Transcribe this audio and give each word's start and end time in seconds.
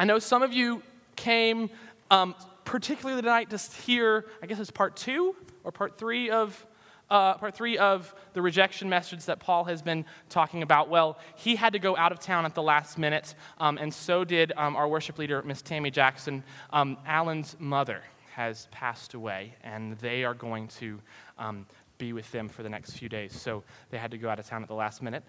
I 0.00 0.04
know 0.04 0.18
some 0.18 0.42
of 0.42 0.54
you 0.54 0.82
came 1.14 1.68
um, 2.10 2.34
particularly 2.64 3.20
tonight 3.20 3.50
to 3.50 3.58
hear, 3.82 4.24
I 4.42 4.46
guess 4.46 4.58
it's 4.58 4.70
part 4.70 4.96
two 4.96 5.36
or 5.62 5.70
part 5.72 5.98
three 5.98 6.30
of 6.30 6.66
uh, 7.10 7.34
part 7.34 7.54
three 7.54 7.76
of 7.76 8.14
the 8.32 8.40
rejection 8.40 8.88
message 8.88 9.26
that 9.26 9.40
Paul 9.40 9.64
has 9.64 9.82
been 9.82 10.06
talking 10.30 10.62
about. 10.62 10.88
Well, 10.88 11.18
he 11.36 11.54
had 11.54 11.74
to 11.74 11.78
go 11.78 11.98
out 11.98 12.12
of 12.12 12.20
town 12.20 12.46
at 12.46 12.54
the 12.54 12.62
last 12.62 12.96
minute, 12.96 13.34
um, 13.58 13.76
and 13.76 13.92
so 13.92 14.24
did 14.24 14.52
um, 14.56 14.74
our 14.74 14.88
worship 14.88 15.18
leader, 15.18 15.42
Miss 15.42 15.60
Tammy 15.60 15.90
Jackson. 15.90 16.44
Um, 16.72 16.96
Alan's 17.04 17.56
mother 17.58 18.02
has 18.32 18.68
passed 18.70 19.12
away, 19.12 19.54
and 19.62 19.98
they 19.98 20.24
are 20.24 20.34
going 20.34 20.68
to 20.68 20.98
um, 21.38 21.66
be 21.98 22.14
with 22.14 22.30
them 22.32 22.48
for 22.48 22.62
the 22.62 22.70
next 22.70 22.92
few 22.92 23.10
days. 23.10 23.38
So 23.38 23.64
they 23.90 23.98
had 23.98 24.12
to 24.12 24.18
go 24.18 24.30
out 24.30 24.38
of 24.38 24.46
town 24.46 24.62
at 24.62 24.68
the 24.68 24.74
last 24.74 25.02
minute. 25.02 25.24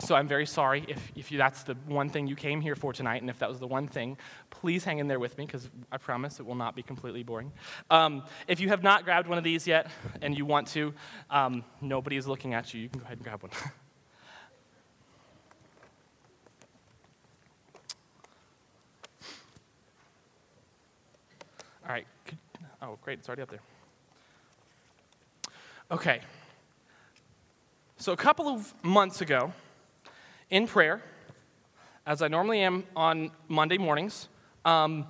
So 0.00 0.14
I'm 0.14 0.28
very 0.28 0.46
sorry 0.46 0.84
if, 0.86 1.10
if 1.16 1.32
you, 1.32 1.38
that's 1.38 1.64
the 1.64 1.74
one 1.86 2.08
thing 2.08 2.28
you 2.28 2.36
came 2.36 2.60
here 2.60 2.76
for 2.76 2.92
tonight, 2.92 3.20
and 3.20 3.28
if 3.28 3.40
that 3.40 3.48
was 3.48 3.58
the 3.58 3.66
one 3.66 3.88
thing, 3.88 4.16
please 4.48 4.84
hang 4.84 5.00
in 5.00 5.08
there 5.08 5.18
with 5.18 5.36
me 5.36 5.44
because 5.44 5.68
I 5.90 5.96
promise 5.96 6.38
it 6.38 6.46
will 6.46 6.54
not 6.54 6.76
be 6.76 6.84
completely 6.84 7.24
boring. 7.24 7.50
Um, 7.90 8.22
if 8.46 8.60
you 8.60 8.68
have 8.68 8.84
not 8.84 9.04
grabbed 9.04 9.26
one 9.26 9.38
of 9.38 9.44
these 9.44 9.66
yet 9.66 9.90
and 10.22 10.38
you 10.38 10.46
want 10.46 10.68
to, 10.68 10.94
um, 11.30 11.64
nobody 11.80 12.16
is 12.16 12.28
looking 12.28 12.54
at 12.54 12.72
you. 12.72 12.82
You 12.82 12.88
can 12.88 13.00
go 13.00 13.06
ahead 13.06 13.18
and 13.18 13.24
grab 13.24 13.42
one. 13.42 13.50
All 21.84 21.92
right. 21.92 22.06
Oh, 22.80 22.98
great. 23.02 23.18
It's 23.18 23.28
already 23.28 23.42
up 23.42 23.50
there. 23.50 23.58
Okay. 25.90 26.20
So 27.96 28.12
a 28.12 28.16
couple 28.16 28.46
of 28.46 28.72
months 28.84 29.22
ago, 29.22 29.52
in 30.50 30.66
prayer, 30.66 31.02
as 32.06 32.22
I 32.22 32.28
normally 32.28 32.60
am 32.60 32.84
on 32.96 33.30
Monday 33.48 33.78
mornings. 33.78 34.28
Um, 34.64 35.06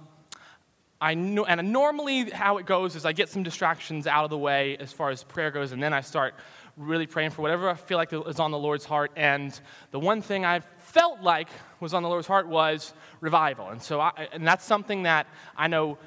I 1.01 1.15
know, 1.15 1.45
and 1.45 1.73
normally 1.73 2.31
how 2.31 2.59
it 2.59 2.67
goes 2.67 2.97
is 2.97 3.05
I 3.05 3.13
get 3.13 3.29
some 3.29 3.45
distractions 3.45 4.07
out 4.09 4.25
of 4.25 4.31
the 4.31 4.39
way 4.39 4.77
as 4.79 4.93
far 4.93 5.11
as 5.11 5.23
prayer 5.23 5.53
goes, 5.53 5.71
and 5.71 5.81
then 5.81 5.93
I 5.93 6.01
start 6.01 6.35
really 6.77 7.07
praying 7.07 7.31
for 7.31 7.43
whatever 7.43 7.69
I 7.69 7.75
feel 7.75 7.99
like 7.99 8.13
is 8.13 8.41
on 8.41 8.51
the 8.51 8.59
Lord's 8.59 8.85
heart. 8.85 9.13
And 9.17 9.59
the 9.91 9.99
one 9.99 10.23
thing 10.23 10.45
I 10.45 10.61
felt 10.79 11.21
like 11.21 11.49
was 11.81 11.95
on 11.95 12.03
the 12.03 12.09
Lord's 12.09 12.27
heart 12.27 12.49
was 12.49 12.95
revival. 13.21 13.69
And 13.69 13.83
so, 13.83 14.01
I, 14.01 14.29
and 14.33 14.47
that's 14.47 14.65
something 14.65 15.05
that 15.05 15.27
I 15.57 15.67
know 15.67 15.99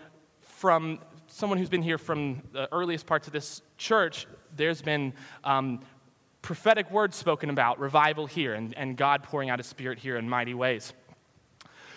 from 0.42 1.00
someone 1.27 1.58
who's 1.58 1.70
been 1.70 1.81
here 1.81 1.98
from 1.98 2.42
the 2.52 2.67
earliest 2.73 3.05
parts 3.05 3.27
of 3.27 3.33
this 3.33 3.61
church. 3.77 4.27
There's 4.55 4.81
been 4.81 5.14
um, 5.44 5.81
prophetic 6.42 6.89
words 6.92 7.16
spoken 7.16 7.50
about 7.50 7.80
revival 7.80 8.25
here 8.25 8.53
and, 8.53 8.75
and 8.78 8.97
God 8.97 9.23
pouring 9.23 9.50
out 9.50 9.59
his 9.59 9.67
spirit 9.67 10.00
here 10.00 10.17
in 10.17 10.28
mighty 10.28 10.53
ways. 10.53 10.94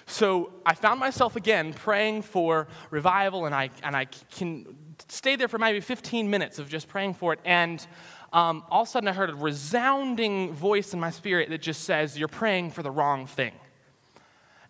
So 0.07 0.53
I 0.67 0.75
found 0.75 1.01
myself 1.01 1.35
again 1.35 1.73
praying 1.73 2.23
for 2.23 2.69
revival, 2.91 3.47
and 3.47 3.55
I, 3.55 3.71
and 3.83 3.97
I 3.97 4.05
can 4.05 4.77
stay 5.09 5.37
there 5.37 5.49
for 5.49 5.59
maybe 5.59 5.81
15 5.81 6.29
minutes 6.29 6.59
of 6.59 6.69
just 6.69 6.89
praying 6.89 7.15
for 7.15 7.33
it. 7.33 7.41
And 7.45 7.85
um, 8.33 8.65
all 8.71 8.83
of 8.83 8.89
a 8.89 8.91
sudden, 8.91 9.09
I 9.09 9.13
heard 9.13 9.31
a 9.31 9.35
resounding 9.35 10.53
voice 10.53 10.93
in 10.93 11.01
my 11.01 11.11
spirit 11.11 11.49
that 11.51 11.63
just 11.63 11.85
says, 11.85 12.19
You're 12.19 12.29
praying 12.29 12.73
for 12.73 12.83
the 12.83 12.91
wrong 12.91 13.27
thing. 13.27 13.53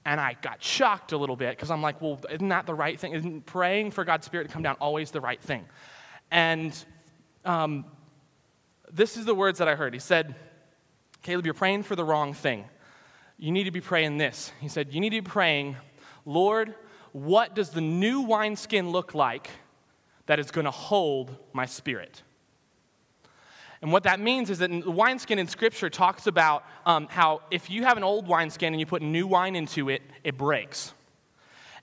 And 0.06 0.20
I 0.20 0.36
got 0.40 0.62
shocked 0.62 1.12
a 1.12 1.16
little 1.16 1.36
bit 1.36 1.56
because 1.56 1.70
I'm 1.70 1.82
like, 1.82 2.00
Well, 2.00 2.20
isn't 2.30 2.48
that 2.48 2.66
the 2.66 2.74
right 2.74 2.98
thing? 2.98 3.14
Isn't 3.14 3.46
praying 3.46 3.90
for 3.90 4.04
God's 4.04 4.26
Spirit 4.26 4.48
to 4.48 4.52
come 4.52 4.62
down 4.62 4.76
always 4.80 5.10
the 5.10 5.20
right 5.20 5.40
thing? 5.40 5.64
And 6.30 6.76
um, 7.44 7.86
this 8.94 9.16
is 9.16 9.24
the 9.24 9.34
words 9.34 9.58
that 9.58 9.66
I 9.66 9.74
heard. 9.74 9.92
He 9.92 9.98
said, 9.98 10.36
Caleb, 11.22 11.44
you're 11.44 11.54
praying 11.54 11.82
for 11.82 11.96
the 11.96 12.04
wrong 12.04 12.32
thing. 12.32 12.64
You 13.36 13.50
need 13.50 13.64
to 13.64 13.72
be 13.72 13.80
praying 13.80 14.18
this. 14.18 14.52
He 14.60 14.68
said, 14.68 14.94
You 14.94 15.00
need 15.00 15.10
to 15.10 15.20
be 15.20 15.28
praying, 15.28 15.76
Lord, 16.24 16.74
what 17.12 17.54
does 17.54 17.70
the 17.70 17.80
new 17.80 18.20
wineskin 18.20 18.90
look 18.90 19.14
like 19.14 19.50
that 20.26 20.38
is 20.38 20.50
going 20.50 20.64
to 20.64 20.70
hold 20.70 21.36
my 21.52 21.66
spirit? 21.66 22.22
And 23.82 23.92
what 23.92 24.04
that 24.04 24.20
means 24.20 24.48
is 24.48 24.60
that 24.60 24.70
the 24.70 24.90
wineskin 24.90 25.38
in 25.38 25.48
Scripture 25.48 25.90
talks 25.90 26.26
about 26.26 26.64
um, 26.86 27.08
how 27.10 27.42
if 27.50 27.68
you 27.68 27.82
have 27.84 27.96
an 27.96 28.04
old 28.04 28.28
wineskin 28.28 28.72
and 28.72 28.80
you 28.80 28.86
put 28.86 29.02
new 29.02 29.26
wine 29.26 29.56
into 29.56 29.90
it, 29.90 30.02
it 30.22 30.38
breaks. 30.38 30.94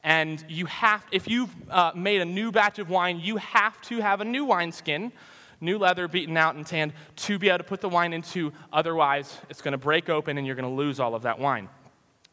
And 0.04 0.44
you 0.48 0.66
have, 0.66 1.06
if 1.12 1.28
you've 1.28 1.54
uh, 1.70 1.92
made 1.94 2.22
a 2.22 2.26
new 2.26 2.52
batch 2.52 2.80
of 2.80 2.90
wine, 2.90 3.20
you 3.20 3.38
have 3.38 3.80
to 3.82 4.00
have 4.00 4.22
a 4.22 4.26
new 4.26 4.46
wineskin 4.46 5.12
new 5.62 5.78
leather 5.78 6.08
beaten 6.08 6.36
out 6.36 6.56
and 6.56 6.66
tanned 6.66 6.94
to 7.16 7.40
be 7.40 7.48
able 7.48 7.60
to 7.60 7.64
put 7.64 7.80
the 7.80 7.90
wine 7.90 8.12
into. 8.12 8.52
Otherwise, 8.74 9.38
it's 9.50 9.62
going 9.62 9.72
to 9.72 9.78
break 9.78 10.10
open 10.10 10.38
and 10.38 10.46
you're 10.46 10.56
going 10.56 10.68
to 10.68 10.76
lose 10.76 11.00
all 11.00 11.16
of 11.16 11.22
that 11.22 11.40
wine. 11.40 11.70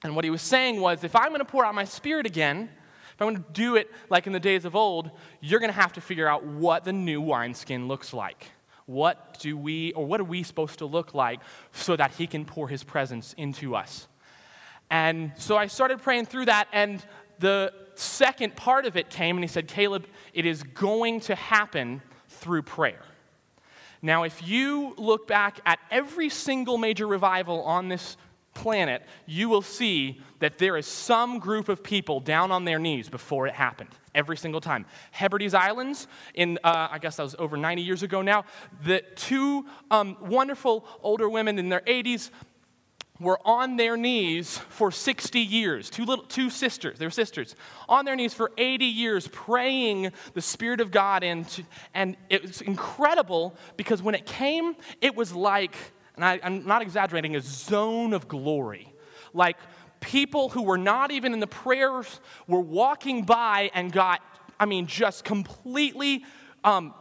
And 0.03 0.17
what 0.17 0.25
he 0.25 0.31
was 0.31 0.43
saying 0.43 0.81
was 0.81 1.05
if 1.05 1.15
I'm 1.15 1.29
going 1.29 1.41
to 1.41 1.45
pour 1.45 1.65
out 1.65 1.75
my 1.75 1.85
spirit 1.85 2.27
again, 2.27 2.71
if 3.15 3.23
I'm 3.23 3.35
going 3.35 3.43
to 3.43 3.53
do 3.53 3.77
it 3.77 3.91
like 4.11 4.27
in 4.27 4.33
the 4.33 4.41
days 4.41 4.65
of 4.65 4.77
old, 4.77 5.11
you're 5.41 5.61
going 5.61 5.73
to 5.73 5.81
have 5.81 5.93
to 5.95 6.01
figure 6.01 6.29
out 6.29 6.45
what 6.45 6.85
the 6.85 6.93
new 6.93 7.21
wineskin 7.21 7.89
looks 7.89 8.13
like. 8.13 8.47
What 8.87 9.39
do 9.41 9.57
we, 9.57 9.93
or 9.93 10.07
what 10.07 10.21
are 10.21 10.25
we 10.25 10.43
supposed 10.43 10.79
to 10.79 10.87
look 10.87 11.15
like 11.15 11.41
so 11.73 11.95
that 11.97 12.13
he 12.13 12.27
can 12.27 12.45
pour 12.45 12.69
his 12.69 12.85
presence 12.85 13.35
into 13.37 13.75
us? 13.75 14.09
And 14.89 15.33
so 15.37 15.57
I 15.57 15.67
started 15.67 16.01
praying 16.01 16.27
through 16.27 16.47
that, 16.47 16.69
and 16.73 17.05
the 17.39 17.73
second 17.97 18.57
part 18.57 18.87
of 18.87 18.97
it 18.97 19.11
came, 19.11 19.37
and 19.37 19.45
he 19.45 19.49
said, 19.49 19.69
Caleb, 19.69 20.07
it 20.33 20.47
is 20.47 20.63
going 20.63 21.21
to 21.21 21.35
happen 21.35 22.01
through 22.29 22.63
prayer. 22.63 23.03
Now, 24.03 24.23
if 24.23 24.47
you 24.47 24.95
look 24.97 25.27
back 25.27 25.61
at 25.67 25.79
every 25.91 26.29
single 26.29 26.79
major 26.79 27.07
revival 27.07 27.63
on 27.63 27.89
this 27.89 28.17
planet, 28.55 29.03
you 29.27 29.49
will 29.49 29.63
see 29.63 30.21
that 30.41 30.59
there 30.59 30.77
is 30.77 30.87
some 30.87 31.39
group 31.39 31.69
of 31.69 31.83
people 31.83 32.21
down 32.21 32.51
on 32.51 32.65
their 32.65 32.79
knees 32.79 33.09
before 33.09 33.47
it 33.47 33.55
happened. 33.55 33.91
Every 34.15 34.37
single 34.37 34.61
time. 34.61 34.85
Hebrides 35.13 35.55
Islands, 35.55 36.09
in 36.35 36.59
uh, 36.65 36.89
I 36.91 36.99
guess 36.99 37.17
that 37.17 37.23
was 37.23 37.37
over 37.39 37.57
90 37.57 37.83
years 37.83 38.03
ago 38.03 38.21
now, 38.21 38.45
the 38.83 39.03
two 39.15 39.65
um, 39.91 40.17
wonderful 40.21 40.85
older 41.03 41.29
women 41.29 41.59
in 41.59 41.69
their 41.69 41.83
80s 41.83 42.31
were 43.21 43.39
on 43.45 43.77
their 43.77 43.97
knees 43.97 44.59
for 44.69 44.91
60 44.91 45.41
years. 45.41 45.91
Two, 45.91 46.05
little, 46.05 46.25
two 46.25 46.51
sisters, 46.51 46.99
they 46.99 47.07
were 47.07 47.11
sisters, 47.11 47.57
on 47.89 48.05
their 48.05 48.17
knees 48.17 48.33
for 48.33 48.53
80 48.57 48.85
years 48.85 49.29
praying 49.29 50.13
the 50.35 50.41
Spirit 50.41 50.81
of 50.81 50.91
God 50.91 51.25
into, 51.25 51.65
and 51.95 52.17
it 52.31 52.43
was 52.43 52.61
incredible 52.61 53.57
because 53.77 54.03
when 54.03 54.15
it 54.15 54.27
came, 54.27 54.77
it 55.01 55.17
was 55.17 55.33
like, 55.33 55.77
and 56.17 56.25
I, 56.25 56.41
I'm 56.43 56.67
not 56.67 56.83
exaggerating, 56.83 57.35
a 57.37 57.41
zone 57.41 58.13
of 58.13 58.29
glory. 58.29 58.93
Like 59.35 59.57
people 60.01 60.49
who 60.49 60.63
were 60.63 60.79
not 60.79 61.11
even 61.11 61.33
in 61.33 61.41
the 61.41 61.47
prayers 61.47 62.21
were 62.47 62.61
walking 62.61 63.25
by 63.25 63.71
and 63.75 63.93
got, 63.93 64.21
I 64.61 64.67
mean, 64.67 64.87
just 64.87 65.25
completely 65.25 66.25
um, 66.65 66.95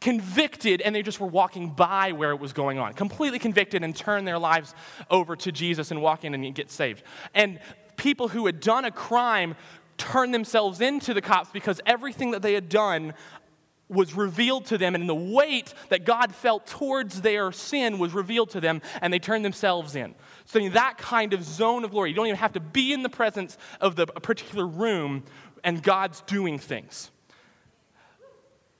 convicted 0.00 0.80
and 0.80 0.94
they 0.94 1.02
just 1.02 1.20
were 1.20 1.26
walking 1.26 1.70
by 1.70 2.12
where 2.12 2.30
it 2.30 2.40
was 2.40 2.52
going 2.52 2.78
on. 2.78 2.94
Completely 2.94 3.38
convicted 3.38 3.84
and 3.84 3.94
turned 3.94 4.26
their 4.26 4.38
lives 4.38 4.74
over 5.10 5.36
to 5.36 5.52
Jesus 5.52 5.90
and 5.90 6.00
walk 6.00 6.24
in 6.24 6.34
and 6.34 6.54
get 6.54 6.70
saved. 6.70 7.02
And 7.34 7.60
people 7.96 8.28
who 8.28 8.46
had 8.46 8.60
done 8.60 8.84
a 8.84 8.90
crime 8.90 9.54
turned 9.98 10.32
themselves 10.32 10.80
into 10.80 11.12
the 11.12 11.20
cops 11.20 11.50
because 11.50 11.80
everything 11.84 12.30
that 12.30 12.40
they 12.40 12.54
had 12.54 12.68
done 12.68 13.12
was 13.90 14.14
revealed 14.14 14.66
to 14.66 14.78
them, 14.78 14.94
and 14.94 15.08
the 15.08 15.14
weight 15.14 15.74
that 15.88 16.04
God 16.04 16.32
felt 16.32 16.64
towards 16.66 17.22
their 17.22 17.50
sin 17.50 17.98
was 17.98 18.14
revealed 18.14 18.50
to 18.50 18.60
them, 18.60 18.80
and 19.02 19.12
they 19.12 19.18
turned 19.18 19.44
themselves 19.44 19.96
in. 19.96 20.14
So, 20.44 20.60
in 20.60 20.72
that 20.74 20.96
kind 20.96 21.32
of 21.32 21.42
zone 21.42 21.82
of 21.84 21.90
glory, 21.90 22.10
you 22.10 22.14
don't 22.14 22.28
even 22.28 22.38
have 22.38 22.52
to 22.52 22.60
be 22.60 22.92
in 22.92 23.02
the 23.02 23.08
presence 23.08 23.58
of 23.80 23.96
the 23.96 24.06
particular 24.06 24.64
room, 24.64 25.24
and 25.64 25.82
God's 25.82 26.20
doing 26.22 26.58
things. 26.58 27.10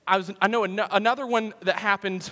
I, 0.07 0.17
was, 0.17 0.31
I 0.41 0.47
know 0.47 0.63
an- 0.63 0.79
another 0.91 1.25
one 1.25 1.53
that 1.61 1.77
happened 1.77 2.31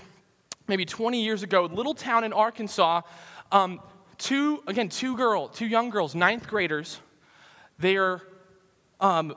maybe 0.68 0.85
20 0.85 1.24
years 1.24 1.44
ago, 1.44 1.66
little 1.66 1.94
town 1.94 2.24
in 2.24 2.34
Arkansas. 2.34 3.02
Um, 3.52 3.81
two, 4.18 4.63
again, 4.68 4.90
two 4.90 5.16
girls, 5.18 5.57
two 5.57 5.66
young 5.66 5.90
girls, 5.90 6.16
ninth 6.16 6.47
graders. 6.47 7.00
They 7.79 7.97
are 7.97 8.22
um, 8.99 9.35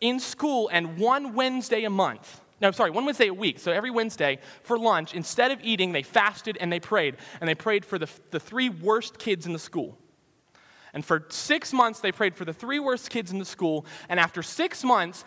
in 0.00 0.20
school, 0.20 0.70
and 0.72 0.98
one 0.98 1.34
Wednesday 1.34 1.84
a 1.84 1.90
month, 1.90 2.40
no, 2.60 2.70
sorry, 2.70 2.90
one 2.90 3.04
Wednesday 3.04 3.26
a 3.26 3.34
week. 3.34 3.58
So 3.58 3.72
every 3.72 3.90
Wednesday 3.90 4.38
for 4.62 4.78
lunch, 4.78 5.12
instead 5.12 5.50
of 5.50 5.60
eating, 5.62 5.92
they 5.92 6.02
fasted 6.02 6.56
and 6.60 6.72
they 6.72 6.80
prayed. 6.80 7.16
And 7.40 7.48
they 7.48 7.54
prayed 7.54 7.84
for 7.84 7.98
the, 7.98 8.08
the 8.30 8.40
three 8.40 8.68
worst 8.68 9.18
kids 9.18 9.44
in 9.44 9.52
the 9.52 9.58
school. 9.58 9.98
And 10.94 11.04
for 11.04 11.26
six 11.28 11.72
months, 11.72 12.00
they 12.00 12.12
prayed 12.12 12.36
for 12.36 12.44
the 12.44 12.52
three 12.52 12.78
worst 12.78 13.10
kids 13.10 13.32
in 13.32 13.38
the 13.38 13.44
school. 13.44 13.84
And 14.08 14.20
after 14.20 14.42
six 14.42 14.84
months, 14.84 15.24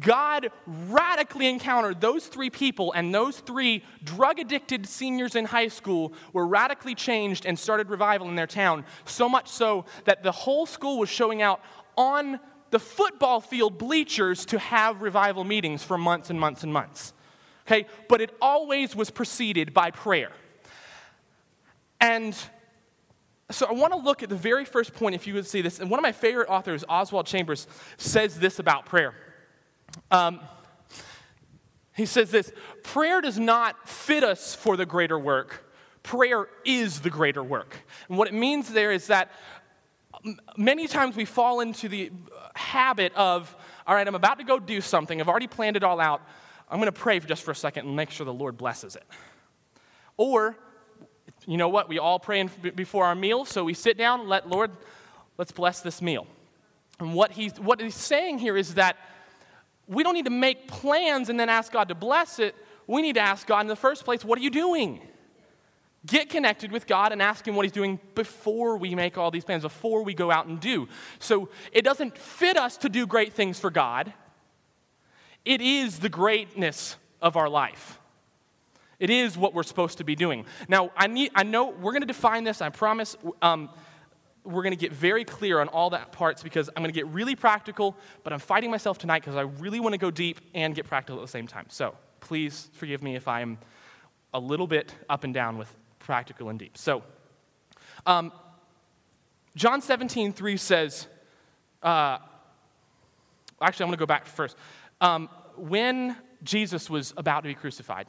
God 0.00 0.50
radically 0.66 1.46
encountered 1.46 2.00
those 2.00 2.26
three 2.26 2.50
people, 2.50 2.92
and 2.92 3.14
those 3.14 3.38
three 3.40 3.82
drug 4.04 4.38
addicted 4.38 4.86
seniors 4.86 5.34
in 5.34 5.44
high 5.44 5.68
school 5.68 6.12
were 6.32 6.46
radically 6.46 6.94
changed 6.94 7.46
and 7.46 7.58
started 7.58 7.90
revival 7.90 8.28
in 8.28 8.34
their 8.34 8.46
town. 8.46 8.84
So 9.04 9.28
much 9.28 9.48
so 9.48 9.86
that 10.04 10.22
the 10.22 10.32
whole 10.32 10.66
school 10.66 10.98
was 10.98 11.08
showing 11.08 11.42
out 11.42 11.60
on 11.96 12.38
the 12.70 12.78
football 12.78 13.40
field 13.40 13.78
bleachers 13.78 14.44
to 14.46 14.58
have 14.58 15.02
revival 15.02 15.44
meetings 15.44 15.82
for 15.82 15.96
months 15.96 16.30
and 16.30 16.38
months 16.38 16.62
and 16.62 16.72
months. 16.72 17.12
Okay? 17.66 17.86
But 18.08 18.20
it 18.20 18.36
always 18.40 18.94
was 18.94 19.10
preceded 19.10 19.72
by 19.72 19.90
prayer. 19.90 20.32
And 22.00 22.36
so 23.50 23.66
I 23.66 23.72
want 23.72 23.94
to 23.94 23.98
look 23.98 24.22
at 24.22 24.28
the 24.28 24.36
very 24.36 24.64
first 24.64 24.92
point, 24.92 25.14
if 25.14 25.26
you 25.26 25.34
would 25.34 25.46
see 25.46 25.62
this. 25.62 25.80
And 25.80 25.90
one 25.90 25.98
of 25.98 26.02
my 26.02 26.12
favorite 26.12 26.48
authors, 26.48 26.84
Oswald 26.88 27.26
Chambers, 27.26 27.66
says 27.96 28.38
this 28.38 28.58
about 28.58 28.84
prayer. 28.86 29.14
Um, 30.10 30.40
he 31.94 32.06
says 32.06 32.30
this 32.30 32.52
prayer 32.82 33.20
does 33.20 33.38
not 33.38 33.88
fit 33.88 34.24
us 34.24 34.54
for 34.54 34.76
the 34.76 34.86
greater 34.86 35.18
work. 35.18 35.64
Prayer 36.02 36.48
is 36.64 37.00
the 37.00 37.10
greater 37.10 37.42
work. 37.42 37.76
And 38.08 38.16
what 38.16 38.28
it 38.28 38.34
means 38.34 38.72
there 38.72 38.92
is 38.92 39.08
that 39.08 39.30
many 40.56 40.86
times 40.86 41.16
we 41.16 41.24
fall 41.24 41.60
into 41.60 41.88
the 41.88 42.10
habit 42.54 43.12
of, 43.14 43.54
all 43.86 43.94
right, 43.94 44.06
I'm 44.06 44.14
about 44.14 44.38
to 44.38 44.44
go 44.44 44.58
do 44.58 44.80
something. 44.80 45.20
I've 45.20 45.28
already 45.28 45.48
planned 45.48 45.76
it 45.76 45.84
all 45.84 46.00
out. 46.00 46.22
I'm 46.70 46.78
going 46.78 46.92
to 46.92 46.98
pray 46.98 47.18
just 47.20 47.42
for 47.42 47.50
a 47.50 47.56
second 47.56 47.86
and 47.86 47.96
make 47.96 48.10
sure 48.10 48.24
the 48.24 48.32
Lord 48.32 48.56
blesses 48.56 48.96
it. 48.96 49.04
Or 50.16 50.56
you 51.46 51.56
know 51.56 51.68
what? 51.68 51.88
We 51.88 51.98
all 51.98 52.18
pray 52.18 52.42
before 52.74 53.04
our 53.04 53.14
meal, 53.14 53.44
so 53.44 53.64
we 53.64 53.74
sit 53.74 53.96
down, 53.96 54.28
let 54.28 54.48
Lord, 54.48 54.70
let's 55.36 55.52
bless 55.52 55.80
this 55.80 56.02
meal. 56.02 56.26
And 57.00 57.14
what 57.14 57.32
he's, 57.32 57.58
what 57.58 57.80
he's 57.80 57.94
saying 57.94 58.38
here 58.38 58.56
is 58.56 58.74
that 58.74 58.96
we 59.88 60.02
don't 60.02 60.14
need 60.14 60.26
to 60.26 60.30
make 60.30 60.68
plans 60.68 61.28
and 61.28 61.40
then 61.40 61.48
ask 61.48 61.72
God 61.72 61.88
to 61.88 61.94
bless 61.94 62.38
it. 62.38 62.54
We 62.86 63.02
need 63.02 63.14
to 63.14 63.20
ask 63.20 63.46
God 63.46 63.60
in 63.60 63.66
the 63.66 63.76
first 63.76 64.04
place, 64.04 64.24
what 64.24 64.38
are 64.38 64.42
you 64.42 64.50
doing? 64.50 65.00
Get 66.06 66.30
connected 66.30 66.70
with 66.70 66.86
God 66.86 67.12
and 67.12 67.20
ask 67.20 67.46
Him 67.46 67.54
what 67.54 67.64
He's 67.64 67.72
doing 67.72 67.98
before 68.14 68.76
we 68.76 68.94
make 68.94 69.18
all 69.18 69.30
these 69.30 69.44
plans, 69.44 69.62
before 69.62 70.02
we 70.02 70.14
go 70.14 70.30
out 70.30 70.46
and 70.46 70.60
do. 70.60 70.88
So 71.18 71.48
it 71.72 71.82
doesn't 71.82 72.16
fit 72.16 72.56
us 72.56 72.76
to 72.78 72.88
do 72.88 73.06
great 73.06 73.32
things 73.32 73.58
for 73.58 73.70
God, 73.70 74.12
it 75.44 75.60
is 75.60 75.98
the 75.98 76.08
greatness 76.08 76.96
of 77.20 77.36
our 77.36 77.48
life. 77.48 77.98
It 79.00 79.10
is 79.10 79.38
what 79.38 79.54
we're 79.54 79.62
supposed 79.62 79.98
to 79.98 80.04
be 80.04 80.16
doing. 80.16 80.44
Now, 80.68 80.90
I, 80.96 81.06
need, 81.06 81.30
I 81.34 81.44
know 81.44 81.68
we're 81.68 81.92
going 81.92 82.02
to 82.02 82.06
define 82.06 82.42
this, 82.42 82.60
I 82.60 82.68
promise. 82.68 83.16
Um, 83.40 83.70
we're 84.48 84.62
going 84.62 84.72
to 84.72 84.80
get 84.80 84.92
very 84.92 85.24
clear 85.24 85.60
on 85.60 85.68
all 85.68 85.90
that 85.90 86.10
parts 86.10 86.42
because 86.42 86.70
I'm 86.74 86.82
going 86.82 86.92
to 86.92 86.98
get 86.98 87.06
really 87.08 87.36
practical, 87.36 87.94
but 88.24 88.32
I'm 88.32 88.38
fighting 88.38 88.70
myself 88.70 88.96
tonight 88.96 89.20
because 89.20 89.36
I 89.36 89.42
really 89.42 89.78
want 89.78 89.92
to 89.92 89.98
go 89.98 90.10
deep 90.10 90.40
and 90.54 90.74
get 90.74 90.86
practical 90.86 91.18
at 91.18 91.22
the 91.22 91.30
same 91.30 91.46
time. 91.46 91.66
So 91.68 91.94
please 92.20 92.70
forgive 92.72 93.02
me 93.02 93.14
if 93.14 93.28
I'm 93.28 93.58
a 94.32 94.40
little 94.40 94.66
bit 94.66 94.94
up 95.10 95.24
and 95.24 95.34
down 95.34 95.58
with 95.58 95.74
practical 95.98 96.48
and 96.48 96.58
deep. 96.58 96.78
So, 96.78 97.02
um, 98.06 98.32
John 99.54 99.82
17, 99.82 100.32
3 100.32 100.56
says, 100.56 101.06
uh, 101.82 102.18
actually, 103.60 103.84
I'm 103.84 103.88
going 103.88 103.98
to 103.98 104.00
go 104.00 104.06
back 104.06 104.24
first. 104.24 104.56
Um, 105.00 105.28
when 105.56 106.16
Jesus 106.42 106.88
was 106.88 107.12
about 107.18 107.42
to 107.42 107.48
be 107.48 107.54
crucified, 107.54 108.06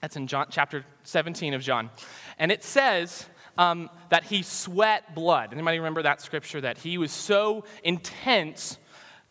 that's 0.00 0.16
in 0.16 0.28
John, 0.28 0.46
chapter 0.50 0.84
17 1.02 1.54
of 1.54 1.62
John. 1.62 1.90
And 2.38 2.52
it 2.52 2.62
says 2.62 3.26
um, 3.58 3.90
that 4.10 4.24
he 4.24 4.42
sweat 4.42 5.14
blood. 5.14 5.52
Anybody 5.52 5.78
remember 5.78 6.02
that 6.02 6.20
scripture? 6.20 6.60
That 6.60 6.78
he 6.78 6.98
was 6.98 7.12
so 7.12 7.64
intense 7.82 8.78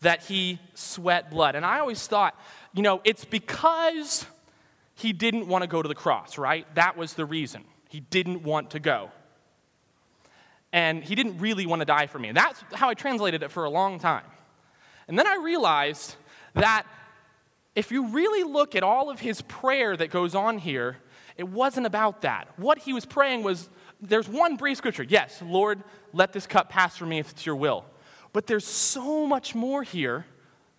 that 0.00 0.22
he 0.24 0.58
sweat 0.74 1.30
blood. 1.30 1.54
And 1.54 1.64
I 1.64 1.78
always 1.78 2.06
thought, 2.06 2.38
you 2.74 2.82
know, 2.82 3.00
it's 3.04 3.24
because 3.24 4.26
he 4.94 5.12
didn't 5.12 5.46
want 5.46 5.62
to 5.62 5.68
go 5.68 5.82
to 5.82 5.88
the 5.88 5.94
cross, 5.94 6.38
right? 6.38 6.66
That 6.74 6.96
was 6.96 7.14
the 7.14 7.24
reason. 7.24 7.64
He 7.88 8.00
didn't 8.00 8.42
want 8.42 8.70
to 8.70 8.80
go. 8.80 9.10
And 10.72 11.02
he 11.02 11.14
didn't 11.14 11.38
really 11.38 11.66
want 11.66 11.80
to 11.80 11.86
die 11.86 12.06
for 12.06 12.18
me. 12.18 12.28
And 12.28 12.36
that's 12.36 12.62
how 12.74 12.88
I 12.88 12.94
translated 12.94 13.42
it 13.42 13.50
for 13.50 13.64
a 13.64 13.70
long 13.70 13.98
time. 13.98 14.24
And 15.08 15.18
then 15.18 15.26
I 15.26 15.36
realized 15.36 16.16
that 16.54 16.84
if 17.74 17.92
you 17.92 18.08
really 18.08 18.42
look 18.42 18.74
at 18.74 18.82
all 18.82 19.10
of 19.10 19.20
his 19.20 19.42
prayer 19.42 19.96
that 19.96 20.10
goes 20.10 20.34
on 20.34 20.58
here, 20.58 20.96
it 21.36 21.48
wasn't 21.48 21.86
about 21.86 22.22
that. 22.22 22.48
What 22.56 22.78
he 22.78 22.92
was 22.92 23.04
praying 23.04 23.42
was 23.42 23.68
there's 24.00 24.28
one 24.28 24.56
brief 24.56 24.78
scripture. 24.78 25.02
Yes, 25.02 25.42
Lord, 25.44 25.82
let 26.12 26.32
this 26.32 26.46
cup 26.46 26.68
pass 26.68 26.96
from 26.96 27.10
me 27.10 27.18
if 27.18 27.30
it's 27.30 27.46
your 27.46 27.56
will. 27.56 27.84
But 28.32 28.46
there's 28.46 28.66
so 28.66 29.26
much 29.26 29.54
more 29.54 29.82
here 29.82 30.26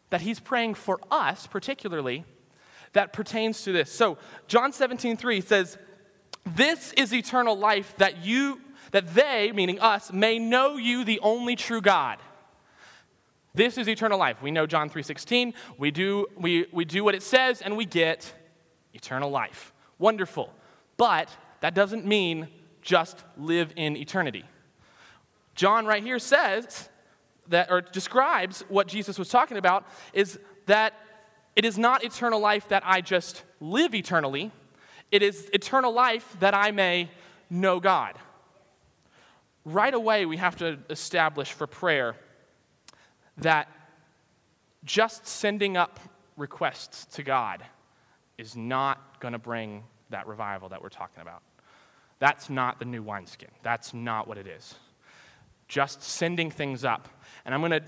that 0.09 0.21
he's 0.21 0.39
praying 0.39 0.75
for 0.75 0.99
us, 1.09 1.47
particularly, 1.47 2.25
that 2.93 3.13
pertains 3.13 3.63
to 3.63 3.71
this. 3.71 3.91
So, 3.91 4.17
John 4.47 4.71
17, 4.71 5.17
3 5.17 5.41
says, 5.41 5.77
This 6.45 6.93
is 6.93 7.13
eternal 7.13 7.57
life 7.57 7.95
that 7.97 8.23
you, 8.23 8.61
that 8.91 9.13
they, 9.13 9.51
meaning 9.53 9.79
us, 9.79 10.13
may 10.13 10.39
know 10.39 10.77
you, 10.77 11.03
the 11.03 11.19
only 11.21 11.55
true 11.55 11.81
God 11.81 12.19
this 13.57 13.79
is 13.79 13.89
eternal 13.89 14.19
life. 14.19 14.39
We 14.43 14.51
know 14.51 14.67
John 14.67 14.87
3:16. 14.87 15.53
We 15.79 15.89
do, 15.89 16.27
we, 16.37 16.67
we 16.71 16.85
do 16.85 17.03
what 17.03 17.15
it 17.15 17.23
says 17.23 17.59
and 17.59 17.75
we 17.75 17.85
get 17.85 18.31
eternal 18.93 19.31
life. 19.31 19.73
Wonderful. 19.97 20.53
But 20.95 21.35
that 21.61 21.73
doesn't 21.73 22.05
mean 22.05 22.49
just 22.87 23.25
live 23.35 23.73
in 23.75 23.97
eternity. 23.97 24.45
John 25.55 25.85
right 25.85 26.01
here 26.01 26.19
says 26.19 26.87
that 27.49 27.69
or 27.69 27.81
describes 27.81 28.63
what 28.69 28.87
Jesus 28.87 29.19
was 29.19 29.27
talking 29.27 29.57
about 29.57 29.85
is 30.13 30.39
that 30.67 30.93
it 31.57 31.65
is 31.65 31.77
not 31.77 32.05
eternal 32.05 32.39
life 32.39 32.69
that 32.69 32.83
I 32.85 33.01
just 33.01 33.43
live 33.59 33.93
eternally. 33.93 34.53
It 35.11 35.21
is 35.21 35.49
eternal 35.51 35.91
life 35.91 36.37
that 36.39 36.53
I 36.53 36.71
may 36.71 37.11
know 37.49 37.81
God. 37.81 38.15
Right 39.65 39.93
away, 39.93 40.25
we 40.25 40.37
have 40.37 40.55
to 40.59 40.79
establish 40.89 41.51
for 41.51 41.67
prayer 41.67 42.15
that 43.39 43.67
just 44.85 45.27
sending 45.27 45.75
up 45.75 45.99
requests 46.37 47.03
to 47.17 47.23
God 47.23 47.65
is 48.37 48.55
not 48.55 49.19
going 49.19 49.33
to 49.33 49.39
bring 49.39 49.83
that 50.09 50.25
revival 50.25 50.69
that 50.69 50.81
we're 50.81 50.87
talking 50.87 51.21
about. 51.21 51.41
That's 52.19 52.49
not 52.49 52.79
the 52.79 52.85
new 52.85 53.03
wineskin. 53.03 53.49
That's 53.63 53.93
not 53.93 54.27
what 54.27 54.37
it 54.37 54.47
is. 54.47 54.75
Just 55.67 56.01
sending 56.01 56.49
things 56.49 56.83
up. 56.83 57.07
And 57.45 57.53
I'm 57.53 57.61
going 57.61 57.71
to 57.71 57.77
uh, 57.77 57.81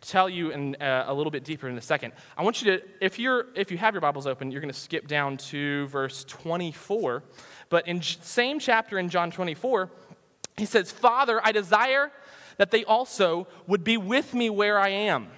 tell 0.00 0.28
you 0.28 0.50
in, 0.50 0.76
uh, 0.76 1.04
a 1.06 1.14
little 1.14 1.30
bit 1.30 1.44
deeper 1.44 1.68
in 1.68 1.76
a 1.76 1.82
second. 1.82 2.12
I 2.36 2.42
want 2.42 2.62
you 2.62 2.72
to, 2.72 2.84
if, 3.00 3.18
you're, 3.18 3.46
if 3.54 3.70
you 3.70 3.78
have 3.78 3.94
your 3.94 4.00
Bibles 4.00 4.26
open, 4.26 4.50
you're 4.50 4.60
going 4.60 4.72
to 4.72 4.78
skip 4.78 5.06
down 5.06 5.36
to 5.36 5.86
verse 5.88 6.24
24. 6.24 7.22
But 7.68 7.86
in 7.86 8.02
same 8.02 8.58
chapter 8.58 8.98
in 8.98 9.08
John 9.08 9.30
24, 9.30 9.90
he 10.56 10.66
says, 10.66 10.90
Father, 10.90 11.40
I 11.44 11.52
desire 11.52 12.10
that 12.56 12.70
they 12.70 12.84
also 12.84 13.46
would 13.66 13.84
be 13.84 13.96
with 13.96 14.34
me 14.34 14.50
where 14.50 14.78
I 14.78 14.88
am. 14.88 15.28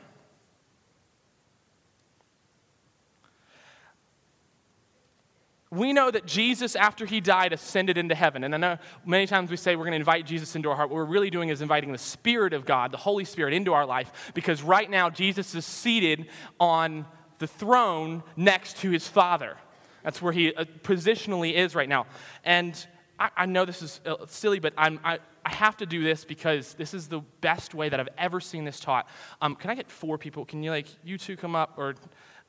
We 5.73 5.95
know 5.95 6.11
that 6.11 6.27
Jesus, 6.27 6.77
after 6.77 7.07
he 7.07 7.23
died, 7.23 7.55
ascended 7.55 7.97
into 7.97 8.15
heaven. 8.15 8.45
And 8.45 8.55
I 8.55 8.59
know 8.59 8.79
many 9.07 9.27
times 9.27 9.51
we 9.51 9.57
say 9.57 9.75
we're 9.75 9.85
going 9.85 9.93
to 9.93 10.01
invite 10.01 10.27
Jesus 10.27 10.55
into 10.55 10.69
our 10.69 10.77
heart. 10.77 10.91
What 10.91 10.97
we're 10.97 11.05
really 11.07 11.31
doing 11.31 11.49
is 11.49 11.63
inviting 11.63 11.93
the 11.93 11.99
Spirit 11.99 12.53
of 12.53 12.67
God, 12.67 12.93
the 12.93 12.99
Holy 12.99 13.25
Spirit, 13.25 13.55
into 13.55 13.73
our 13.73 13.87
life 13.87 14.33
because 14.35 14.63
right 14.63 14.91
now 14.91 15.09
Jesus 15.09 15.55
is 15.55 15.65
seated 15.65 16.27
on 16.61 17.07
the 17.39 17.47
throne 17.47 18.23
next 18.37 18.77
to 18.79 18.91
his 18.91 19.09
Father. 19.09 19.57
That's 20.05 20.21
where 20.21 20.33
he 20.33 20.55
uh, 20.55 20.67
positionally 20.83 21.55
is 21.55 21.75
right 21.75 21.89
now. 21.89 22.05
And 22.45 22.87
I, 23.19 23.31
I 23.35 23.47
know 23.47 23.65
this 23.65 23.81
is 23.81 24.03
uh, 24.05 24.27
silly, 24.27 24.59
but 24.59 24.75
I'm, 24.77 25.01
I, 25.03 25.21
I 25.43 25.55
have 25.55 25.79
to 25.79 25.87
do 25.87 26.05
this 26.05 26.23
because 26.27 26.75
this 26.75 26.93
is 26.93 27.09
the 27.09 27.21
best 27.41 27.73
way 27.73 27.89
that 27.89 27.99
I've 27.99 28.11
ever 28.19 28.41
seen 28.41 28.67
this 28.67 28.79
taught. 28.79 29.09
Um, 29.41 29.57
can 29.57 29.71
I 29.71 29.75
get 29.75 29.91
four 29.91 30.19
people? 30.19 30.45
Can 30.45 30.63
you, 30.63 30.71
like, 30.71 30.89
you 31.03 31.17
two 31.17 31.39
come 31.39 31.57
up? 31.57 31.79
Or, 31.79 31.95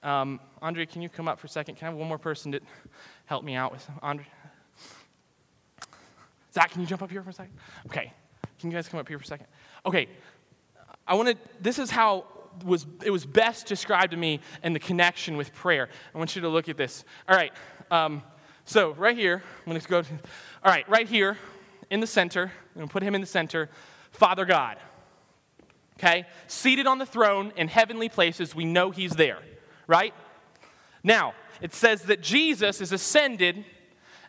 um, 0.04 0.40
Andre, 0.62 0.86
can 0.86 1.02
you 1.02 1.10
come 1.10 1.28
up 1.28 1.40
for 1.40 1.48
a 1.48 1.50
second? 1.50 1.76
Can 1.76 1.88
I 1.88 1.92
have 1.92 1.98
one 1.98 2.08
more 2.08 2.18
person 2.18 2.52
to 2.52 2.60
help 3.26 3.44
me 3.44 3.56
out 3.56 3.72
with 3.72 3.90
Andre? 4.02 4.26
Zach, 6.54 6.72
can 6.72 6.82
you 6.82 6.88
jump 6.88 7.02
up 7.02 7.10
here 7.10 7.24
for 7.24 7.32
a 7.32 7.34
second? 7.34 7.54
Okay. 7.88 8.14
Can 8.60 8.70
you 8.70 8.78
guys 8.78 8.88
come 8.88 9.00
up 9.00 9.08
here 9.08 9.18
for 9.18 9.24
a 9.24 9.28
second? 9.28 9.48
Okay. 9.86 10.08
I 11.08 11.16
want 11.16 11.30
to, 11.30 11.38
this 11.60 11.80
is 11.80 11.90
how 11.90 12.26
was, 12.64 12.86
it 13.04 13.10
was 13.10 13.26
best 13.26 13.66
described 13.66 14.12
to 14.12 14.18
me 14.18 14.40
in 14.64 14.74
the 14.74 14.80
connection 14.80 15.36
with 15.38 15.54
prayer. 15.54 15.90
I 16.14 16.18
want 16.18 16.36
you 16.36 16.42
to 16.44 16.50
look 16.50 16.70
at 16.70 16.78
this. 16.78 17.04
All 17.28 17.36
right. 17.36 17.52
Um, 17.90 18.22
so, 18.66 18.94
right 18.94 19.18
here, 19.18 19.44
I'm 19.66 19.72
going 19.72 19.82
to 19.82 19.88
go, 19.88 20.02
to, 20.02 20.14
all 20.64 20.72
right, 20.72 20.88
right 20.88 21.08
here, 21.08 21.38
in 21.90 22.00
the 22.00 22.08
center. 22.08 22.44
I'm 22.44 22.76
going 22.76 22.88
to 22.88 22.92
put 22.92 23.04
him 23.04 23.16
in 23.16 23.22
the 23.22 23.28
center. 23.28 23.70
Father 24.12 24.46
God. 24.46 24.78
Okay? 26.00 26.26
Seated 26.48 26.88
on 26.88 26.98
the 26.98 27.06
throne 27.06 27.52
in 27.56 27.68
heavenly 27.68 28.10
places, 28.10 28.56
we 28.56 28.66
know 28.66 28.92
he's 28.92 29.12
there, 29.12 29.40
right? 29.88 30.13
Now, 31.04 31.34
it 31.62 31.74
says 31.74 32.04
that 32.04 32.22
Jesus 32.22 32.82
is 32.82 32.92
ascended 32.92 33.66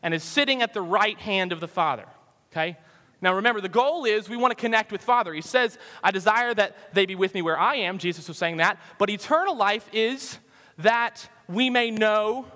and 0.02 0.12
is 0.12 0.23
sitting 0.23 0.62
at 0.62 0.75
the 0.75 0.82
right 0.82 1.18
hand 1.18 1.52
of 1.52 1.61
the 1.61 1.68
Father. 1.68 2.04
Okay? 2.52 2.76
Now 3.20 3.34
remember, 3.34 3.61
the 3.61 3.68
goal 3.68 4.04
is 4.04 4.28
we 4.28 4.37
want 4.37 4.50
to 4.50 4.61
connect 4.61 4.92
with 4.92 5.02
Father. 5.02 5.32
He 5.32 5.40
says, 5.40 5.78
I 6.02 6.11
desire 6.11 6.52
that 6.54 6.94
they 6.94 7.06
be 7.06 7.14
with 7.14 7.34
me 7.34 7.42
where 7.42 7.58
I 7.58 7.76
am. 7.76 7.99
Jesus 7.99 8.28
was 8.28 8.37
saying 8.37 8.58
that. 8.58 8.78
But 8.99 9.08
eternal 9.08 9.56
life 9.56 9.88
is 9.92 10.38
that 10.78 11.28
we 11.49 11.70
may 11.70 11.90
know 11.90 12.46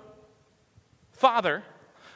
Father 1.11 1.63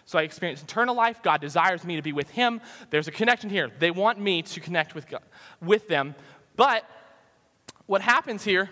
so 0.06 0.20
I 0.20 0.24
experience 0.24 0.62
eternal 0.62 0.96
life. 0.96 1.22
God 1.22 1.42
desires 1.42 1.84
me 1.84 1.96
to 1.96 2.02
be 2.02 2.12
with 2.12 2.30
Him. 2.32 2.62
There's 2.90 3.08
a 3.08 3.12
connection 3.12 3.50
here. 3.50 3.72
They 3.80 3.92
want 3.92 4.20
me 4.20 4.42
to 4.42 4.60
connect 4.60 4.96
with, 4.96 5.08
God, 5.08 5.22
with 5.62 5.88
them. 5.88 6.16
But 6.56 6.84
what 7.86 8.02
happens 8.02 8.44
here 8.44 8.70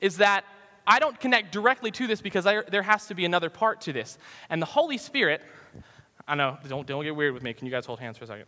is 0.00 0.16
that 0.16 0.44
I 0.86 0.98
don't 0.98 1.18
connect 1.18 1.52
directly 1.52 1.90
to 1.92 2.06
this 2.06 2.20
because 2.20 2.46
I, 2.46 2.62
there 2.62 2.82
has 2.82 3.06
to 3.06 3.14
be 3.14 3.24
another 3.24 3.50
part 3.50 3.82
to 3.82 3.92
this. 3.92 4.18
And 4.48 4.60
the 4.60 4.66
Holy 4.66 4.98
Spirit, 4.98 5.42
I 6.26 6.34
know, 6.34 6.58
don't, 6.68 6.86
don't 6.86 7.04
get 7.04 7.14
weird 7.14 7.34
with 7.34 7.42
me. 7.42 7.52
Can 7.52 7.66
you 7.66 7.72
guys 7.72 7.86
hold 7.86 8.00
hands 8.00 8.18
for 8.18 8.24
a 8.24 8.26
second? 8.26 8.46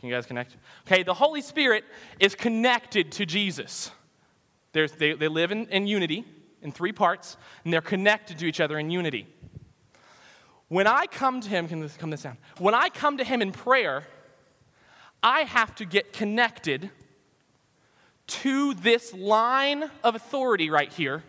Can 0.00 0.08
you 0.08 0.14
guys 0.14 0.26
connect? 0.26 0.56
Okay, 0.86 1.02
the 1.02 1.14
Holy 1.14 1.40
Spirit 1.40 1.84
is 2.18 2.34
connected 2.34 3.12
to 3.12 3.26
Jesus. 3.26 3.90
There's, 4.72 4.92
they, 4.92 5.12
they 5.12 5.28
live 5.28 5.52
in, 5.52 5.66
in 5.66 5.86
unity 5.86 6.24
in 6.62 6.72
three 6.72 6.92
parts, 6.92 7.36
and 7.64 7.72
they're 7.72 7.80
connected 7.80 8.38
to 8.38 8.46
each 8.46 8.60
other 8.60 8.78
in 8.78 8.90
unity. 8.90 9.26
When 10.68 10.86
I 10.86 11.06
come 11.06 11.40
to 11.40 11.48
Him, 11.48 11.68
can 11.68 11.80
this 11.80 11.96
come 11.96 12.10
this 12.10 12.22
down? 12.22 12.36
When 12.58 12.74
I 12.74 12.88
come 12.88 13.18
to 13.18 13.24
Him 13.24 13.40
in 13.40 13.52
prayer, 13.52 14.04
I 15.22 15.42
have 15.42 15.74
to 15.76 15.84
get 15.84 16.12
connected 16.12 16.90
to 18.26 18.74
this 18.74 19.14
line 19.14 19.90
of 20.04 20.14
authority 20.14 20.68
right 20.68 20.92
here 20.92 21.22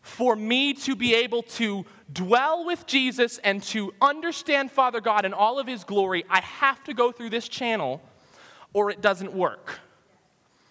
for 0.00 0.34
me 0.34 0.72
to 0.72 0.96
be 0.96 1.14
able 1.14 1.42
to 1.42 1.84
dwell 2.12 2.64
with 2.64 2.86
Jesus 2.86 3.38
and 3.38 3.62
to 3.64 3.92
understand 4.00 4.70
Father 4.70 5.00
God 5.00 5.24
in 5.24 5.32
all 5.32 5.58
of 5.58 5.66
His 5.66 5.84
glory, 5.84 6.24
I 6.28 6.40
have 6.40 6.82
to 6.84 6.94
go 6.94 7.12
through 7.12 7.30
this 7.30 7.48
channel 7.48 8.00
or 8.72 8.90
it 8.90 9.00
doesn't 9.00 9.32
work. 9.32 9.80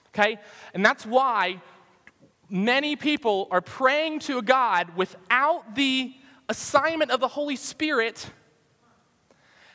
Okay? 0.09 0.39
And 0.73 0.85
that's 0.85 1.05
why 1.05 1.61
many 2.49 2.95
people 2.95 3.47
are 3.51 3.61
praying 3.61 4.19
to 4.19 4.39
a 4.39 4.41
God 4.41 4.95
without 4.95 5.75
the 5.75 6.13
assignment 6.47 7.11
of 7.11 7.19
the 7.19 7.27
Holy 7.27 7.55
Spirit 7.55 8.31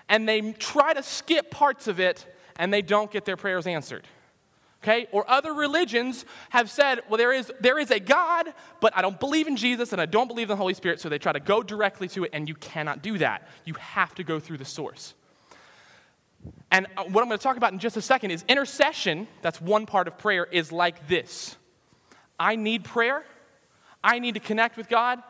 and 0.08 0.28
they 0.28 0.52
try 0.52 0.92
to 0.92 1.02
skip 1.02 1.50
parts 1.50 1.86
of 1.86 2.00
it 2.00 2.26
and 2.56 2.72
they 2.72 2.82
don't 2.82 3.10
get 3.10 3.24
their 3.24 3.36
prayers 3.36 3.66
answered 3.66 4.06
okay? 4.84 5.08
Or 5.12 5.28
other 5.30 5.54
religions 5.54 6.26
have 6.50 6.70
said, 6.70 7.00
well, 7.08 7.16
there 7.16 7.32
is, 7.32 7.50
there 7.60 7.78
is 7.78 7.90
a 7.90 7.98
God, 7.98 8.52
but 8.80 8.94
I 8.94 9.00
don't 9.00 9.18
believe 9.18 9.46
in 9.46 9.56
Jesus 9.56 9.92
and 9.92 10.00
I 10.00 10.06
don't 10.06 10.28
believe 10.28 10.44
in 10.44 10.50
the 10.50 10.56
Holy 10.56 10.74
Spirit, 10.74 11.00
so 11.00 11.08
they 11.08 11.18
try 11.18 11.32
to 11.32 11.40
go 11.40 11.62
directly 11.62 12.06
to 12.08 12.24
it, 12.24 12.30
and 12.34 12.48
you 12.48 12.54
cannot 12.54 13.02
do 13.02 13.18
that. 13.18 13.48
You 13.64 13.74
have 13.74 14.14
to 14.16 14.24
go 14.24 14.38
through 14.38 14.58
the 14.58 14.64
source. 14.64 15.14
And 16.70 16.86
uh, 16.96 17.04
what 17.04 17.22
I'm 17.22 17.28
going 17.28 17.38
to 17.38 17.42
talk 17.42 17.56
about 17.56 17.72
in 17.72 17.78
just 17.78 17.96
a 17.96 18.02
second 18.02 18.30
is 18.30 18.44
intercession, 18.46 19.26
that's 19.40 19.60
one 19.60 19.86
part 19.86 20.06
of 20.06 20.18
prayer, 20.18 20.44
is 20.44 20.70
like 20.70 21.08
this 21.08 21.56
I 22.38 22.56
need 22.56 22.84
prayer, 22.84 23.24
I 24.02 24.18
need 24.18 24.34
to 24.34 24.40
connect 24.40 24.76
with 24.76 24.88
God. 24.88 25.22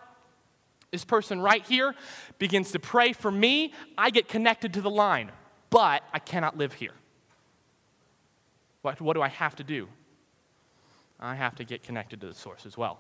This 0.91 1.05
person 1.05 1.41
right 1.41 1.65
here 1.65 1.95
begins 2.39 2.71
to 2.73 2.79
pray 2.79 3.13
for 3.13 3.31
me. 3.31 3.73
I 3.99 4.11
get 4.11 4.29
connected 4.29 4.75
to 4.75 4.81
the 4.81 4.91
line, 4.91 5.33
but 5.71 6.05
I 6.13 6.21
cannot 6.21 6.57
live 6.57 6.73
here. 6.73 6.93
What, 8.85 9.01
what 9.01 9.15
do 9.15 9.23
I 9.23 9.29
have 9.29 9.57
to 9.57 9.65
do? 9.65 9.89
I 11.19 11.35
have 11.35 11.55
to 11.55 11.65
get 11.65 11.83
connected 11.83 12.21
to 12.21 12.27
the 12.27 12.35
source 12.35 12.67
as 12.67 12.77
well. 12.77 12.99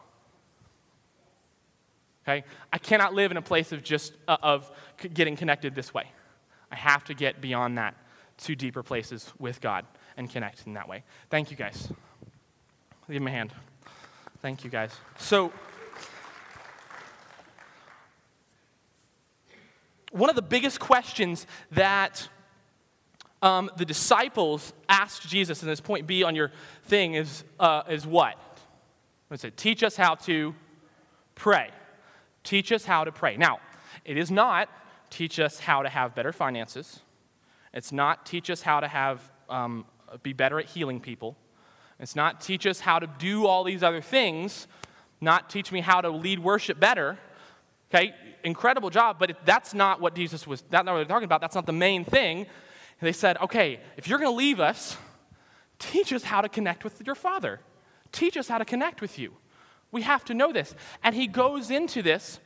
Okay? 2.22 2.42
I 2.72 2.78
cannot 2.78 3.12
live 3.12 3.30
in 3.30 3.36
a 3.36 3.42
place 3.42 3.70
of 3.70 3.82
just 3.82 4.14
uh, 4.26 4.38
of 4.42 4.70
getting 5.12 5.36
connected 5.36 5.74
this 5.74 5.92
way. 5.92 6.06
I 6.72 6.76
have 6.76 7.04
to 7.04 7.14
get 7.14 7.42
beyond 7.42 7.76
that 7.76 7.94
to 8.38 8.54
deeper 8.56 8.82
places 8.82 9.30
with 9.38 9.60
God 9.60 9.84
and 10.16 10.30
connect 10.30 10.66
in 10.66 10.72
that 10.72 10.88
way. 10.88 11.02
Thank 11.28 11.50
you 11.50 11.56
guys. 11.58 11.92
Give 13.10 13.20
me 13.20 13.30
a 13.30 13.34
hand. 13.34 13.52
Thank 14.40 14.64
you 14.64 14.70
guys. 14.70 14.90
So 15.18 15.52
one 20.12 20.30
of 20.30 20.36
the 20.36 20.40
biggest 20.40 20.80
questions 20.80 21.46
that 21.72 22.26
um, 23.44 23.70
the 23.76 23.84
disciples 23.84 24.72
asked 24.88 25.28
Jesus, 25.28 25.62
and 25.62 25.70
this 25.70 25.80
point 25.80 26.06
B 26.06 26.24
on 26.24 26.34
your 26.34 26.50
thing 26.84 27.12
is, 27.14 27.44
uh, 27.60 27.82
is 27.90 28.06
what? 28.06 28.36
Let's 29.28 29.42
say, 29.42 29.50
teach 29.54 29.82
us 29.82 29.96
how 29.96 30.14
to 30.14 30.54
pray. 31.34 31.68
Teach 32.42 32.72
us 32.72 32.86
how 32.86 33.04
to 33.04 33.12
pray. 33.12 33.36
Now, 33.36 33.58
it 34.04 34.16
is 34.16 34.30
not 34.30 34.70
teach 35.10 35.38
us 35.38 35.60
how 35.60 35.82
to 35.82 35.90
have 35.90 36.14
better 36.14 36.32
finances. 36.32 37.00
It's 37.74 37.92
not 37.92 38.24
teach 38.24 38.48
us 38.48 38.62
how 38.62 38.80
to 38.80 38.88
have 38.88 39.20
um, 39.50 39.84
be 40.22 40.32
better 40.32 40.58
at 40.58 40.66
healing 40.66 41.00
people. 41.00 41.36
It's 42.00 42.16
not 42.16 42.40
teach 42.40 42.66
us 42.66 42.80
how 42.80 42.98
to 42.98 43.06
do 43.18 43.46
all 43.46 43.62
these 43.62 43.82
other 43.82 44.00
things. 44.00 44.66
Not 45.20 45.50
teach 45.50 45.70
me 45.70 45.80
how 45.80 46.00
to 46.00 46.08
lead 46.08 46.38
worship 46.38 46.80
better. 46.80 47.18
Okay, 47.94 48.14
incredible 48.42 48.88
job, 48.88 49.18
but 49.18 49.30
it, 49.30 49.36
that's 49.44 49.74
not 49.74 50.00
what 50.00 50.14
Jesus 50.14 50.46
was. 50.46 50.64
That's 50.70 50.86
not 50.86 50.92
what 50.92 50.98
they're 50.98 51.04
talking 51.04 51.26
about. 51.26 51.42
That's 51.42 51.54
not 51.54 51.66
the 51.66 51.72
main 51.72 52.04
thing. 52.06 52.46
And 53.00 53.06
they 53.06 53.12
said, 53.12 53.36
okay, 53.38 53.80
if 53.96 54.08
you're 54.08 54.18
going 54.18 54.30
to 54.30 54.36
leave 54.36 54.60
us, 54.60 54.96
teach 55.78 56.12
us 56.12 56.24
how 56.24 56.40
to 56.40 56.48
connect 56.48 56.84
with 56.84 57.04
your 57.04 57.14
Father. 57.14 57.60
Teach 58.12 58.36
us 58.36 58.48
how 58.48 58.58
to 58.58 58.64
connect 58.64 59.00
with 59.00 59.18
you. 59.18 59.34
We 59.90 60.02
have 60.02 60.24
to 60.26 60.34
know 60.34 60.52
this. 60.52 60.74
And 61.02 61.14
he 61.14 61.26
goes 61.26 61.70
into 61.70 62.02
this 62.02 62.38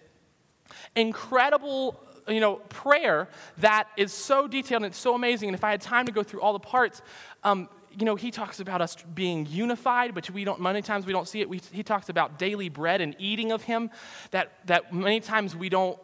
incredible 0.95 2.01
you 2.27 2.41
know, 2.41 2.57
prayer 2.69 3.29
that 3.59 3.89
is 3.97 4.13
so 4.13 4.47
detailed 4.47 4.83
and 4.83 4.93
it's 4.93 4.99
so 4.99 5.15
amazing. 5.15 5.49
And 5.49 5.55
if 5.55 5.65
I 5.65 5.71
had 5.71 5.81
time 5.81 6.07
to 6.07 6.13
go 6.13 6.23
through 6.23 6.43
all 6.43 6.53
the 6.53 6.59
parts, 6.59 7.01
um, 7.43 7.69
you 7.99 8.05
know, 8.05 8.17
he 8.17 8.31
talks 8.31 8.61
about 8.61 8.81
us 8.81 8.97
being 9.15 9.47
unified, 9.47 10.15
but 10.15 10.29
we 10.31 10.45
don't, 10.45 10.61
many 10.61 10.83
times 10.83 11.07
we 11.07 11.13
don't 11.13 11.27
see 11.27 11.41
it. 11.41 11.49
We, 11.49 11.61
he 11.73 11.83
talks 11.83 12.09
about 12.09 12.39
daily 12.39 12.69
bread 12.69 13.01
and 13.01 13.17
eating 13.19 13.51
of 13.51 13.63
him, 13.63 13.91
that, 14.31 14.53
that 14.67 14.93
many 14.93 15.21
times 15.21 15.57
we 15.57 15.69
don't, 15.69 15.99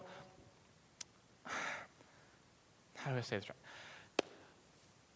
how 2.96 3.10
do 3.10 3.18
I 3.18 3.20
say 3.20 3.36
this 3.36 3.48
right? 3.48 3.58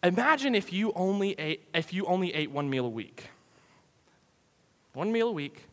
Imagine 0.03 0.55
if 0.55 0.71
you 0.71 0.93
only 0.95 1.33
ate, 1.33 1.67
if 1.73 1.93
you 1.93 2.05
only 2.05 2.33
ate 2.33 2.51
one 2.51 2.69
meal 2.69 2.85
a 2.85 2.89
week. 2.89 3.29
One 4.93 5.11
meal 5.11 5.29
a 5.29 5.31
week. 5.31 5.65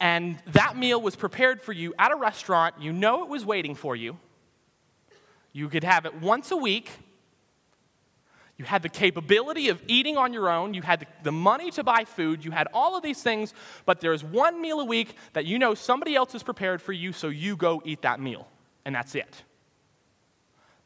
And 0.00 0.36
that 0.52 0.76
meal 0.76 1.00
was 1.00 1.16
prepared 1.16 1.62
for 1.62 1.72
you 1.72 1.94
at 1.98 2.12
a 2.12 2.16
restaurant. 2.16 2.74
You 2.78 2.92
know 2.92 3.22
it 3.22 3.28
was 3.28 3.44
waiting 3.46 3.74
for 3.74 3.96
you. 3.96 4.18
You 5.52 5.68
could 5.68 5.84
have 5.84 6.04
it 6.04 6.20
once 6.20 6.50
a 6.50 6.56
week. 6.56 6.90
You 8.56 8.64
had 8.64 8.82
the 8.82 8.88
capability 8.88 9.68
of 9.68 9.82
eating 9.88 10.16
on 10.16 10.32
your 10.32 10.48
own. 10.48 10.74
You 10.74 10.82
had 10.82 11.06
the, 11.22 11.32
money 11.32 11.70
to 11.72 11.82
buy 11.82 12.04
food. 12.04 12.44
You 12.44 12.50
had 12.50 12.68
all 12.72 12.96
of 12.96 13.02
these 13.02 13.22
things, 13.22 13.52
but 13.84 14.00
there's 14.00 14.22
one 14.22 14.60
meal 14.60 14.80
a 14.80 14.84
week 14.84 15.16
that 15.32 15.44
you 15.44 15.58
know 15.58 15.74
somebody 15.74 16.14
else 16.14 16.32
has 16.32 16.42
prepared 16.42 16.80
for 16.80 16.92
you, 16.92 17.12
so 17.12 17.28
you 17.28 17.56
go 17.56 17.82
eat 17.84 18.02
that 18.02 18.20
meal. 18.20 18.46
And 18.84 18.94
that's 18.94 19.14
it. 19.14 19.42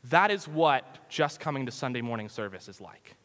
That 0.05 0.31
is 0.31 0.47
what 0.47 1.09
just 1.09 1.41
coming 1.41 1.67
to 1.67 1.73
Sunday 1.73 2.01
morning 2.01 2.29
service 2.29 2.69
is 2.69 2.81
like. 2.81 3.17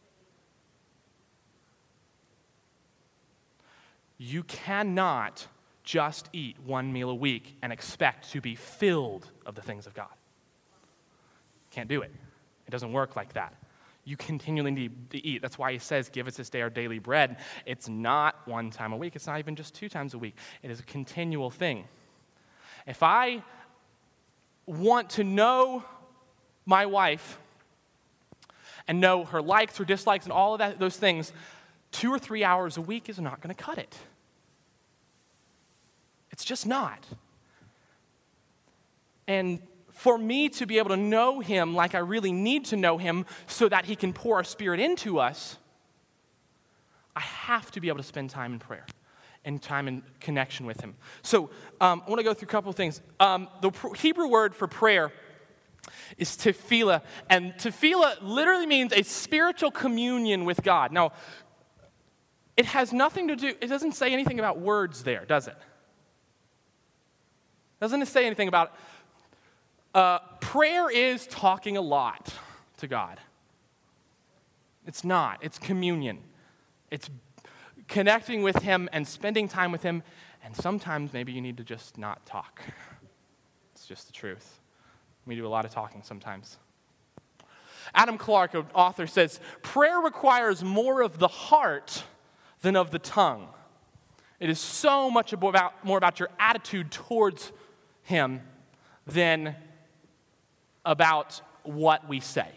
You 4.17 4.43
cannot 4.43 5.47
just 5.83 6.29
eat 6.33 6.57
one 6.65 6.93
meal 6.93 7.09
a 7.09 7.15
week 7.15 7.57
and 7.61 7.73
expect 7.73 8.31
to 8.31 8.41
be 8.41 8.55
filled 8.55 9.29
of 9.45 9.55
the 9.55 9.61
things 9.61 9.85
of 9.85 9.93
God. 9.93 10.07
Can't 11.71 11.89
do 11.89 12.01
it. 12.01 12.11
It 12.65 12.71
doesn't 12.71 12.93
work 12.93 13.15
like 13.15 13.33
that. 13.33 13.53
You 14.05 14.17
continually 14.17 14.71
need 14.71 15.11
to 15.11 15.25
eat. 15.25 15.41
That's 15.41 15.57
why 15.57 15.71
he 15.71 15.77
says, 15.77 16.09
Give 16.09 16.27
us 16.27 16.35
this 16.35 16.49
day 16.49 16.61
our 16.61 16.69
daily 16.69 16.99
bread. 16.99 17.37
It's 17.65 17.87
not 17.87 18.35
one 18.45 18.69
time 18.69 18.93
a 18.93 18.97
week, 18.97 19.15
it's 19.15 19.27
not 19.27 19.39
even 19.39 19.55
just 19.55 19.73
two 19.73 19.89
times 19.89 20.13
a 20.13 20.17
week. 20.17 20.35
It 20.61 20.71
is 20.71 20.79
a 20.79 20.83
continual 20.83 21.49
thing. 21.49 21.85
If 22.85 23.01
I 23.01 23.43
want 24.65 25.11
to 25.11 25.23
know 25.23 25.83
my 26.65 26.85
wife 26.85 27.37
and 28.87 28.99
know 28.99 29.25
her 29.25 29.41
likes, 29.41 29.77
her 29.77 29.85
dislikes, 29.85 30.25
and 30.25 30.33
all 30.33 30.53
of 30.53 30.59
that, 30.59 30.79
those 30.79 30.97
things, 30.97 31.31
two 31.91 32.11
or 32.11 32.19
three 32.19 32.43
hours 32.43 32.77
a 32.77 32.81
week 32.81 33.09
is 33.09 33.19
not 33.19 33.41
going 33.41 33.53
to 33.53 33.61
cut 33.61 33.77
it. 33.77 33.95
It's 36.31 36.43
just 36.43 36.65
not. 36.65 37.05
And 39.27 39.59
for 39.91 40.17
me 40.17 40.49
to 40.49 40.65
be 40.65 40.79
able 40.79 40.89
to 40.89 40.97
know 40.97 41.39
him 41.39 41.75
like 41.75 41.95
I 41.95 41.99
really 41.99 42.31
need 42.31 42.65
to 42.65 42.75
know 42.75 42.97
him 42.97 43.25
so 43.47 43.69
that 43.69 43.85
he 43.85 43.95
can 43.95 44.11
pour 44.11 44.39
a 44.39 44.45
spirit 44.45 44.79
into 44.79 45.19
us, 45.19 45.57
I 47.15 47.21
have 47.21 47.71
to 47.71 47.79
be 47.79 47.87
able 47.87 47.99
to 47.99 48.03
spend 48.03 48.31
time 48.31 48.53
in 48.53 48.59
prayer 48.59 48.85
and 49.45 49.61
time 49.61 49.87
in 49.87 50.01
connection 50.19 50.65
with 50.65 50.81
him. 50.81 50.95
So 51.21 51.49
um, 51.79 52.01
I 52.05 52.09
want 52.09 52.19
to 52.19 52.23
go 52.23 52.33
through 52.33 52.47
a 52.47 52.51
couple 52.51 52.69
of 52.69 52.75
things. 52.75 53.01
Um, 53.19 53.47
the 53.61 53.71
Hebrew 53.97 54.27
word 54.27 54.55
for 54.55 54.67
prayer 54.67 55.11
is 56.17 56.29
tefillah. 56.31 57.01
And 57.29 57.53
tefillah 57.53 58.17
literally 58.21 58.65
means 58.65 58.93
a 58.93 59.03
spiritual 59.03 59.71
communion 59.71 60.45
with 60.45 60.63
God. 60.63 60.91
Now, 60.91 61.11
it 62.55 62.65
has 62.67 62.93
nothing 62.93 63.27
to 63.29 63.35
do, 63.35 63.53
it 63.59 63.67
doesn't 63.67 63.93
say 63.93 64.13
anything 64.13 64.39
about 64.39 64.59
words 64.59 65.03
there, 65.03 65.25
does 65.25 65.47
it? 65.47 65.57
Doesn't 67.81 68.01
it 68.01 68.07
say 68.07 68.25
anything 68.25 68.47
about 68.47 68.75
uh, 69.93 70.19
prayer 70.39 70.89
is 70.89 71.27
talking 71.27 71.77
a 71.77 71.81
lot 71.81 72.33
to 72.77 72.87
God? 72.87 73.19
It's 74.85 75.03
not. 75.03 75.39
It's 75.41 75.57
communion. 75.57 76.19
It's 76.91 77.09
connecting 77.87 78.43
with 78.43 78.57
Him 78.57 78.89
and 78.93 79.07
spending 79.07 79.47
time 79.47 79.71
with 79.71 79.83
Him. 79.83 80.03
And 80.43 80.55
sometimes 80.55 81.13
maybe 81.13 81.31
you 81.31 81.41
need 81.41 81.57
to 81.57 81.63
just 81.63 81.97
not 81.97 82.25
talk. 82.25 82.61
It's 83.73 83.87
just 83.87 84.07
the 84.07 84.13
truth. 84.13 84.59
We 85.25 85.35
do 85.35 85.45
a 85.45 85.49
lot 85.49 85.65
of 85.65 85.71
talking 85.71 86.03
sometimes. 86.03 86.57
Adam 87.95 88.17
Clarke, 88.17 88.55
an 88.55 88.65
author, 88.73 89.07
says 89.07 89.39
prayer 89.61 89.99
requires 89.99 90.63
more 90.63 91.01
of 91.01 91.19
the 91.19 91.27
heart 91.27 92.03
than 92.61 92.75
of 92.75 92.91
the 92.91 92.99
tongue. 92.99 93.47
It 94.39 94.49
is 94.49 94.59
so 94.59 95.09
much 95.09 95.31
about, 95.31 95.85
more 95.85 95.97
about 95.97 96.19
your 96.19 96.29
attitude 96.39 96.91
towards 96.91 97.51
Him 98.03 98.41
than 99.05 99.55
about 100.85 101.41
what 101.63 102.07
we 102.07 102.19
say. 102.19 102.49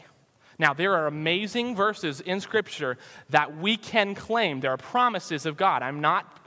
Now, 0.59 0.73
there 0.73 0.95
are 0.95 1.07
amazing 1.07 1.77
verses 1.77 2.21
in 2.21 2.41
Scripture 2.41 2.97
that 3.31 3.57
we 3.59 3.77
can 3.77 4.15
claim. 4.15 4.61
There 4.61 4.73
are 4.73 4.79
promises 4.79 5.45
of 5.45 5.57
God. 5.57 5.83
I'm 5.83 6.01
not 6.01 6.41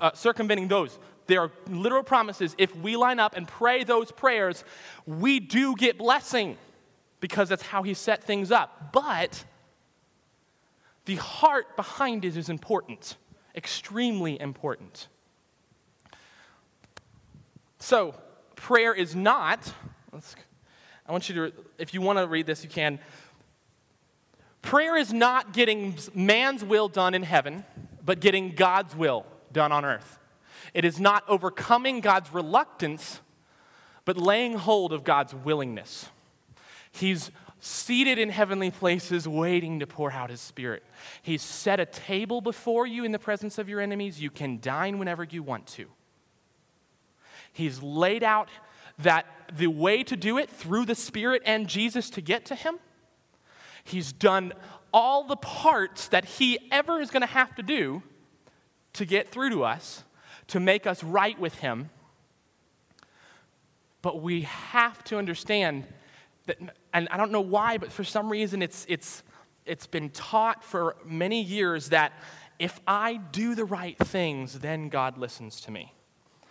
uh, 0.00 0.12
circumventing 0.14 0.68
those. 0.68 0.98
There 1.26 1.40
are 1.40 1.50
literal 1.68 2.02
promises. 2.02 2.54
If 2.58 2.76
we 2.76 2.96
line 2.96 3.18
up 3.18 3.36
and 3.36 3.48
pray 3.48 3.84
those 3.84 4.10
prayers, 4.10 4.64
we 5.06 5.40
do 5.40 5.74
get 5.74 5.98
blessing 5.98 6.56
because 7.20 7.48
that's 7.48 7.62
how 7.62 7.82
He 7.82 7.94
set 7.94 8.22
things 8.24 8.50
up. 8.50 8.92
But 8.92 9.44
the 11.06 11.16
heart 11.16 11.76
behind 11.76 12.24
it 12.24 12.36
is 12.36 12.48
important, 12.48 13.16
extremely 13.54 14.40
important. 14.40 15.08
So, 17.78 18.14
prayer 18.56 18.94
is 18.94 19.14
not, 19.14 19.72
I 21.06 21.12
want 21.12 21.28
you 21.28 21.34
to, 21.34 21.52
if 21.78 21.92
you 21.92 22.00
want 22.00 22.18
to 22.18 22.26
read 22.26 22.46
this, 22.46 22.64
you 22.64 22.70
can. 22.70 22.98
Prayer 24.62 24.96
is 24.96 25.12
not 25.12 25.52
getting 25.52 25.96
man's 26.14 26.64
will 26.64 26.88
done 26.88 27.14
in 27.14 27.22
heaven, 27.22 27.64
but 28.02 28.20
getting 28.20 28.54
God's 28.54 28.96
will 28.96 29.26
done 29.52 29.70
on 29.70 29.84
earth. 29.84 30.18
It 30.74 30.84
is 30.84 31.00
not 31.00 31.24
overcoming 31.28 32.00
God's 32.00 32.34
reluctance, 32.34 33.20
but 34.04 34.18
laying 34.18 34.54
hold 34.54 34.92
of 34.92 35.04
God's 35.04 35.34
willingness. 35.34 36.08
He's 36.90 37.30
seated 37.60 38.18
in 38.18 38.28
heavenly 38.28 38.70
places, 38.70 39.26
waiting 39.26 39.80
to 39.80 39.86
pour 39.86 40.12
out 40.12 40.28
his 40.28 40.40
spirit. 40.40 40.82
He's 41.22 41.40
set 41.40 41.80
a 41.80 41.86
table 41.86 42.40
before 42.40 42.86
you 42.86 43.04
in 43.04 43.12
the 43.12 43.18
presence 43.18 43.56
of 43.56 43.68
your 43.68 43.80
enemies. 43.80 44.20
You 44.20 44.30
can 44.30 44.58
dine 44.60 44.98
whenever 44.98 45.24
you 45.24 45.42
want 45.42 45.66
to. 45.68 45.86
He's 47.52 47.82
laid 47.82 48.22
out 48.22 48.48
that 48.98 49.26
the 49.56 49.68
way 49.68 50.02
to 50.02 50.16
do 50.16 50.38
it 50.38 50.50
through 50.50 50.84
the 50.84 50.94
Spirit 50.94 51.42
and 51.46 51.68
Jesus 51.68 52.10
to 52.10 52.20
get 52.20 52.44
to 52.46 52.54
Him, 52.54 52.78
He's 53.82 54.12
done 54.12 54.52
all 54.92 55.24
the 55.24 55.36
parts 55.36 56.08
that 56.08 56.24
He 56.24 56.58
ever 56.70 57.00
is 57.00 57.10
going 57.10 57.22
to 57.22 57.26
have 57.26 57.54
to 57.56 57.62
do 57.62 58.02
to 58.94 59.04
get 59.04 59.30
through 59.30 59.50
to 59.50 59.64
us, 59.64 60.04
to 60.48 60.60
make 60.60 60.86
us 60.86 61.02
right 61.02 61.38
with 61.38 61.56
Him. 61.56 61.90
But 64.02 64.20
we 64.20 64.42
have 64.42 65.02
to 65.04 65.18
understand 65.18 65.86
that, 66.46 66.58
and 66.92 67.08
I 67.10 67.16
don't 67.16 67.32
know 67.32 67.40
why, 67.40 67.78
but 67.78 67.90
for 67.90 68.04
some 68.04 68.30
reason 68.30 68.62
it's, 68.62 68.84
it's, 68.88 69.22
it's 69.64 69.86
been 69.86 70.10
taught 70.10 70.62
for 70.62 70.96
many 71.04 71.42
years 71.42 71.88
that 71.88 72.12
if 72.58 72.80
I 72.86 73.16
do 73.16 73.54
the 73.54 73.64
right 73.64 73.98
things, 73.98 74.60
then 74.60 74.88
God 74.88 75.18
listens 75.18 75.60
to 75.62 75.70
me. 75.70 75.92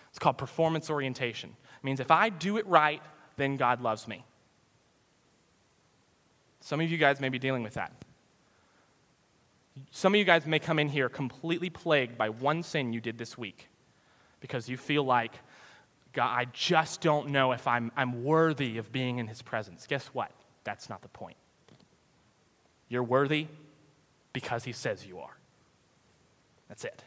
It's 0.09 0.19
called 0.19 0.37
performance 0.37 0.89
orientation. 0.89 1.51
It 1.51 1.85
means 1.85 1.99
if 1.99 2.11
I 2.11 2.29
do 2.29 2.57
it 2.57 2.65
right, 2.67 3.01
then 3.37 3.55
God 3.55 3.81
loves 3.81 4.07
me. 4.07 4.25
Some 6.59 6.81
of 6.81 6.89
you 6.89 6.97
guys 6.97 7.19
may 7.19 7.29
be 7.29 7.39
dealing 7.39 7.63
with 7.63 7.75
that. 7.75 7.91
Some 9.91 10.13
of 10.13 10.19
you 10.19 10.25
guys 10.25 10.45
may 10.45 10.59
come 10.59 10.79
in 10.79 10.89
here 10.89 11.09
completely 11.09 11.69
plagued 11.69 12.17
by 12.17 12.29
one 12.29 12.63
sin 12.63 12.93
you 12.93 13.01
did 13.01 13.17
this 13.17 13.37
week 13.37 13.69
because 14.43 14.69
you 14.69 14.77
feel 14.77 15.03
like, 15.03 15.31
God, 16.13 16.27
I 16.27 16.45
just 16.53 17.01
don't 17.01 17.29
know 17.29 17.53
if 17.53 17.65
I'm, 17.65 17.91
I'm 17.95 18.23
worthy 18.23 18.77
of 18.77 18.91
being 18.91 19.17
in 19.17 19.25
his 19.25 19.41
presence. 19.41 19.87
Guess 19.87 20.07
what? 20.07 20.29
That's 20.63 20.89
not 20.89 21.01
the 21.01 21.07
point. 21.07 21.37
You're 22.89 23.03
worthy 23.03 23.47
because 24.33 24.65
he 24.65 24.73
says 24.73 25.07
you 25.07 25.17
are. 25.19 25.35
That's 26.67 26.83
it 26.83 27.03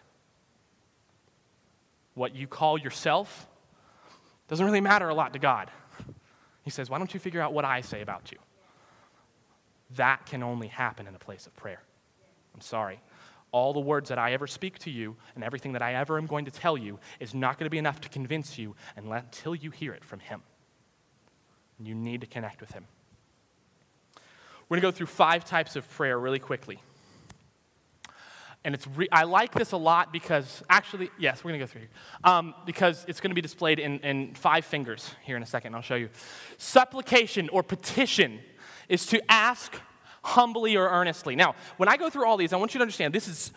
what 2.16 2.34
you 2.34 2.48
call 2.48 2.78
yourself 2.78 3.46
doesn't 4.48 4.64
really 4.64 4.80
matter 4.80 5.08
a 5.08 5.14
lot 5.14 5.34
to 5.34 5.38
God. 5.38 5.70
He 6.62 6.70
says, 6.70 6.90
Why 6.90 6.98
don't 6.98 7.12
you 7.14 7.20
figure 7.20 7.40
out 7.40 7.52
what 7.52 7.64
I 7.64 7.82
say 7.82 8.00
about 8.00 8.32
you? 8.32 8.38
That 9.94 10.26
can 10.26 10.42
only 10.42 10.66
happen 10.66 11.06
in 11.06 11.14
a 11.14 11.18
place 11.18 11.46
of 11.46 11.54
prayer. 11.54 11.82
I'm 12.54 12.60
sorry. 12.60 13.00
All 13.52 13.72
the 13.72 13.80
words 13.80 14.08
that 14.08 14.18
I 14.18 14.32
ever 14.32 14.46
speak 14.46 14.78
to 14.80 14.90
you 14.90 15.16
and 15.34 15.44
everything 15.44 15.72
that 15.72 15.82
I 15.82 15.94
ever 15.94 16.18
am 16.18 16.26
going 16.26 16.44
to 16.44 16.50
tell 16.50 16.76
you 16.76 16.98
is 17.20 17.34
not 17.34 17.58
going 17.58 17.66
to 17.66 17.70
be 17.70 17.78
enough 17.78 18.00
to 18.02 18.08
convince 18.08 18.58
you 18.58 18.74
until 18.96 19.54
you 19.54 19.70
hear 19.70 19.92
it 19.92 20.04
from 20.04 20.20
Him. 20.20 20.42
You 21.78 21.94
need 21.94 22.20
to 22.22 22.26
connect 22.26 22.60
with 22.60 22.72
Him. 22.72 22.86
We're 24.68 24.76
going 24.76 24.82
to 24.82 24.88
go 24.88 24.96
through 24.96 25.06
five 25.06 25.44
types 25.44 25.76
of 25.76 25.88
prayer 25.90 26.18
really 26.18 26.40
quickly. 26.40 26.80
And 28.64 28.74
it's 28.74 28.86
re- 28.88 29.08
I 29.12 29.22
like 29.22 29.52
this 29.52 29.70
a 29.70 29.76
lot 29.76 30.12
because, 30.12 30.60
actually, 30.68 31.08
yes, 31.20 31.44
we're 31.44 31.52
going 31.52 31.60
to 31.60 31.66
go 31.66 31.70
through 31.70 31.82
here. 31.82 31.90
Um, 32.24 32.52
because 32.66 33.04
it's 33.06 33.20
going 33.20 33.30
to 33.30 33.34
be 33.36 33.40
displayed 33.40 33.78
in, 33.78 34.00
in 34.00 34.34
five 34.34 34.64
fingers 34.64 35.12
here 35.22 35.36
in 35.36 35.42
a 35.44 35.46
second. 35.46 35.76
I'll 35.76 35.82
show 35.82 35.94
you. 35.94 36.08
Supplication 36.58 37.48
or 37.50 37.62
petition 37.62 38.40
is 38.88 39.06
to 39.06 39.22
ask 39.30 39.80
humbly 40.26 40.76
or 40.76 40.88
earnestly. 40.88 41.36
Now, 41.36 41.54
when 41.76 41.88
I 41.88 41.96
go 41.96 42.10
through 42.10 42.26
all 42.26 42.36
these, 42.36 42.52
I 42.52 42.56
want 42.56 42.74
you 42.74 42.78
to 42.78 42.82
understand 42.82 43.14
this 43.14 43.28
is, 43.28 43.52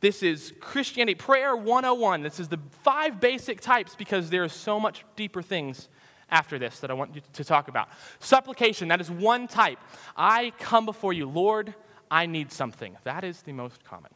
this 0.00 0.22
is 0.22 0.52
Christianity, 0.60 1.16
prayer 1.16 1.56
101. 1.56 2.22
This 2.22 2.38
is 2.38 2.48
the 2.48 2.58
five 2.82 3.20
basic 3.20 3.60
types 3.60 3.96
because 3.96 4.30
there 4.30 4.44
are 4.44 4.48
so 4.48 4.78
much 4.78 5.04
deeper 5.16 5.42
things 5.42 5.88
after 6.30 6.58
this 6.58 6.78
that 6.80 6.90
I 6.90 6.94
want 6.94 7.14
you 7.16 7.22
to 7.32 7.44
talk 7.44 7.68
about. 7.68 7.88
Supplication, 8.20 8.88
that 8.88 9.00
is 9.00 9.10
one 9.10 9.48
type. 9.48 9.78
I 10.16 10.52
come 10.58 10.86
before 10.86 11.12
you, 11.12 11.28
Lord, 11.28 11.74
I 12.10 12.26
need 12.26 12.52
something. 12.52 12.96
That 13.04 13.24
is 13.24 13.42
the 13.42 13.52
most 13.52 13.84
common 13.84 14.12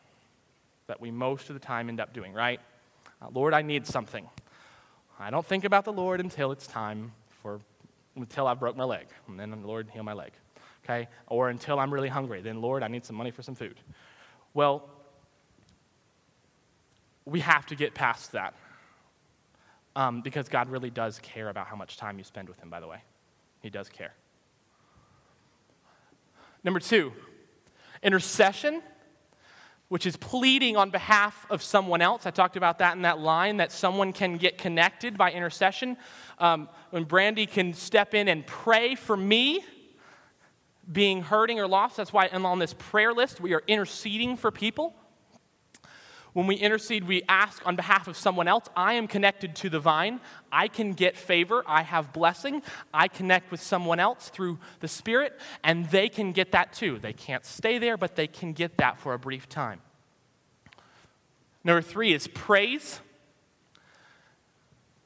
that 0.86 1.00
we 1.00 1.10
most 1.10 1.50
of 1.50 1.54
the 1.54 1.60
time 1.60 1.88
end 1.88 2.00
up 2.00 2.12
doing, 2.12 2.32
right? 2.32 2.60
Uh, 3.20 3.26
Lord, 3.32 3.52
I 3.52 3.62
need 3.62 3.86
something. 3.86 4.28
I 5.18 5.30
don't 5.30 5.44
think 5.44 5.64
about 5.64 5.84
the 5.84 5.92
Lord 5.92 6.20
until 6.20 6.52
it's 6.52 6.66
time 6.66 7.12
for, 7.42 7.60
until 8.14 8.46
I've 8.46 8.60
broke 8.60 8.76
my 8.76 8.84
leg. 8.84 9.06
And 9.26 9.40
then, 9.40 9.50
the 9.50 9.66
Lord, 9.66 9.88
heal 9.92 10.04
my 10.04 10.12
leg. 10.12 10.32
Okay? 10.86 11.08
Or 11.26 11.48
until 11.48 11.80
I'm 11.80 11.92
really 11.92 12.08
hungry. 12.08 12.40
Then, 12.42 12.60
Lord, 12.60 12.82
I 12.84 12.88
need 12.88 13.04
some 13.04 13.16
money 13.16 13.32
for 13.32 13.42
some 13.42 13.56
food. 13.56 13.80
Well, 14.54 14.88
we 17.24 17.40
have 17.40 17.66
to 17.66 17.74
get 17.74 17.92
past 17.92 18.32
that. 18.32 18.54
Um, 19.96 20.20
because 20.20 20.48
God 20.48 20.68
really 20.68 20.90
does 20.90 21.18
care 21.20 21.48
about 21.48 21.66
how 21.66 21.74
much 21.74 21.96
time 21.96 22.18
you 22.18 22.24
spend 22.24 22.48
with 22.48 22.60
Him, 22.60 22.70
by 22.70 22.80
the 22.80 22.86
way. 22.86 22.98
He 23.60 23.70
does 23.70 23.88
care. 23.88 24.14
Number 26.62 26.78
two, 26.78 27.12
intercession 28.02 28.82
which 29.88 30.04
is 30.04 30.16
pleading 30.16 30.76
on 30.76 30.90
behalf 30.90 31.46
of 31.48 31.62
someone 31.62 32.02
else. 32.02 32.26
I 32.26 32.30
talked 32.30 32.56
about 32.56 32.78
that 32.78 32.96
in 32.96 33.02
that 33.02 33.20
line 33.20 33.58
that 33.58 33.70
someone 33.70 34.12
can 34.12 34.36
get 34.36 34.58
connected 34.58 35.16
by 35.16 35.30
intercession. 35.30 35.96
Um, 36.38 36.68
when 36.90 37.04
Brandy 37.04 37.46
can 37.46 37.72
step 37.72 38.12
in 38.12 38.26
and 38.26 38.44
pray 38.46 38.96
for 38.96 39.16
me 39.16 39.64
being 40.90 41.22
hurting 41.22 41.58
or 41.58 41.66
lost, 41.66 41.96
that's 41.96 42.12
why 42.12 42.28
on 42.28 42.58
this 42.58 42.74
prayer 42.74 43.12
list. 43.12 43.40
We 43.40 43.54
are 43.54 43.62
interceding 43.66 44.36
for 44.36 44.50
people. 44.50 44.94
When 46.36 46.46
we 46.46 46.56
intercede, 46.56 47.04
we 47.04 47.22
ask 47.30 47.66
on 47.66 47.76
behalf 47.76 48.08
of 48.08 48.16
someone 48.16 48.46
else. 48.46 48.66
I 48.76 48.92
am 48.92 49.08
connected 49.08 49.56
to 49.56 49.70
the 49.70 49.80
vine. 49.80 50.20
I 50.52 50.68
can 50.68 50.92
get 50.92 51.16
favor. 51.16 51.64
I 51.66 51.80
have 51.82 52.12
blessing. 52.12 52.60
I 52.92 53.08
connect 53.08 53.50
with 53.50 53.62
someone 53.62 53.98
else 53.98 54.28
through 54.28 54.58
the 54.80 54.86
Spirit, 54.86 55.32
and 55.64 55.86
they 55.86 56.10
can 56.10 56.32
get 56.32 56.52
that 56.52 56.74
too. 56.74 56.98
They 56.98 57.14
can't 57.14 57.42
stay 57.42 57.78
there, 57.78 57.96
but 57.96 58.16
they 58.16 58.26
can 58.26 58.52
get 58.52 58.76
that 58.76 58.98
for 58.98 59.14
a 59.14 59.18
brief 59.18 59.48
time. 59.48 59.80
Number 61.64 61.80
three 61.80 62.12
is 62.12 62.28
praise, 62.28 63.00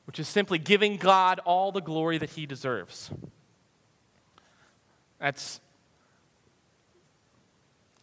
which 0.06 0.18
is 0.18 0.26
simply 0.26 0.58
giving 0.58 0.96
God 0.96 1.38
all 1.44 1.70
the 1.70 1.80
glory 1.80 2.18
that 2.18 2.30
He 2.30 2.44
deserves. 2.44 3.12
That's 5.20 5.60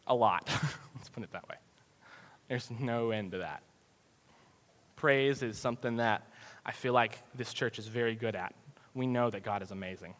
a 0.08 0.15
lot. 0.15 0.50
Let's 0.96 1.10
put 1.10 1.24
it 1.24 1.32
that 1.32 1.48
way. 1.50 1.56
There's 2.48 2.70
no 2.72 3.12
end 3.12 3.32
to 3.32 3.39
that. 3.39 3.62
Praise 4.96 5.43
is 5.43 5.58
something 5.58 5.98
that 5.98 6.28
I 6.65 6.72
feel 6.72 6.93
like 6.93 7.20
this 7.36 7.54
church 7.54 7.78
is 7.78 7.88
very 7.88 8.15
good 8.15 8.36
at. 8.36 8.54
We 8.93 9.06
know 9.06 9.30
that 9.30 9.43
God 9.43 9.62
is 9.62 9.72
amazing. 9.72 10.15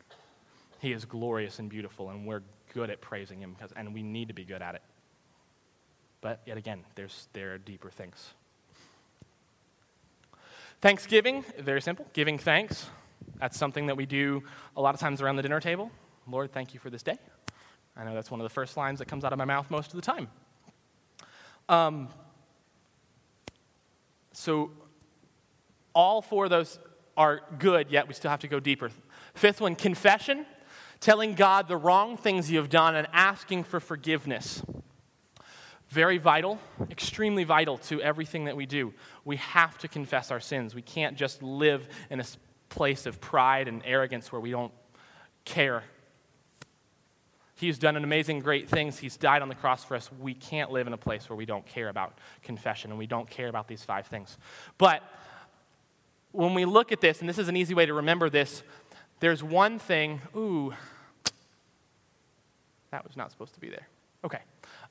He 0.80 0.92
is 0.92 1.06
glorious 1.06 1.60
and 1.60 1.70
beautiful, 1.70 2.10
and 2.10 2.28
we're 2.28 2.44
good 2.74 2.90
at 2.90 3.02
praising 3.02 3.42
Him, 3.42 3.54
because, 3.54 3.72
and 3.76 3.94
we 3.94 4.04
need 4.04 4.28
to 4.28 4.34
be 4.34 4.44
good 4.44 4.62
at 4.62 4.76
it. 4.76 4.82
But 6.22 6.42
yet 6.46 6.58
again, 6.58 6.84
there's, 6.96 7.28
there 7.34 7.54
are 7.54 7.58
deeper 7.58 7.90
things. 7.90 8.34
Thanksgiving, 10.82 11.44
very 11.58 11.82
simple, 11.82 12.06
giving 12.14 12.38
thanks. 12.38 12.88
That's 13.40 13.58
something 13.58 13.88
that 13.88 13.98
we 13.98 14.06
do 14.06 14.44
a 14.76 14.82
lot 14.82 14.94
of 14.94 15.00
times 15.00 15.22
around 15.22 15.38
the 15.38 15.42
dinner 15.42 15.60
table. 15.60 15.92
Lord, 16.28 16.52
thank 16.52 16.74
you 16.74 16.80
for 16.80 16.90
this 16.90 17.02
day. 17.02 17.18
I 17.98 18.04
know 18.04 18.14
that's 18.14 18.30
one 18.30 18.40
of 18.40 18.44
the 18.44 18.54
first 18.54 18.78
lines 18.78 19.00
that 19.00 19.08
comes 19.08 19.24
out 19.24 19.34
of 19.34 19.40
my 19.40 19.46
mouth 19.46 19.72
most 19.72 19.88
of 19.88 19.96
the 19.96 20.02
time. 20.02 20.28
Um, 21.68 22.10
so, 24.34 24.72
all 25.94 26.22
four 26.22 26.46
of 26.46 26.52
those 26.52 26.78
are 27.18 27.42
good, 27.58 27.90
yet 27.90 28.08
we 28.08 28.14
still 28.14 28.30
have 28.30 28.42
to 28.42 28.48
go 28.48 28.60
deeper. 28.60 28.92
Fifth 29.34 29.62
one, 29.62 29.76
confession, 29.76 30.46
telling 31.00 31.34
God 31.34 31.68
the 31.68 31.76
wrong 31.76 32.18
things 32.18 32.52
you 32.52 32.60
have 32.60 32.70
done 32.70 32.96
and 32.96 33.08
asking 33.12 33.64
for 33.64 33.80
forgiveness. 33.80 34.62
Very 35.90 36.20
vital, 36.20 36.60
extremely 36.92 37.44
vital 37.44 37.80
to 37.80 38.00
everything 38.02 38.46
that 38.46 38.56
we 38.56 38.68
do. 38.68 38.94
We 39.26 39.38
have 39.38 39.78
to 39.80 39.88
confess 39.88 40.30
our 40.30 40.40
sins. 40.40 40.76
We 40.76 40.82
can't 40.84 41.18
just 41.18 41.42
live 41.42 41.88
in 42.12 42.20
a 42.20 42.26
place 42.70 43.08
of 43.08 43.20
pride 43.20 43.68
and 43.68 43.82
arrogance 43.86 44.32
where 44.32 44.42
we 44.42 44.52
don't 44.52 44.74
care 45.46 45.84
He's 47.58 47.80
done 47.80 47.96
an 47.96 48.04
amazing, 48.04 48.42
great 48.42 48.70
things. 48.70 49.00
He's 49.00 49.18
died 49.18 49.42
on 49.42 49.50
the 49.50 49.56
cross 49.56 49.84
for 49.84 49.96
us. 49.96 50.12
We 50.20 50.36
can't 50.36 50.72
live 50.72 50.86
in 50.86 50.94
a 50.94 50.98
place 50.98 51.28
where 51.28 51.36
we 51.36 51.46
don't 51.46 51.66
care 51.66 51.90
about 51.90 52.16
confession 52.44 52.92
and 52.92 53.00
we 53.00 53.08
don't 53.08 53.28
care 53.28 53.48
about 53.48 53.68
these 53.68 53.84
five 53.84 54.06
things. 54.06 54.38
But 54.78 55.02
when 56.32 56.54
we 56.54 56.66
look 56.66 56.92
at 56.92 57.02
this, 57.02 57.20
and 57.20 57.28
this 57.28 57.40
is 57.40 57.48
an 57.48 57.58
easy 57.58 57.74
way 57.74 57.88
to 57.88 57.96
remember 57.96 58.30
this, 58.30 58.62
there's 59.20 59.42
one 59.42 59.80
thing, 59.80 60.22
ooh, 60.36 60.72
that 62.92 63.04
was 63.04 63.18
not 63.18 63.32
supposed 63.32 63.56
to 63.56 63.60
be 63.60 63.70
there. 63.70 63.88
Okay, 64.24 64.42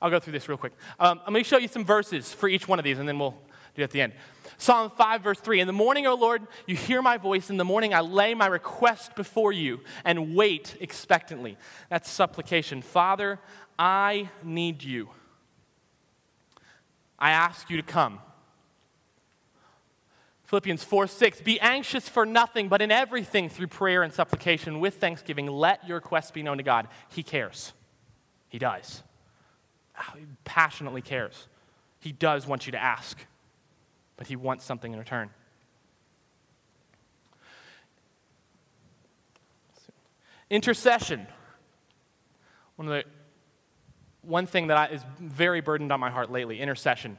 I'll 0.01 0.09
go 0.09 0.19
through 0.19 0.33
this 0.33 0.49
real 0.49 0.57
quick. 0.57 0.73
Um, 0.99 1.21
I'm 1.25 1.31
going 1.31 1.45
to 1.45 1.49
show 1.49 1.57
you 1.57 1.69
some 1.69 1.85
verses 1.85 2.33
for 2.33 2.49
each 2.49 2.67
one 2.67 2.79
of 2.79 2.85
these, 2.85 2.99
and 2.99 3.07
then 3.07 3.17
we'll 3.17 3.37
do 3.77 3.83
at 3.83 3.91
the 3.91 4.01
end. 4.01 4.13
Psalm 4.57 4.89
5, 4.89 5.21
verse 5.21 5.39
3 5.39 5.61
In 5.61 5.67
the 5.67 5.73
morning, 5.73 6.07
O 6.07 6.15
Lord, 6.15 6.45
you 6.65 6.75
hear 6.75 7.01
my 7.01 7.17
voice. 7.17 7.49
In 7.49 7.57
the 7.57 7.65
morning, 7.65 7.93
I 7.93 8.01
lay 8.01 8.33
my 8.33 8.47
request 8.47 9.15
before 9.15 9.53
you 9.53 9.81
and 10.03 10.35
wait 10.35 10.75
expectantly. 10.81 11.57
That's 11.89 12.09
supplication. 12.09 12.81
Father, 12.81 13.39
I 13.77 14.29
need 14.43 14.83
you. 14.83 15.09
I 17.19 17.31
ask 17.31 17.69
you 17.69 17.77
to 17.77 17.83
come. 17.83 18.19
Philippians 20.45 20.83
4 20.83 21.07
6, 21.07 21.41
be 21.41 21.59
anxious 21.59 22.07
for 22.07 22.25
nothing, 22.25 22.69
but 22.69 22.81
in 22.81 22.89
everything 22.89 23.49
through 23.49 23.67
prayer 23.67 24.01
and 24.01 24.13
supplication 24.13 24.79
with 24.79 24.95
thanksgiving, 24.95 25.47
let 25.47 25.85
your 25.85 25.97
requests 25.97 26.31
be 26.31 26.41
known 26.41 26.57
to 26.57 26.63
God. 26.63 26.87
He 27.09 27.21
cares. 27.21 27.73
He 28.47 28.57
does. 28.57 29.03
He 30.15 30.25
passionately 30.45 31.01
cares. 31.01 31.47
He 31.99 32.13
does 32.13 32.47
want 32.47 32.65
you 32.65 32.71
to 32.71 32.81
ask, 32.81 33.25
but 34.17 34.27
he 34.27 34.35
wants 34.35 34.65
something 34.65 34.91
in 34.91 34.99
return. 34.99 35.29
Intercession. 40.49 41.27
One 42.75 42.87
of 42.87 42.93
the 42.93 43.03
one 44.21 44.45
thing 44.45 44.67
that 44.67 44.77
I, 44.77 44.87
is 44.87 45.01
very 45.19 45.61
burdened 45.61 45.91
on 45.91 46.01
my 46.01 46.09
heart 46.09 46.29
lately, 46.29 46.59
intercession. 46.59 47.17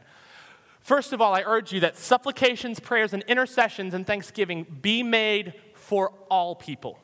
First 0.80 1.12
of 1.12 1.20
all, 1.20 1.34
I 1.34 1.42
urge 1.42 1.72
you 1.72 1.80
that 1.80 1.96
supplications, 1.96 2.80
prayers, 2.80 3.12
and 3.12 3.24
intercessions 3.26 3.94
and 3.94 4.06
thanksgiving 4.06 4.66
be 4.82 5.02
made 5.02 5.54
for 5.74 6.12
all 6.30 6.54
people. 6.54 6.98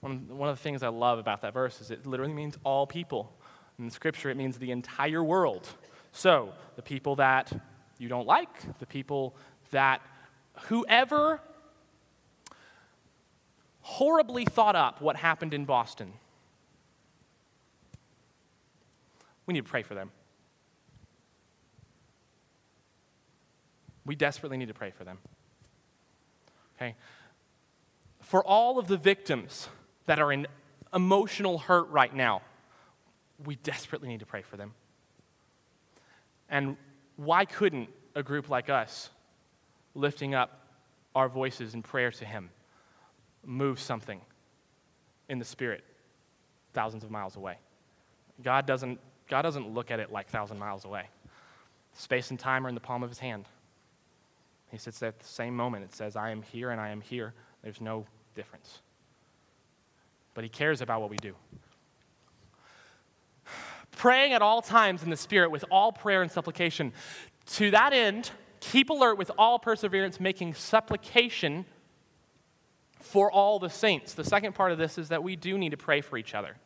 One, 0.00 0.28
one 0.28 0.48
of 0.48 0.56
the 0.56 0.62
things 0.62 0.82
I 0.82 0.88
love 0.88 1.18
about 1.18 1.42
that 1.42 1.54
verse 1.54 1.80
is 1.80 1.90
it 1.90 2.06
literally 2.06 2.32
means 2.32 2.56
all 2.62 2.86
people. 2.86 3.32
In 3.78 3.90
Scripture, 3.90 4.30
it 4.30 4.36
means 4.36 4.58
the 4.58 4.70
entire 4.70 5.24
world. 5.24 5.68
So, 6.12 6.52
the 6.76 6.82
people 6.82 7.16
that 7.16 7.52
you 7.98 8.08
don't 8.08 8.26
like, 8.26 8.78
the 8.78 8.86
people 8.86 9.34
that 9.70 10.00
whoever 10.68 11.40
horribly 13.80 14.44
thought 14.44 14.76
up 14.76 15.00
what 15.00 15.16
happened 15.16 15.54
in 15.54 15.64
Boston, 15.64 16.12
we 19.46 19.54
need 19.54 19.64
to 19.64 19.70
pray 19.70 19.82
for 19.82 19.94
them. 19.94 20.10
We 24.06 24.14
desperately 24.14 24.56
need 24.56 24.68
to 24.68 24.74
pray 24.74 24.90
for 24.90 25.04
them. 25.04 25.18
Okay? 26.76 26.94
For 28.20 28.44
all 28.44 28.78
of 28.78 28.88
the 28.88 28.96
victims 28.96 29.68
that 30.06 30.18
are 30.18 30.32
in 30.32 30.46
emotional 30.92 31.58
hurt 31.58 31.88
right 31.88 32.14
now, 32.14 32.42
we 33.44 33.56
desperately 33.56 34.08
need 34.08 34.20
to 34.20 34.26
pray 34.26 34.42
for 34.42 34.56
them. 34.56 34.72
And 36.48 36.76
why 37.16 37.44
couldn't 37.44 37.88
a 38.14 38.22
group 38.22 38.48
like 38.48 38.68
us, 38.68 39.10
lifting 39.94 40.34
up 40.34 40.66
our 41.14 41.28
voices 41.28 41.74
in 41.74 41.82
prayer 41.82 42.10
to 42.10 42.24
Him, 42.24 42.50
move 43.44 43.78
something 43.80 44.20
in 45.28 45.38
the 45.38 45.44
Spirit 45.44 45.84
thousands 46.72 47.04
of 47.04 47.10
miles 47.10 47.36
away? 47.36 47.56
God 48.42 48.66
doesn't, 48.66 48.98
God 49.28 49.42
doesn't 49.42 49.68
look 49.68 49.90
at 49.90 50.00
it 50.00 50.10
like 50.10 50.28
thousand 50.28 50.58
miles 50.58 50.84
away. 50.84 51.08
Space 51.92 52.30
and 52.30 52.38
time 52.38 52.66
are 52.66 52.68
in 52.68 52.74
the 52.74 52.80
palm 52.80 53.02
of 53.02 53.10
His 53.10 53.20
hand. 53.20 53.46
He 54.70 54.78
sits 54.78 54.98
there 54.98 55.10
at 55.10 55.20
the 55.20 55.26
same 55.26 55.54
moment. 55.54 55.84
It 55.84 55.94
says, 55.94 56.16
I 56.16 56.30
am 56.30 56.42
here 56.42 56.70
and 56.70 56.80
I 56.80 56.88
am 56.88 57.00
here. 57.00 57.32
There's 57.62 57.80
no 57.80 58.06
difference. 58.34 58.80
But 60.34 60.42
He 60.42 60.50
cares 60.50 60.80
about 60.80 61.00
what 61.00 61.10
we 61.10 61.16
do. 61.16 61.34
Praying 63.96 64.32
at 64.32 64.42
all 64.42 64.62
times 64.62 65.02
in 65.02 65.10
the 65.10 65.16
Spirit 65.16 65.50
with 65.50 65.64
all 65.70 65.92
prayer 65.92 66.22
and 66.22 66.30
supplication. 66.30 66.92
To 67.46 67.70
that 67.70 67.92
end, 67.92 68.30
keep 68.60 68.90
alert 68.90 69.18
with 69.18 69.30
all 69.38 69.58
perseverance, 69.58 70.18
making 70.18 70.54
supplication 70.54 71.66
for 73.00 73.30
all 73.30 73.58
the 73.58 73.70
saints. 73.70 74.14
The 74.14 74.24
second 74.24 74.54
part 74.54 74.72
of 74.72 74.78
this 74.78 74.98
is 74.98 75.08
that 75.08 75.22
we 75.22 75.36
do 75.36 75.58
need 75.58 75.70
to 75.70 75.76
pray 75.76 76.00
for 76.00 76.16
each 76.16 76.34
other. 76.34 76.56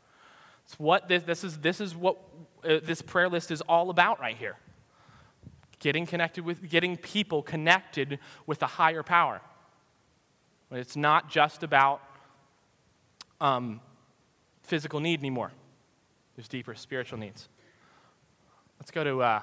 It's 0.64 0.78
what 0.78 1.08
this, 1.08 1.22
this 1.24 1.44
is, 1.44 1.58
this 1.58 1.80
is 1.80 1.96
what 1.96 2.18
uh, 2.64 2.78
this 2.82 3.02
prayer 3.02 3.28
list 3.28 3.50
is 3.50 3.60
all 3.62 3.90
about 3.90 4.20
right 4.20 4.36
here 4.36 4.56
getting 5.78 6.06
connected 6.06 6.44
with 6.44 6.68
getting 6.68 6.96
people 6.96 7.42
connected 7.42 8.18
with 8.46 8.62
a 8.62 8.66
higher 8.66 9.02
power 9.02 9.40
it's 10.72 10.96
not 10.96 11.30
just 11.30 11.62
about 11.62 12.02
um, 13.40 13.80
physical 14.62 15.00
need 15.00 15.20
anymore 15.20 15.52
there's 16.38 16.46
deeper 16.46 16.72
spiritual 16.76 17.18
needs. 17.18 17.48
Let's 18.78 18.92
go 18.92 19.02
to 19.02 19.20
uh, 19.22 19.42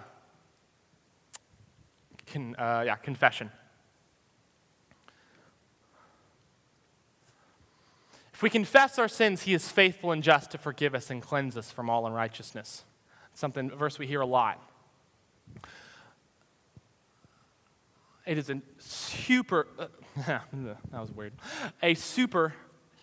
con, 2.31 2.55
uh, 2.57 2.83
yeah, 2.85 2.95
confession. 2.95 3.51
If 8.33 8.41
we 8.41 8.49
confess 8.49 8.97
our 8.97 9.09
sins 9.09 9.41
he 9.41 9.53
is 9.53 9.69
faithful 9.69 10.13
and 10.13 10.23
just 10.23 10.51
to 10.51 10.57
forgive 10.57 10.95
us 10.95 11.09
and 11.09 11.21
cleanse 11.21 11.57
us 11.57 11.69
from 11.69 11.89
all 11.89 12.07
unrighteousness. 12.07 12.85
Something 13.33 13.71
a 13.73 13.75
verse 13.75 13.99
we 13.99 14.07
hear 14.07 14.21
a 14.21 14.25
lot. 14.25 14.61
It 18.25 18.37
is 18.37 18.49
a 18.49 18.61
super, 18.77 19.67
uh, 19.77 19.87
that 20.27 20.77
was 20.93 21.11
weird, 21.11 21.33
a 21.83 21.93
super 21.93 22.53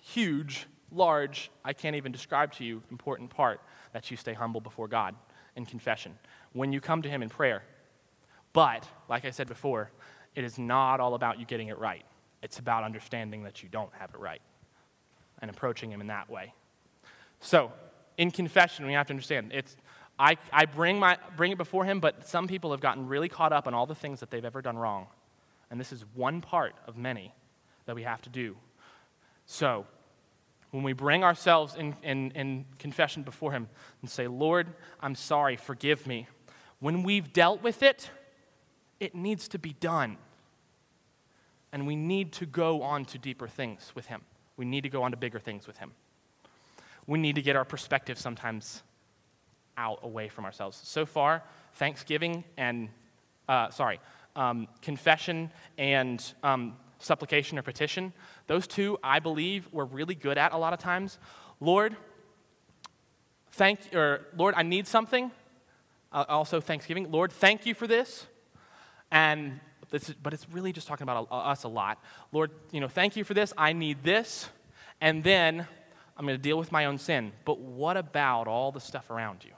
huge, 0.00 0.66
large, 0.90 1.50
I 1.62 1.74
can't 1.74 1.96
even 1.96 2.10
describe 2.10 2.54
to 2.54 2.64
you, 2.64 2.82
important 2.90 3.28
part 3.28 3.60
that 3.92 4.10
you 4.10 4.16
stay 4.16 4.32
humble 4.34 4.60
before 4.60 4.88
God 4.88 5.14
in 5.56 5.66
confession 5.66 6.18
when 6.52 6.72
you 6.72 6.80
come 6.80 7.02
to 7.02 7.08
Him 7.08 7.22
in 7.22 7.28
prayer. 7.28 7.62
But, 8.52 8.86
like 9.08 9.24
I 9.24 9.30
said 9.30 9.48
before, 9.48 9.90
it 10.34 10.44
is 10.44 10.58
not 10.58 11.00
all 11.00 11.14
about 11.14 11.38
you 11.38 11.46
getting 11.46 11.68
it 11.68 11.78
right. 11.78 12.04
It's 12.42 12.58
about 12.58 12.84
understanding 12.84 13.44
that 13.44 13.62
you 13.62 13.68
don't 13.68 13.92
have 13.98 14.10
it 14.10 14.18
right 14.18 14.42
and 15.40 15.50
approaching 15.50 15.90
Him 15.90 16.00
in 16.00 16.08
that 16.08 16.28
way. 16.28 16.52
So, 17.40 17.72
in 18.18 18.30
confession, 18.30 18.86
we 18.86 18.92
have 18.92 19.06
to 19.06 19.12
understand 19.12 19.52
it's 19.52 19.76
I, 20.18 20.36
I 20.52 20.66
bring, 20.66 20.98
my, 20.98 21.18
bring 21.36 21.52
it 21.52 21.58
before 21.58 21.84
him, 21.84 21.98
but 21.98 22.28
some 22.28 22.46
people 22.46 22.70
have 22.70 22.80
gotten 22.80 23.08
really 23.08 23.28
caught 23.28 23.52
up 23.52 23.66
on 23.66 23.74
all 23.74 23.86
the 23.86 23.94
things 23.94 24.20
that 24.20 24.30
they've 24.30 24.44
ever 24.44 24.62
done 24.62 24.76
wrong. 24.76 25.06
And 25.70 25.80
this 25.80 25.92
is 25.92 26.04
one 26.14 26.40
part 26.40 26.74
of 26.86 26.96
many 26.96 27.34
that 27.86 27.96
we 27.96 28.02
have 28.02 28.22
to 28.22 28.30
do. 28.30 28.56
So, 29.46 29.86
when 30.72 30.82
we 30.82 30.94
bring 30.94 31.22
ourselves 31.22 31.76
in, 31.76 31.94
in, 32.02 32.30
in 32.32 32.64
confession 32.78 33.22
before 33.22 33.52
him 33.52 33.68
and 34.00 34.10
say, 34.10 34.26
Lord, 34.26 34.68
I'm 35.00 35.14
sorry, 35.14 35.54
forgive 35.54 36.06
me, 36.06 36.26
when 36.80 37.02
we've 37.02 37.32
dealt 37.32 37.62
with 37.62 37.82
it, 37.82 38.10
it 38.98 39.14
needs 39.14 39.48
to 39.48 39.58
be 39.58 39.74
done. 39.74 40.16
And 41.72 41.86
we 41.86 41.94
need 41.94 42.32
to 42.32 42.46
go 42.46 42.82
on 42.82 43.04
to 43.06 43.18
deeper 43.18 43.46
things 43.46 43.92
with 43.94 44.06
him. 44.06 44.22
We 44.56 44.64
need 44.64 44.82
to 44.82 44.88
go 44.88 45.02
on 45.02 45.10
to 45.10 45.16
bigger 45.16 45.38
things 45.38 45.66
with 45.66 45.76
him. 45.76 45.92
We 47.06 47.18
need 47.18 47.34
to 47.34 47.42
get 47.42 47.54
our 47.54 47.64
perspective 47.64 48.18
sometimes 48.18 48.82
out 49.76 50.00
away 50.02 50.28
from 50.28 50.44
ourselves. 50.44 50.80
So 50.82 51.04
far, 51.04 51.42
Thanksgiving 51.74 52.44
and, 52.56 52.88
uh, 53.48 53.70
sorry, 53.70 54.00
um, 54.36 54.68
confession 54.80 55.50
and 55.76 56.32
um, 56.42 56.76
supplication 57.02 57.58
or 57.58 57.62
petition, 57.62 58.12
those 58.46 58.66
two, 58.66 58.98
I 59.02 59.18
believe, 59.18 59.68
we're 59.72 59.84
really 59.84 60.14
good 60.14 60.38
at 60.38 60.52
a 60.52 60.56
lot 60.56 60.72
of 60.72 60.78
times. 60.78 61.18
Lord, 61.60 61.96
thank, 63.52 63.80
or 63.94 64.26
Lord, 64.36 64.54
I 64.56 64.62
need 64.62 64.86
something. 64.86 65.30
Uh, 66.12 66.24
also, 66.28 66.60
Thanksgiving. 66.60 67.10
Lord, 67.10 67.32
thank 67.32 67.66
you 67.66 67.74
for 67.74 67.86
this. 67.86 68.26
And 69.10 69.60
this 69.90 70.08
is, 70.08 70.14
but 70.22 70.32
it's 70.32 70.46
really 70.50 70.72
just 70.72 70.86
talking 70.86 71.04
about 71.04 71.28
us 71.30 71.64
a 71.64 71.68
lot. 71.68 72.02
Lord, 72.32 72.50
you 72.70 72.80
know, 72.80 72.88
thank 72.88 73.16
you 73.16 73.24
for 73.24 73.34
this. 73.34 73.52
I 73.56 73.72
need 73.72 74.02
this. 74.02 74.48
And 75.00 75.22
then 75.24 75.66
I'm 76.16 76.26
going 76.26 76.36
to 76.36 76.42
deal 76.42 76.58
with 76.58 76.72
my 76.72 76.86
own 76.86 76.98
sin. 76.98 77.32
But 77.44 77.58
what 77.58 77.96
about 77.96 78.46
all 78.46 78.72
the 78.72 78.80
stuff 78.80 79.10
around 79.10 79.44
you? 79.44 79.52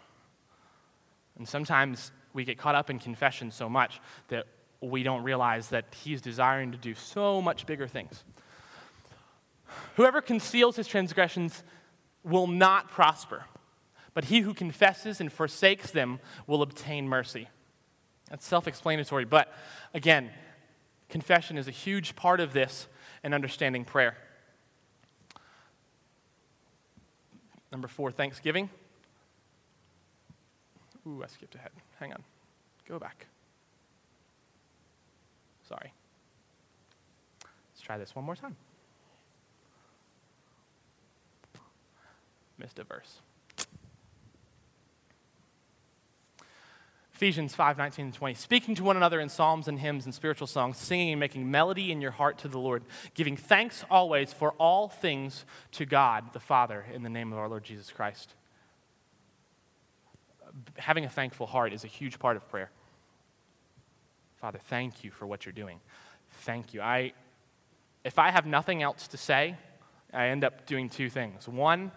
And 1.36 1.46
sometimes 1.46 2.12
we 2.32 2.44
get 2.44 2.58
caught 2.58 2.74
up 2.74 2.90
in 2.90 2.98
confession 2.98 3.50
so 3.50 3.68
much 3.68 4.00
that 4.28 4.46
we 4.88 5.02
don't 5.02 5.22
realize 5.22 5.68
that 5.68 5.86
He's 6.02 6.20
desiring 6.20 6.72
to 6.72 6.78
do 6.78 6.94
so 6.94 7.40
much 7.40 7.66
bigger 7.66 7.86
things. 7.86 8.24
Whoever 9.96 10.20
conceals 10.20 10.76
his 10.76 10.86
transgressions 10.86 11.62
will 12.22 12.46
not 12.46 12.90
prosper, 12.90 13.44
but 14.12 14.24
he 14.24 14.40
who 14.40 14.54
confesses 14.54 15.20
and 15.20 15.32
forsakes 15.32 15.90
them 15.90 16.20
will 16.46 16.62
obtain 16.62 17.08
mercy. 17.08 17.48
That's 18.30 18.46
self 18.46 18.66
explanatory, 18.66 19.24
but 19.24 19.52
again, 19.92 20.30
confession 21.08 21.58
is 21.58 21.68
a 21.68 21.72
huge 21.72 22.16
part 22.16 22.40
of 22.40 22.52
this 22.52 22.88
and 23.22 23.34
understanding 23.34 23.84
prayer. 23.84 24.16
Number 27.70 27.88
four, 27.88 28.10
thanksgiving. 28.12 28.70
Ooh, 31.06 31.22
I 31.22 31.26
skipped 31.26 31.54
ahead. 31.54 31.72
Hang 31.98 32.12
on. 32.12 32.22
Go 32.88 32.98
back. 32.98 33.26
Sorry. 35.68 35.92
Let's 37.42 37.80
try 37.82 37.98
this 37.98 38.14
one 38.14 38.24
more 38.24 38.36
time. 38.36 38.56
Missed 42.58 42.78
a 42.78 42.84
verse. 42.84 43.18
Ephesians 47.14 47.54
5 47.54 47.78
19 47.78 48.06
and 48.06 48.14
20. 48.14 48.34
Speaking 48.34 48.74
to 48.74 48.84
one 48.84 48.96
another 48.96 49.20
in 49.20 49.28
psalms 49.28 49.68
and 49.68 49.78
hymns 49.78 50.04
and 50.04 50.14
spiritual 50.14 50.46
songs, 50.46 50.76
singing 50.76 51.12
and 51.12 51.20
making 51.20 51.48
melody 51.50 51.92
in 51.92 52.00
your 52.00 52.10
heart 52.10 52.38
to 52.38 52.48
the 52.48 52.58
Lord, 52.58 52.82
giving 53.14 53.36
thanks 53.36 53.84
always 53.90 54.32
for 54.32 54.50
all 54.52 54.88
things 54.88 55.44
to 55.72 55.86
God 55.86 56.32
the 56.32 56.40
Father 56.40 56.84
in 56.92 57.02
the 57.02 57.08
name 57.08 57.32
of 57.32 57.38
our 57.38 57.48
Lord 57.48 57.64
Jesus 57.64 57.90
Christ. 57.90 58.34
Having 60.76 61.04
a 61.04 61.08
thankful 61.08 61.46
heart 61.46 61.72
is 61.72 61.84
a 61.84 61.88
huge 61.88 62.18
part 62.18 62.36
of 62.36 62.48
prayer. 62.48 62.70
Father, 64.44 64.60
thank 64.68 65.02
you 65.02 65.10
for 65.10 65.26
what 65.26 65.46
you're 65.46 65.54
doing. 65.54 65.80
Thank 66.42 66.74
you. 66.74 66.82
I, 66.82 67.14
if 68.04 68.18
I 68.18 68.30
have 68.30 68.44
nothing 68.44 68.82
else 68.82 69.08
to 69.08 69.16
say, 69.16 69.56
I 70.12 70.26
end 70.26 70.44
up 70.44 70.66
doing 70.66 70.90
two 70.90 71.08
things. 71.08 71.48
One, 71.48 71.90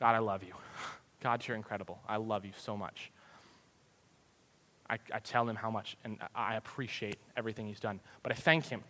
God, 0.00 0.14
I 0.14 0.20
love 0.20 0.42
you. 0.42 0.54
God, 1.20 1.46
you're 1.46 1.54
incredible. 1.54 2.00
I 2.08 2.16
love 2.16 2.46
you 2.46 2.52
so 2.56 2.78
much. 2.78 3.12
I, 4.88 4.96
I 5.12 5.18
tell 5.18 5.46
him 5.46 5.54
how 5.54 5.70
much 5.70 5.98
and 6.02 6.16
I 6.34 6.54
appreciate 6.54 7.18
everything 7.36 7.66
he's 7.66 7.78
done. 7.78 8.00
But 8.22 8.32
I 8.32 8.36
thank 8.36 8.64
him. 8.68 8.82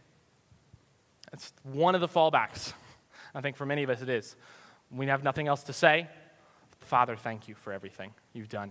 It's 1.32 1.52
one 1.64 1.96
of 1.96 2.00
the 2.00 2.08
fallbacks. 2.08 2.72
I 3.34 3.40
think 3.40 3.56
for 3.56 3.66
many 3.66 3.82
of 3.82 3.90
us 3.90 4.00
it 4.00 4.10
is. 4.10 4.36
We 4.92 5.06
have 5.06 5.24
nothing 5.24 5.48
else 5.48 5.64
to 5.64 5.72
say. 5.72 6.06
Father, 6.78 7.16
thank 7.16 7.48
you 7.48 7.56
for 7.56 7.72
everything 7.72 8.14
you've 8.32 8.48
done. 8.48 8.70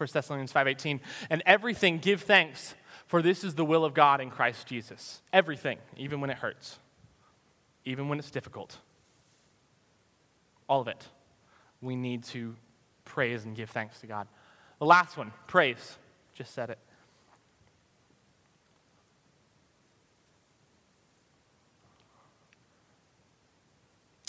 1 0.00 0.08
Thessalonians 0.14 0.50
5:18, 0.50 0.98
and 1.28 1.42
everything 1.44 1.98
give 1.98 2.22
thanks, 2.22 2.74
for 3.06 3.20
this 3.20 3.44
is 3.44 3.54
the 3.54 3.66
will 3.66 3.84
of 3.84 3.92
God 3.92 4.22
in 4.22 4.30
Christ 4.30 4.66
Jesus. 4.66 5.20
Everything, 5.30 5.78
even 5.94 6.22
when 6.22 6.30
it 6.30 6.38
hurts, 6.38 6.78
even 7.84 8.08
when 8.08 8.18
it's 8.18 8.30
difficult. 8.30 8.78
All 10.70 10.80
of 10.80 10.88
it. 10.88 11.08
We 11.82 11.96
need 11.96 12.24
to 12.24 12.56
praise 13.04 13.44
and 13.44 13.54
give 13.54 13.68
thanks 13.68 14.00
to 14.00 14.06
God. 14.06 14.26
The 14.78 14.86
last 14.86 15.18
one, 15.18 15.32
praise. 15.46 15.98
Just 16.32 16.54
said 16.54 16.70
it. 16.70 16.78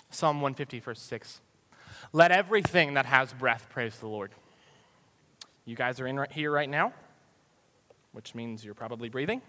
Psalm 0.09 0.41
150, 0.41 0.81
verse 0.81 0.99
6. 0.99 1.39
Let 2.11 2.33
everything 2.33 2.95
that 2.95 3.05
has 3.05 3.31
breath 3.31 3.67
praise 3.69 3.97
the 3.99 4.07
Lord. 4.07 4.31
You 5.71 5.77
guys 5.77 6.01
are 6.01 6.05
in 6.05 6.19
right 6.19 6.29
here 6.29 6.51
right 6.51 6.69
now, 6.69 6.91
which 8.11 8.35
means 8.35 8.61
you're 8.65 8.73
probably 8.73 9.07
breathing. 9.07 9.41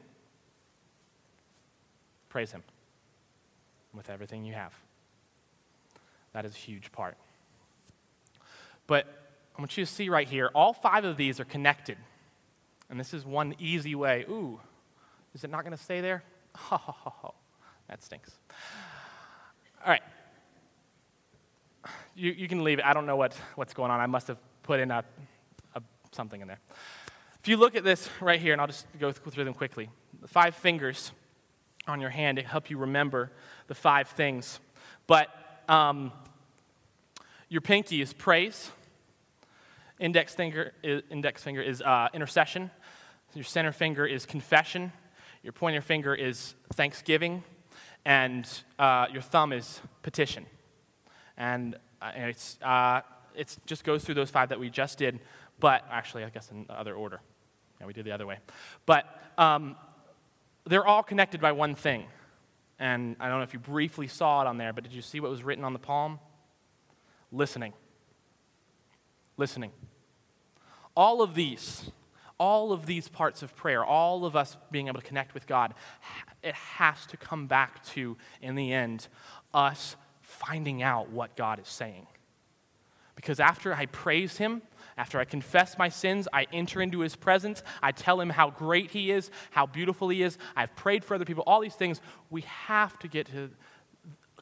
Praise 2.29 2.53
Him 2.53 2.63
with 3.93 4.09
everything 4.09 4.45
you 4.45 4.55
have. 4.55 4.73
That 6.33 6.45
is 6.45 6.55
a 6.55 6.59
huge 6.59 6.93
part. 6.93 7.17
But 8.87 9.07
I 9.59 9.61
want 9.61 9.77
you 9.77 9.85
to 9.85 9.91
see 9.91 10.09
right 10.09 10.29
here, 10.29 10.49
all 10.55 10.73
five 10.73 11.05
of 11.05 11.17
these 11.17 11.41
are 11.41 11.45
connected. 11.45 11.99
And 12.89 13.01
this 13.01 13.13
is 13.13 13.27
one 13.27 13.57
easy 13.59 13.97
way. 13.97 14.25
Ooh, 14.31 14.61
is 15.35 15.43
it 15.43 15.51
not 15.51 15.65
going 15.65 15.77
to 15.77 15.83
stay 15.83 16.01
there? 16.01 16.23
Oh, 16.71 17.35
that 17.89 18.01
stinks. 18.05 18.31
All 19.85 19.91
right. 19.91 20.03
You, 22.15 22.31
you 22.31 22.47
can 22.47 22.63
leave 22.63 22.79
it. 22.79 22.85
I 22.85 22.95
don't 22.95 23.07
know 23.07 23.17
what, 23.17 23.37
what's 23.57 23.75
going 23.75 23.91
on. 23.91 23.99
I 23.99 24.07
must 24.07 24.29
have 24.29 24.39
put 24.63 24.79
in 24.79 24.93
a, 24.93 25.05
something 26.12 26.40
in 26.40 26.48
there. 26.48 26.61
If 27.40 27.48
you 27.48 27.57
look 27.57 27.75
at 27.75 27.83
this 27.83 28.09
right 28.20 28.40
here, 28.40 28.53
and 28.53 28.61
I'll 28.61 28.68
just 28.68 28.87
go 29.01 29.11
through 29.11 29.44
them 29.44 29.55
quickly 29.55 29.90
the 30.20 30.29
five 30.29 30.55
fingers 30.55 31.11
on 31.88 32.01
your 32.01 32.11
hand 32.11 32.38
to 32.38 32.44
help 32.44 32.70
you 32.70 32.79
remember 32.79 33.33
the 33.66 33.75
five 33.75 34.09
things. 34.09 34.61
But 35.09 35.29
um, 35.68 36.12
your 37.48 37.61
pinky 37.61 38.01
is 38.01 38.12
praise. 38.12 38.70
Index 39.98 40.35
finger 40.35 40.72
is, 40.83 41.03
index 41.11 41.42
finger 41.42 41.61
is 41.61 41.83
uh, 41.83 42.09
intercession. 42.14 42.70
Your 43.35 43.44
center 43.44 43.72
finger 43.72 44.07
is 44.07 44.27
confession. 44.27 44.92
Your 45.42 45.53
pointer 45.53 45.81
finger 45.81 46.14
is 46.14 46.55
thanksgiving. 46.75 47.42
And 48.05 48.48
uh, 48.79 49.07
your 49.12 49.22
thumb 49.22 49.53
is 49.53 49.81
petition. 50.03 50.46
And 51.37 51.77
uh, 52.01 52.12
it's, 52.14 52.59
uh, 52.62 53.01
it 53.35 53.57
just 53.66 53.85
goes 53.85 54.05
through 54.05 54.16
those 54.16 54.31
five 54.31 54.51
that 54.51 54.61
we 54.61 54.70
just 54.70 54.98
did, 54.98 55.20
but 55.61 55.85
actually, 55.91 56.25
I 56.25 56.31
guess 56.31 56.51
in 56.51 56.67
other 56.69 56.95
order. 56.95 57.21
Yeah, 57.81 57.87
we 57.87 57.93
did 57.93 58.05
the 58.05 58.12
other 58.12 58.27
way. 58.27 58.38
But 58.87 59.07
um, 59.38 59.77
they're 60.65 60.87
all 60.87 61.03
connected 61.03 61.41
by 61.41 61.53
one 61.53 61.75
thing. 61.75 62.05
And 62.79 63.17
I 63.21 63.29
don't 63.29 63.38
know 63.38 63.45
if 63.45 63.53
you 63.53 63.61
briefly 63.61 64.09
saw 64.09 64.43
it 64.43 64.47
on 64.47 64.59
there, 64.59 64.73
but 64.73 64.85
did 64.85 64.93
you 64.93 65.03
see 65.03 65.21
what 65.21 65.31
was 65.31 65.43
written 65.43 65.65
on 65.65 65.73
the 65.73 65.79
palm? 65.79 66.19
Listening. 67.31 67.73
Listening. 69.37 69.71
All 70.97 71.23
of 71.23 71.35
these, 71.35 71.91
all 72.38 72.73
of 72.73 72.87
these 72.87 73.09
parts 73.09 73.43
of 73.43 73.55
prayer, 73.55 73.85
all 73.85 74.25
of 74.25 74.35
us 74.37 74.57
being 74.71 74.88
able 74.88 75.01
to 75.01 75.07
connect 75.07 75.33
with 75.33 75.47
God, 75.47 75.75
it 76.43 76.55
has 76.55 77.07
to 77.07 77.17
come 77.17 77.47
back 77.47 77.85
to, 77.87 78.17
in 78.41 78.57
the 78.57 78.73
end, 78.73 79.09
us 79.55 79.97
finding 80.21 80.83
out 80.83 81.11
what 81.11 81.37
God 81.37 81.61
is 81.61 81.69
saying. 81.69 82.07
Because 83.15 83.38
after 83.38 83.75
I 83.75 83.87
praise 83.87 84.38
Him, 84.38 84.62
after 84.96 85.18
I 85.18 85.24
confess 85.24 85.78
my 85.78 85.88
sins, 85.88 86.28
I 86.33 86.46
enter 86.52 86.83
into 86.83 87.00
His 87.00 87.16
presence. 87.16 87.62
I 87.83 87.92
tell 87.92 88.20
Him 88.20 88.31
how 88.31 88.50
great 88.50 88.90
He 88.90 89.11
is, 89.11 89.31
how 89.50 89.66
beautiful 89.66 90.09
He 90.09 90.22
is. 90.22 90.38
I've 90.55 90.74
prayed 90.76 91.05
for 91.05 91.14
other 91.14 91.24
people, 91.24 91.44
all 91.46 91.61
these 91.61 91.74
things. 91.74 92.00
We 92.31 92.42
have 92.42 92.98
to 93.00 93.09
get 93.09 93.26
to 93.28 93.50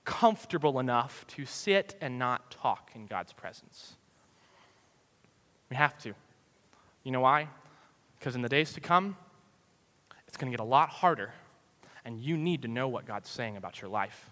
comfortable 0.04 0.80
enough 0.80 1.24
to 1.28 1.44
sit 1.44 1.94
and 2.00 2.18
not 2.18 2.50
talk 2.50 2.90
in 2.94 3.06
God's 3.06 3.32
presence. 3.32 3.96
We 5.68 5.76
have 5.76 5.96
to. 5.98 6.14
You 7.04 7.12
know 7.12 7.20
why? 7.20 7.48
Because 8.18 8.34
in 8.34 8.42
the 8.42 8.48
days 8.48 8.72
to 8.72 8.80
come, 8.80 9.16
it's 10.26 10.36
going 10.36 10.50
to 10.50 10.56
get 10.56 10.62
a 10.62 10.68
lot 10.68 10.88
harder, 10.88 11.32
and 12.04 12.20
you 12.20 12.36
need 12.36 12.62
to 12.62 12.68
know 12.68 12.88
what 12.88 13.06
God's 13.06 13.28
saying 13.28 13.56
about 13.56 13.80
your 13.80 13.90
life. 13.90 14.30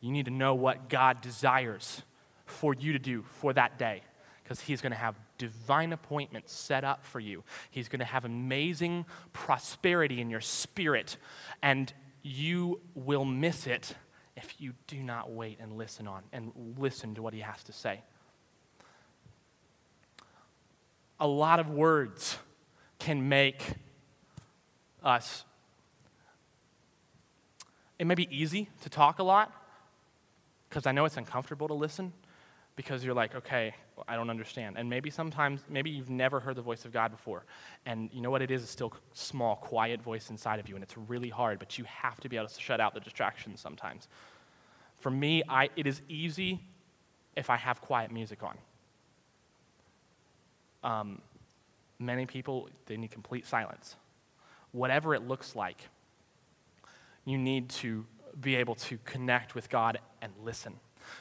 You 0.00 0.12
need 0.12 0.24
to 0.26 0.30
know 0.30 0.54
what 0.54 0.88
God 0.88 1.20
desires 1.20 2.02
for 2.46 2.74
you 2.74 2.92
to 2.92 2.98
do 2.98 3.24
for 3.40 3.52
that 3.52 3.78
day, 3.78 4.02
because 4.50 4.62
He's 4.62 4.80
going 4.80 4.90
to 4.90 4.98
have 4.98 5.14
divine 5.38 5.92
appointments 5.92 6.52
set 6.52 6.82
up 6.82 7.06
for 7.06 7.20
you. 7.20 7.44
He's 7.70 7.88
going 7.88 8.00
to 8.00 8.04
have 8.04 8.24
amazing 8.24 9.06
prosperity 9.32 10.20
in 10.20 10.28
your 10.28 10.40
spirit, 10.40 11.18
and 11.62 11.92
you 12.24 12.80
will 12.96 13.24
miss 13.24 13.68
it 13.68 13.94
if 14.34 14.60
you 14.60 14.72
do 14.88 15.04
not 15.04 15.30
wait 15.30 15.58
and 15.60 15.78
listen 15.78 16.08
on 16.08 16.24
and 16.32 16.50
listen 16.76 17.14
to 17.14 17.22
what 17.22 17.32
He 17.32 17.40
has 17.40 17.62
to 17.62 17.72
say. 17.72 18.00
a 21.20 21.26
lot 21.28 21.60
of 21.60 21.70
words 21.70 22.38
can 22.98 23.28
make 23.28 23.62
us. 25.04 25.44
It 28.00 28.06
may 28.06 28.14
be 28.14 28.26
easy 28.36 28.68
to 28.82 28.88
talk 28.90 29.18
a 29.20 29.22
lot 29.22 29.52
because 30.68 30.86
I 30.86 30.92
know 30.92 31.04
it's 31.04 31.18
uncomfortable 31.18 31.68
to 31.68 31.74
listen 31.74 32.14
because 32.76 33.04
you're 33.04 33.14
like, 33.14 33.34
okay, 33.34 33.74
I 34.08 34.16
don't 34.16 34.30
understand. 34.30 34.76
And 34.78 34.88
maybe 34.88 35.10
sometimes, 35.10 35.62
maybe 35.68 35.90
you've 35.90 36.10
never 36.10 36.40
heard 36.40 36.56
the 36.56 36.62
voice 36.62 36.84
of 36.84 36.92
God 36.92 37.10
before. 37.10 37.44
And 37.84 38.08
you 38.12 38.20
know 38.20 38.30
what 38.30 38.42
it 38.42 38.50
is? 38.50 38.62
It's 38.62 38.70
still 38.70 38.92
small, 39.12 39.56
quiet 39.56 40.00
voice 40.00 40.30
inside 40.30 40.60
of 40.60 40.68
you, 40.68 40.74
and 40.76 40.82
it's 40.82 40.96
really 40.96 41.28
hard, 41.28 41.58
but 41.58 41.78
you 41.78 41.84
have 41.84 42.18
to 42.20 42.28
be 42.28 42.36
able 42.36 42.48
to 42.48 42.60
shut 42.60 42.80
out 42.80 42.94
the 42.94 43.00
distractions 43.00 43.60
sometimes. 43.60 44.08
For 44.98 45.10
me, 45.10 45.42
I, 45.48 45.70
it 45.76 45.86
is 45.86 46.00
easy 46.08 46.60
if 47.36 47.50
I 47.50 47.56
have 47.56 47.80
quiet 47.80 48.10
music 48.12 48.40
on. 48.42 48.58
Um, 50.82 51.22
many 51.98 52.26
people, 52.26 52.68
they 52.86 52.96
need 52.96 53.10
complete 53.10 53.46
silence. 53.46 53.96
Whatever 54.72 55.14
it 55.14 55.26
looks 55.26 55.54
like, 55.54 55.88
you 57.24 57.36
need 57.36 57.68
to 57.68 58.06
be 58.40 58.56
able 58.56 58.74
to 58.74 58.98
connect 59.04 59.54
with 59.54 59.68
God 59.68 59.98
and 60.22 60.32
listen. 60.42 60.74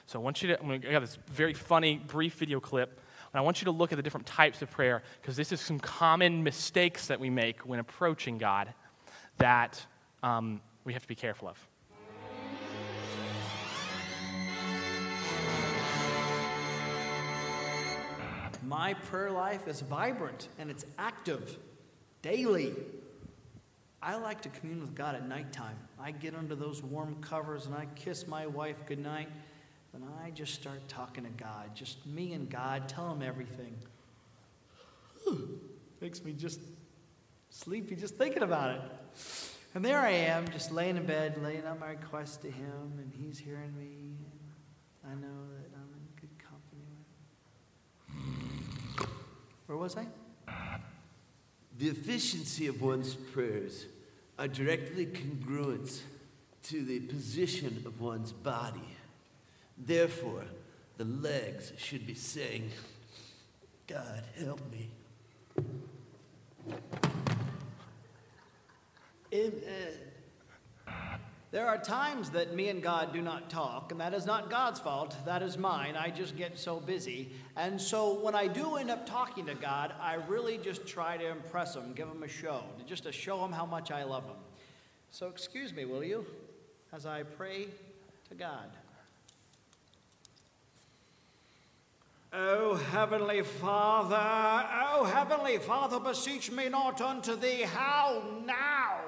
So 0.06 0.19
I 0.19 0.23
want 0.23 0.41
you 0.41 0.56
to, 0.56 0.63
I 0.63 0.78
got 0.78 0.99
this 1.02 1.17
very 1.32 1.54
funny, 1.54 1.97
brief 1.97 2.36
video 2.36 2.60
clip. 2.60 2.99
And 3.32 3.39
I 3.39 3.43
want 3.43 3.62
you 3.62 3.65
to 3.65 3.71
look 3.71 3.91
at 3.91 3.95
the 3.95 4.04
different 4.04 4.25
types 4.25 4.62
of 4.62 4.71
prayer 4.71 5.04
because 5.21 5.36
this 5.36 5.52
is 5.52 5.62
some 5.62 5.80
common 5.80 6.43
mistakes 6.43 7.08
that 7.08 7.19
we 7.19 7.30
make 7.30 7.60
when 7.62 7.80
approaching 7.80 8.39
God 8.39 8.73
that 9.38 9.86
um, 10.23 10.62
we 10.84 10.93
have 10.93 11.04
to 11.04 11.08
be 11.08 11.15
careful 11.15 11.47
of. 11.47 11.67
My 18.63 18.93
prayer 18.93 19.32
life 19.32 19.67
is 19.67 19.82
vibrant 19.82 20.49
and 20.60 20.69
it's 20.69 20.86
active 20.97 21.58
daily. 22.21 22.75
I 24.02 24.15
like 24.15 24.41
to 24.41 24.49
commune 24.49 24.82
with 24.82 24.95
God 24.95 25.15
at 25.15 25.28
nighttime. 25.28 25.75
I 25.99 26.12
get 26.12 26.36
under 26.36 26.56
those 26.56 26.84
warm 26.84 27.15
covers 27.21 27.65
and 27.65 27.75
I 27.75 27.88
kiss 27.95 28.28
my 28.28 28.47
wife 28.47 28.86
goodnight. 28.86 29.30
And 29.93 30.04
I 30.23 30.30
just 30.32 30.54
start 30.54 30.88
talking 30.88 31.23
to 31.23 31.30
God, 31.32 31.75
just 31.75 32.06
me 32.06 32.34
and 32.34 32.49
God, 32.49 32.88
tell 32.88 33.12
him 33.12 33.21
everything. 33.21 33.75
Makes 36.02 36.23
me 36.23 36.34
just 36.34 36.60
sleepy 37.49 37.95
just 37.95 38.15
thinking 38.15 38.43
about 38.43 38.75
it. 38.75 38.82
And 39.75 39.86
there 39.86 39.99
I 39.99 40.12
am, 40.12 40.47
just 40.49 40.71
laying 40.71 40.97
in 40.97 41.06
bed, 41.06 41.41
laying 41.43 41.65
out 41.65 41.80
my 41.80 41.89
request 41.89 42.41
to 42.41 42.49
him, 42.49 42.93
and 42.97 43.12
he's 43.13 43.38
hearing 43.38 43.75
me. 43.78 44.15
I 45.06 45.13
know 45.13 45.28
that 45.58 45.69
I'm 45.75 45.89
in 45.93 46.08
good 46.19 46.36
company. 46.39 46.88
Where 49.67 49.78
was 49.78 49.95
I? 49.97 50.08
The 51.78 51.88
efficiency 51.88 52.67
of 52.67 52.82
one's 52.82 53.13
prayers 53.13 53.86
are 54.38 54.47
directly 54.47 55.06
congruent 55.06 56.04
to 56.63 56.84
the 56.84 56.99
position 57.02 57.84
of 57.86 58.02
one's 58.02 58.32
body. 58.32 58.97
Therefore, 59.80 60.46
the 60.98 61.06
legs 61.06 61.72
should 61.78 62.06
be 62.06 62.13
saying, 62.13 62.72
God, 63.88 64.24
help 64.38 64.62
me. 64.72 64.89
Amen. 69.34 69.94
There 71.52 71.68
are 71.68 71.80
times 71.80 72.30
that 72.32 72.54
me 72.54 72.70
and 72.70 72.84
God 72.84 73.12
do 73.12 73.22
not 73.22 73.50
talk, 73.50 73.92
and 73.92 74.00
that 74.00 74.13
is 74.13 74.28
not 74.28 74.52
God's 74.52 74.80
fault. 74.80 75.15
That 75.26 75.42
is 75.42 75.58
mine. 75.58 75.96
I 75.96 76.12
just 76.12 76.38
get 76.38 76.60
so 76.60 76.80
busy. 76.80 77.32
And 77.56 77.82
so 77.82 78.20
when 78.20 78.36
I 78.36 78.46
do 78.46 78.76
end 78.76 78.92
up 78.92 79.08
talking 79.08 79.48
to 79.48 79.56
God, 79.56 79.94
I 80.00 80.15
really 80.15 80.60
just 80.60 80.86
try 80.86 81.18
to 81.18 81.28
impress 81.28 81.76
Him, 81.76 81.94
give 81.94 82.08
Him 82.08 82.22
a 82.22 82.28
show, 82.28 82.63
just 82.86 83.04
to 83.04 83.12
show 83.12 83.44
Him 83.44 83.52
how 83.52 83.65
much 83.65 83.89
I 83.89 84.04
love 84.04 84.26
Him. 84.26 84.36
So 85.10 85.28
excuse 85.28 85.74
me, 85.74 85.86
will 85.86 86.04
you, 86.04 86.24
as 86.94 87.08
I 87.08 87.24
pray 87.24 87.68
to 88.30 88.36
God. 88.36 88.70
O 92.32 92.76
Heavenly 92.76 93.42
Father, 93.42 94.68
O 94.94 95.04
Heavenly 95.06 95.58
Father, 95.58 96.00
beseech 96.00 96.52
me 96.52 96.70
not 96.70 97.02
unto 97.02 97.36
Thee. 97.36 97.63
How 97.63 98.24
now? 98.46 99.00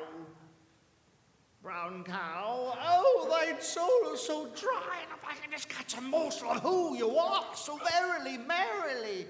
Brown 1.61 2.03
cow, 2.03 2.75
oh, 2.83 3.27
thy 3.29 3.59
soul 3.59 4.13
is 4.13 4.21
so 4.21 4.47
dry, 4.59 4.97
and 5.03 5.11
if 5.15 5.23
I 5.23 5.35
can 5.39 5.51
just 5.51 5.69
catch 5.69 5.95
a 5.95 6.01
morsel 6.01 6.49
of 6.49 6.61
who 6.61 6.97
you 6.97 7.07
walk 7.07 7.55
so 7.55 7.77
verily, 7.77 8.39
merrily 8.39 9.27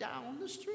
down 0.00 0.40
the 0.40 0.48
stream. 0.48 0.74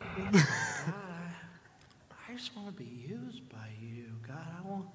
God, 0.00 0.34
I, 0.34 2.30
I 2.30 2.34
just 2.34 2.56
want 2.56 2.68
to 2.68 2.72
be 2.72 3.06
used 3.06 3.46
by 3.50 3.68
you. 3.82 4.06
God, 4.26 4.46
I 4.58 4.66
want, 4.66 4.86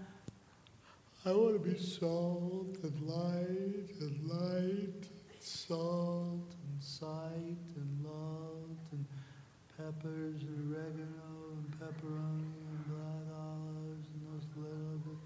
I 1.23 1.31
want 1.33 1.63
to 1.63 1.69
be 1.69 1.77
salt 1.77 2.75
and 2.81 3.01
light 3.07 3.91
and 4.01 4.27
light, 4.27 5.07
salt 5.47 6.55
and 6.67 6.83
sight 6.83 7.57
and 7.77 8.03
love 8.03 8.77
and 8.91 9.05
peppers 9.77 10.41
and 10.41 10.75
oregano 10.75 11.55
and 11.55 11.71
pepperoni 11.79 12.51
and 12.67 12.87
black 12.87 13.33
olives 13.33 14.07
and 14.13 14.21
those 14.27 14.45
little. 14.57 15.17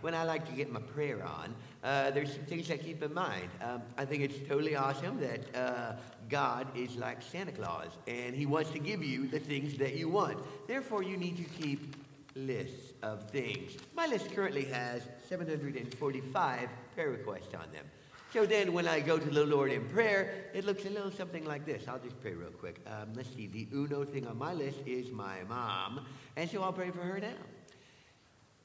When 0.00 0.14
I 0.14 0.22
like 0.22 0.46
to 0.48 0.52
get 0.52 0.72
my 0.72 0.80
prayer 0.80 1.22
on, 1.22 1.54
uh, 1.84 2.12
there's 2.12 2.32
some 2.32 2.44
things 2.44 2.70
I 2.70 2.78
keep 2.78 3.02
in 3.02 3.12
mind. 3.12 3.50
Um, 3.60 3.82
I 3.98 4.06
think 4.06 4.22
it's 4.22 4.48
totally 4.48 4.74
awesome 4.74 5.20
that 5.20 5.54
uh, 5.54 5.96
God 6.30 6.68
is 6.74 6.96
like 6.96 7.20
Santa 7.20 7.52
Claus 7.52 7.88
and 8.06 8.34
he 8.34 8.46
wants 8.46 8.70
to 8.70 8.78
give 8.78 9.02
you 9.02 9.26
the 9.26 9.40
things 9.40 9.76
that 9.78 9.96
you 9.96 10.08
want. 10.08 10.38
Therefore, 10.66 11.02
you 11.02 11.18
need 11.18 11.36
to 11.36 11.44
keep 11.44 11.94
lists 12.34 12.94
of 13.02 13.28
things. 13.30 13.72
My 13.94 14.06
list 14.06 14.32
currently 14.34 14.64
has 14.66 15.02
745 15.28 16.68
prayer 16.94 17.10
requests 17.10 17.54
on 17.54 17.70
them. 17.72 17.84
So 18.32 18.44
then, 18.44 18.74
when 18.74 18.86
I 18.86 19.00
go 19.00 19.18
to 19.18 19.30
the 19.30 19.46
Lord 19.46 19.72
in 19.72 19.88
prayer, 19.88 20.50
it 20.52 20.66
looks 20.66 20.84
a 20.84 20.90
little 20.90 21.10
something 21.10 21.46
like 21.46 21.64
this. 21.64 21.88
I'll 21.88 21.98
just 21.98 22.20
pray 22.20 22.34
real 22.34 22.50
quick. 22.50 22.78
Um, 22.86 23.14
let's 23.14 23.30
see. 23.30 23.46
The 23.46 23.66
uno 23.72 24.04
thing 24.04 24.26
on 24.26 24.36
my 24.36 24.52
list 24.52 24.80
is 24.84 25.10
my 25.10 25.38
mom, 25.48 26.04
and 26.36 26.50
so 26.50 26.62
I'll 26.62 26.72
pray 26.72 26.90
for 26.90 27.00
her 27.00 27.18
now. 27.20 27.28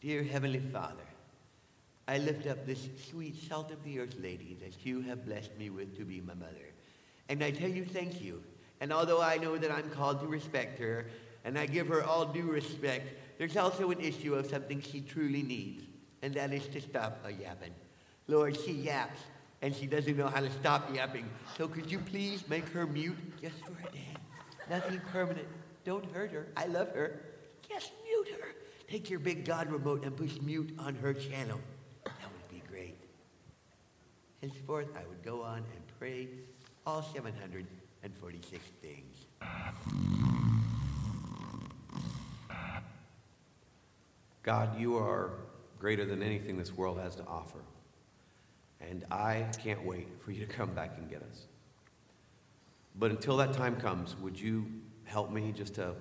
Dear 0.01 0.21
Heavenly 0.21 0.59
Father, 0.59 1.05
I 2.09 2.17
lift 2.17 2.45
up 2.45 2.65
this 2.65 2.89
sweet 3.09 3.41
salt 3.47 3.71
of 3.71 3.81
the 3.85 3.99
earth 3.99 4.15
lady 4.21 4.57
that 4.61 4.85
you 4.85 5.01
have 5.03 5.25
blessed 5.25 5.57
me 5.57 5.69
with 5.69 5.97
to 5.97 6.03
be 6.03 6.19
my 6.19 6.33
mother. 6.33 6.67
And 7.29 7.41
I 7.41 7.51
tell 7.51 7.69
you 7.69 7.85
thank 7.85 8.21
you. 8.21 8.43
And 8.81 8.91
although 8.91 9.21
I 9.21 9.37
know 9.37 9.57
that 9.57 9.71
I'm 9.71 9.89
called 9.91 10.19
to 10.19 10.27
respect 10.27 10.77
her, 10.79 11.05
and 11.45 11.57
I 11.57 11.67
give 11.67 11.87
her 11.87 12.03
all 12.03 12.25
due 12.25 12.51
respect, 12.51 13.07
there's 13.37 13.55
also 13.55 13.91
an 13.91 14.01
issue 14.01 14.35
of 14.35 14.45
something 14.47 14.81
she 14.81 14.99
truly 14.99 15.41
needs, 15.41 15.85
and 16.21 16.33
that 16.33 16.51
is 16.51 16.67
to 16.67 16.81
stop 16.81 17.23
a 17.23 17.31
yapping. 17.31 17.73
Lord, 18.27 18.57
she 18.59 18.73
yaps, 18.73 19.19
and 19.63 19.73
she 19.73 19.87
doesn't 19.87 20.17
know 20.17 20.27
how 20.27 20.41
to 20.41 20.51
stop 20.51 20.93
yapping. 20.93 21.25
So 21.57 21.69
could 21.69 21.89
you 21.89 21.97
please 21.97 22.47
make 22.49 22.67
her 22.69 22.85
mute 22.85 23.17
just 23.41 23.55
for 23.61 23.71
a 23.71 23.91
day? 23.91 24.13
Nothing 24.69 25.01
permanent. 25.11 25.47
Don't 25.85 26.05
hurt 26.11 26.31
her. 26.31 26.47
I 26.57 26.65
love 26.65 26.89
her. 26.89 27.21
Just 27.67 27.93
mute 28.03 28.27
her. 28.39 28.49
Take 28.89 29.09
your 29.09 29.19
big 29.19 29.45
God 29.45 29.71
remote 29.71 30.03
and 30.03 30.15
push 30.15 30.37
mute 30.41 30.75
on 30.77 30.95
her 30.95 31.13
channel. 31.13 31.61
That 32.03 32.13
would 32.21 32.49
be 32.51 32.61
great. 32.69 32.97
Henceforth, 34.41 34.89
I 34.97 35.07
would 35.07 35.23
go 35.23 35.41
on 35.41 35.59
and 35.59 35.81
pray 35.97 36.27
all 36.85 37.01
746 37.01 38.63
things. 38.81 39.25
God, 44.43 44.77
you 44.77 44.97
are 44.97 45.31
greater 45.79 46.03
than 46.03 46.21
anything 46.21 46.57
this 46.57 46.75
world 46.75 46.99
has 46.99 47.15
to 47.15 47.23
offer. 47.25 47.59
And 48.89 49.05
I 49.11 49.47
can't 49.63 49.85
wait 49.85 50.07
for 50.19 50.31
you 50.31 50.45
to 50.45 50.51
come 50.51 50.73
back 50.73 50.97
and 50.97 51.09
get 51.09 51.21
us. 51.23 51.47
But 52.95 53.11
until 53.11 53.37
that 53.37 53.53
time 53.53 53.75
comes, 53.77 54.15
would 54.17 54.39
you 54.39 54.65
help 55.05 55.31
me 55.31 55.51
just 55.51 55.75
to, 55.75 55.93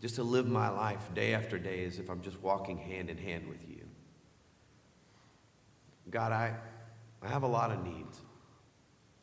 just 0.00 0.16
to 0.16 0.22
live 0.22 0.46
my 0.46 0.68
life 0.68 1.12
day 1.14 1.34
after 1.34 1.58
day 1.58 1.84
as 1.84 1.98
if 1.98 2.10
I'm 2.10 2.20
just 2.20 2.40
walking 2.42 2.76
hand 2.76 3.08
in 3.08 3.16
hand 3.16 3.48
with 3.48 3.68
you? 3.68 3.86
God, 6.10 6.32
I, 6.32 6.54
I 7.22 7.28
have 7.28 7.42
a 7.42 7.48
lot 7.48 7.70
of 7.70 7.84
needs, 7.84 8.20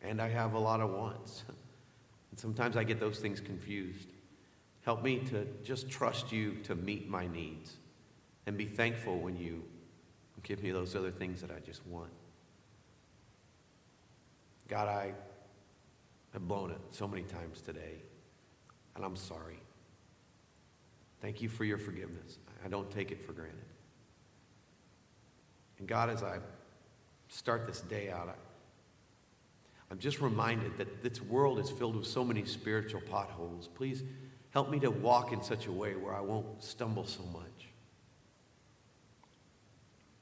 and 0.02 0.22
I 0.22 0.30
have 0.30 0.54
a 0.54 0.60
lot 0.60 0.82
of 0.82 0.92
wants. 0.92 1.44
And 2.32 2.40
sometimes 2.40 2.78
I 2.78 2.84
get 2.84 3.00
those 3.00 3.18
things 3.18 3.42
confused. 3.42 4.10
Help 4.84 5.04
me 5.04 5.18
to 5.32 5.48
just 5.64 5.90
trust 5.90 6.32
you 6.32 6.58
to 6.64 6.76
meet 6.76 7.10
my 7.10 7.26
needs 7.26 7.78
and 8.46 8.56
be 8.56 8.66
thankful 8.66 9.18
when 9.18 9.36
you 9.36 9.64
give 10.44 10.62
me 10.62 10.70
those 10.70 10.96
other 10.96 11.10
things 11.10 11.42
that 11.42 11.50
I 11.50 11.60
just 11.60 11.86
want. 11.88 12.12
God, 14.70 14.88
I 14.88 15.14
have 16.32 16.48
blown 16.48 16.70
it 16.70 16.80
so 16.92 17.08
many 17.08 17.24
times 17.24 17.60
today, 17.60 18.04
and 18.96 19.04
I'm 19.04 19.16
sorry. 19.16 19.60
Thank 21.22 21.42
you 21.42 21.50
for 21.50 21.66
your 21.66 21.80
forgiveness. 21.80 22.38
I 22.64 22.70
don't 22.70 22.90
take 22.92 23.12
it 23.12 23.26
for 23.26 23.34
granted. 23.34 23.58
And 25.80 25.88
God, 25.88 26.10
as 26.10 26.22
I 26.22 26.38
start 27.30 27.66
this 27.66 27.82
day 27.82 28.12
out, 28.12 28.30
I, 28.30 28.34
I'm 29.92 29.98
just 29.98 30.22
reminded 30.22 30.78
that 30.78 31.02
this 31.02 31.20
world 31.20 31.58
is 31.60 31.72
filled 31.72 31.96
with 31.96 32.06
so 32.06 32.24
many 32.24 32.46
spiritual 32.46 33.02
potholes. 33.02 33.68
Please 33.74 34.04
help 34.52 34.70
me 34.70 34.80
to 34.82 34.92
walk 34.92 35.34
in 35.34 35.42
such 35.42 35.66
a 35.66 35.72
way 35.72 35.96
where 35.96 36.14
I 36.14 36.22
won't 36.22 36.64
stumble 36.64 37.06
so 37.06 37.24
much. 37.34 37.70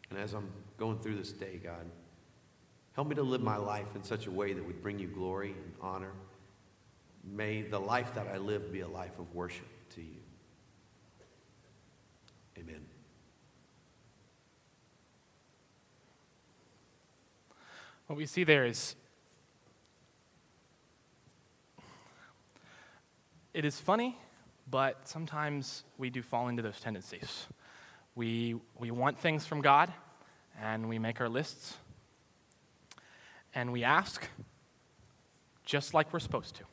And 0.10 0.17
as 0.17 0.33
I'm 0.33 0.49
going 0.77 0.99
through 0.99 1.17
this 1.17 1.33
day, 1.33 1.60
God, 1.62 1.86
help 2.97 3.07
me 3.07 3.13
to 3.13 3.21
live 3.21 3.43
my 3.43 3.57
life 3.57 3.95
in 3.95 4.03
such 4.03 4.25
a 4.25 4.31
way 4.31 4.53
that 4.53 4.65
would 4.65 4.81
bring 4.81 4.97
you 4.97 5.07
glory 5.07 5.51
and 5.51 5.71
honor. 5.79 6.13
May 7.23 7.62
the 7.62 7.77
life 7.77 8.15
that 8.15 8.25
I 8.25 8.38
live 8.38 8.73
be 8.73 8.79
a 8.79 8.88
life 8.88 9.19
of 9.19 9.36
worship 9.36 9.67
to 9.93 10.01
you. 10.01 10.17
Amen. 12.57 12.83
What 18.08 18.15
we 18.15 18.25
see 18.25 18.43
there 18.43 18.65
is 18.65 18.95
it 23.54 23.63
is 23.63 23.79
funny, 23.79 24.17
but 24.71 25.08
sometimes 25.08 25.83
we 26.00 26.10
do 26.10 26.23
fall 26.23 26.48
into 26.48 26.63
those 26.63 26.79
tendencies. 26.79 27.45
We, 28.15 28.56
we 28.79 28.89
want 28.89 29.19
things 29.19 29.45
from 29.45 29.62
God, 29.62 29.93
and 30.60 30.89
we 30.89 30.98
make 30.98 31.21
our 31.21 31.29
lists, 31.29 31.77
and 33.58 33.71
we 33.73 33.83
ask 33.83 34.29
just 35.65 35.95
like 35.95 36.13
we're 36.13 36.19
supposed 36.19 36.55
to. 36.58 36.63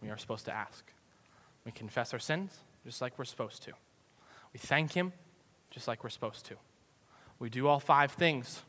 We 0.00 0.08
are 0.08 0.16
supposed 0.16 0.46
to 0.46 0.52
ask. 0.52 0.82
We 1.66 1.72
confess 1.72 2.14
our 2.14 2.18
sins 2.18 2.60
just 2.86 3.02
like 3.02 3.18
we're 3.18 3.26
supposed 3.26 3.62
to. 3.64 3.72
We 4.54 4.58
thank 4.58 4.94
Him 4.94 5.12
just 5.70 5.86
like 5.86 6.02
we're 6.02 6.08
supposed 6.08 6.46
to. 6.46 6.54
We 7.38 7.50
do 7.50 7.68
all 7.68 7.80
five 7.80 8.12
things. 8.12 8.62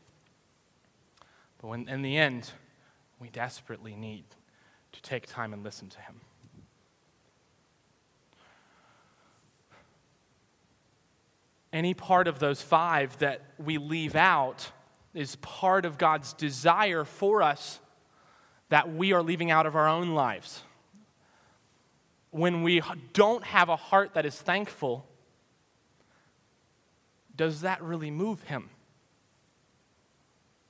But 1.58 1.68
when, 1.68 1.88
in 1.88 2.02
the 2.02 2.18
end, 2.18 2.50
we 3.18 3.30
desperately 3.30 3.94
need 3.94 4.24
to 4.92 5.00
take 5.00 5.26
time 5.26 5.54
and 5.54 5.64
listen 5.64 5.88
to 5.88 6.00
Him. 6.02 6.20
Any 11.72 11.94
part 11.94 12.28
of 12.28 12.40
those 12.40 12.60
five 12.60 13.16
that 13.20 13.40
we 13.58 13.78
leave 13.78 14.14
out 14.14 14.70
is 15.14 15.36
part 15.36 15.84
of 15.84 15.96
God's 15.96 16.32
desire 16.32 17.04
for 17.04 17.42
us 17.42 17.80
that 18.68 18.92
we 18.92 19.12
are 19.12 19.22
leaving 19.22 19.50
out 19.50 19.66
of 19.66 19.76
our 19.76 19.88
own 19.88 20.14
lives. 20.14 20.62
When 22.30 22.62
we 22.62 22.82
don't 23.12 23.44
have 23.44 23.68
a 23.68 23.76
heart 23.76 24.14
that 24.14 24.26
is 24.26 24.34
thankful, 24.40 25.06
does 27.36 27.60
that 27.60 27.80
really 27.80 28.10
move 28.10 28.42
him? 28.42 28.70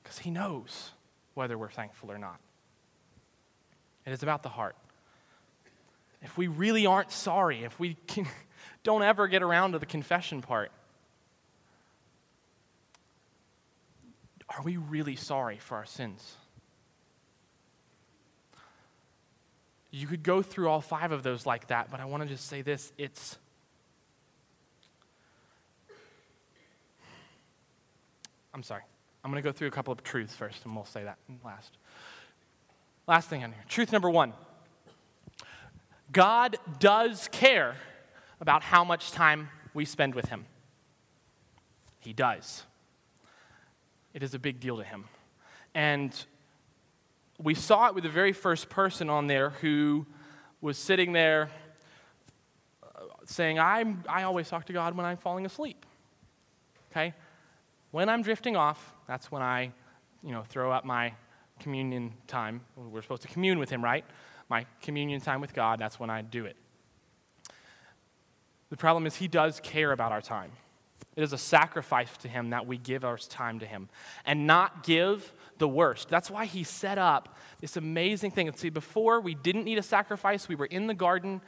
Because 0.03 0.19
he 0.19 0.29
knows 0.29 0.91
whether 1.33 1.57
we're 1.57 1.71
thankful 1.71 2.11
or 2.11 2.19
not. 2.19 2.39
It 4.05 4.13
is 4.13 4.21
about 4.21 4.43
the 4.43 4.49
heart. 4.49 4.75
If 6.21 6.37
we 6.37 6.47
really 6.47 6.85
aren't 6.85 7.11
sorry, 7.11 7.63
if 7.63 7.79
we 7.79 7.97
can, 8.07 8.27
don't 8.83 9.01
ever 9.01 9.27
get 9.27 9.41
around 9.41 9.71
to 9.71 9.79
the 9.79 9.85
confession 9.85 10.41
part, 10.41 10.71
are 14.49 14.61
we 14.63 14.77
really 14.77 15.15
sorry 15.15 15.57
for 15.57 15.75
our 15.75 15.85
sins? 15.85 16.35
You 19.91 20.07
could 20.07 20.23
go 20.23 20.41
through 20.41 20.69
all 20.69 20.81
five 20.81 21.11
of 21.11 21.23
those 21.23 21.45
like 21.45 21.67
that, 21.67 21.89
but 21.89 21.99
I 21.99 22.05
want 22.05 22.23
to 22.23 22.29
just 22.29 22.47
say 22.47 22.61
this 22.61 22.91
it's 22.97 23.37
I'm 28.55 28.63
sorry. 28.63 28.83
I'm 29.23 29.31
going 29.31 29.43
to 29.43 29.47
go 29.47 29.51
through 29.51 29.67
a 29.67 29.71
couple 29.71 29.91
of 29.91 30.01
truths 30.01 30.33
first, 30.33 30.63
and 30.63 30.73
we'll 30.73 30.85
say 30.85 31.03
that 31.03 31.17
last. 31.43 31.77
Last 33.05 33.27
thing 33.27 33.43
on 33.43 33.51
here. 33.51 33.63
Truth 33.67 33.91
number 33.91 34.09
one 34.09 34.33
God 36.11 36.57
does 36.79 37.27
care 37.31 37.75
about 38.39 38.63
how 38.63 38.83
much 38.83 39.11
time 39.11 39.49
we 39.73 39.83
spend 39.83 40.15
with 40.15 40.29
Him. 40.29 40.45
He 41.99 42.13
does. 42.13 42.63
It 44.15 44.23
is 44.23 44.33
a 44.33 44.39
big 44.39 44.61
deal 44.61 44.77
to 44.77 44.83
Him. 44.83 45.03
And 45.75 46.15
we 47.37 47.53
saw 47.53 47.87
it 47.87 47.95
with 47.95 48.05
the 48.05 48.09
very 48.09 48.31
first 48.31 48.69
person 48.69 49.09
on 49.09 49.27
there 49.27 49.49
who 49.49 50.05
was 50.61 50.77
sitting 50.77 51.11
there 51.11 51.49
uh, 52.81 53.01
saying, 53.25 53.59
I'm, 53.59 54.05
I 54.07 54.23
always 54.23 54.47
talk 54.47 54.67
to 54.67 54.73
God 54.73 54.95
when 54.95 55.05
I'm 55.05 55.17
falling 55.17 55.45
asleep. 55.45 55.85
Okay? 56.91 57.13
When 57.91 58.07
I'm 58.07 58.21
drifting 58.21 58.55
off, 58.55 58.93
that's 59.05 59.29
when 59.29 59.41
I, 59.41 59.73
you 60.23 60.31
know, 60.31 60.43
throw 60.47 60.71
up 60.71 60.85
my 60.85 61.11
communion 61.59 62.13
time. 62.25 62.61
We're 62.77 63.01
supposed 63.01 63.23
to 63.23 63.27
commune 63.27 63.59
with 63.59 63.69
Him, 63.69 63.83
right? 63.83 64.05
My 64.47 64.65
communion 64.81 65.19
time 65.19 65.41
with 65.41 65.53
God, 65.53 65.77
that's 65.77 65.99
when 65.99 66.09
I 66.09 66.21
do 66.21 66.45
it. 66.45 66.55
The 68.69 68.77
problem 68.77 69.05
is, 69.07 69.17
He 69.17 69.27
does 69.27 69.59
care 69.59 69.91
about 69.91 70.13
our 70.13 70.21
time. 70.21 70.51
It 71.15 71.23
is 71.23 71.33
a 71.33 71.37
sacrifice 71.37 72.15
to 72.17 72.27
Him 72.27 72.49
that 72.49 72.67
we 72.67 72.77
give 72.77 73.05
our 73.05 73.17
time 73.17 73.59
to 73.59 73.65
Him 73.65 73.89
and 74.25 74.45
not 74.45 74.83
give 74.83 75.33
the 75.57 75.67
worst. 75.67 76.09
That's 76.09 76.29
why 76.29 76.45
He 76.45 76.63
set 76.63 76.97
up 76.97 77.37
this 77.61 77.77
amazing 77.77 78.31
thing. 78.31 78.51
See, 78.53 78.69
before 78.69 79.21
we 79.21 79.33
didn't 79.35 79.63
need 79.63 79.77
a 79.77 79.83
sacrifice, 79.83 80.47
we 80.47 80.55
were 80.55 80.65
in 80.65 80.87
the 80.87 80.93
garden 80.93 81.41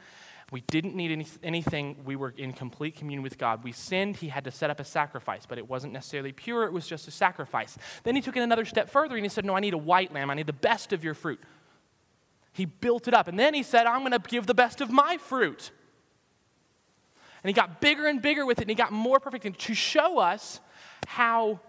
we 0.50 0.62
didn't 0.62 0.94
need 0.94 1.10
any, 1.10 1.26
anything. 1.42 1.96
We 2.04 2.16
were 2.16 2.32
in 2.36 2.54
complete 2.54 2.96
communion 2.96 3.22
with 3.22 3.36
God. 3.36 3.62
We 3.62 3.72
sinned. 3.72 4.16
He 4.16 4.28
had 4.28 4.44
to 4.44 4.50
set 4.50 4.70
up 4.70 4.80
a 4.80 4.84
sacrifice, 4.84 5.44
but 5.46 5.58
it 5.58 5.68
wasn't 5.68 5.92
necessarily 5.92 6.32
pure. 6.32 6.64
It 6.64 6.72
was 6.72 6.86
just 6.86 7.06
a 7.06 7.10
sacrifice. 7.10 7.76
Then 8.02 8.14
he 8.14 8.22
took 8.22 8.36
it 8.36 8.42
another 8.42 8.64
step 8.64 8.88
further 8.88 9.16
and 9.16 9.24
he 9.24 9.28
said, 9.28 9.44
No, 9.44 9.54
I 9.54 9.60
need 9.60 9.74
a 9.74 9.78
white 9.78 10.12
lamb. 10.12 10.30
I 10.30 10.34
need 10.34 10.46
the 10.46 10.54
best 10.54 10.92
of 10.94 11.04
your 11.04 11.14
fruit. 11.14 11.40
He 12.52 12.64
built 12.64 13.08
it 13.08 13.14
up. 13.14 13.28
And 13.28 13.38
then 13.38 13.52
he 13.52 13.62
said, 13.62 13.86
I'm 13.86 14.00
going 14.00 14.12
to 14.12 14.18
give 14.18 14.46
the 14.46 14.54
best 14.54 14.80
of 14.80 14.90
my 14.90 15.18
fruit. 15.18 15.70
And 17.42 17.48
he 17.48 17.52
got 17.52 17.80
bigger 17.80 18.06
and 18.06 18.20
bigger 18.20 18.44
with 18.44 18.58
it 18.58 18.62
and 18.62 18.70
he 18.70 18.74
got 18.74 18.92
more 18.92 19.20
perfect 19.20 19.44
and 19.44 19.56
to 19.58 19.74
show 19.74 20.18
us 20.18 20.60
how 21.06 21.60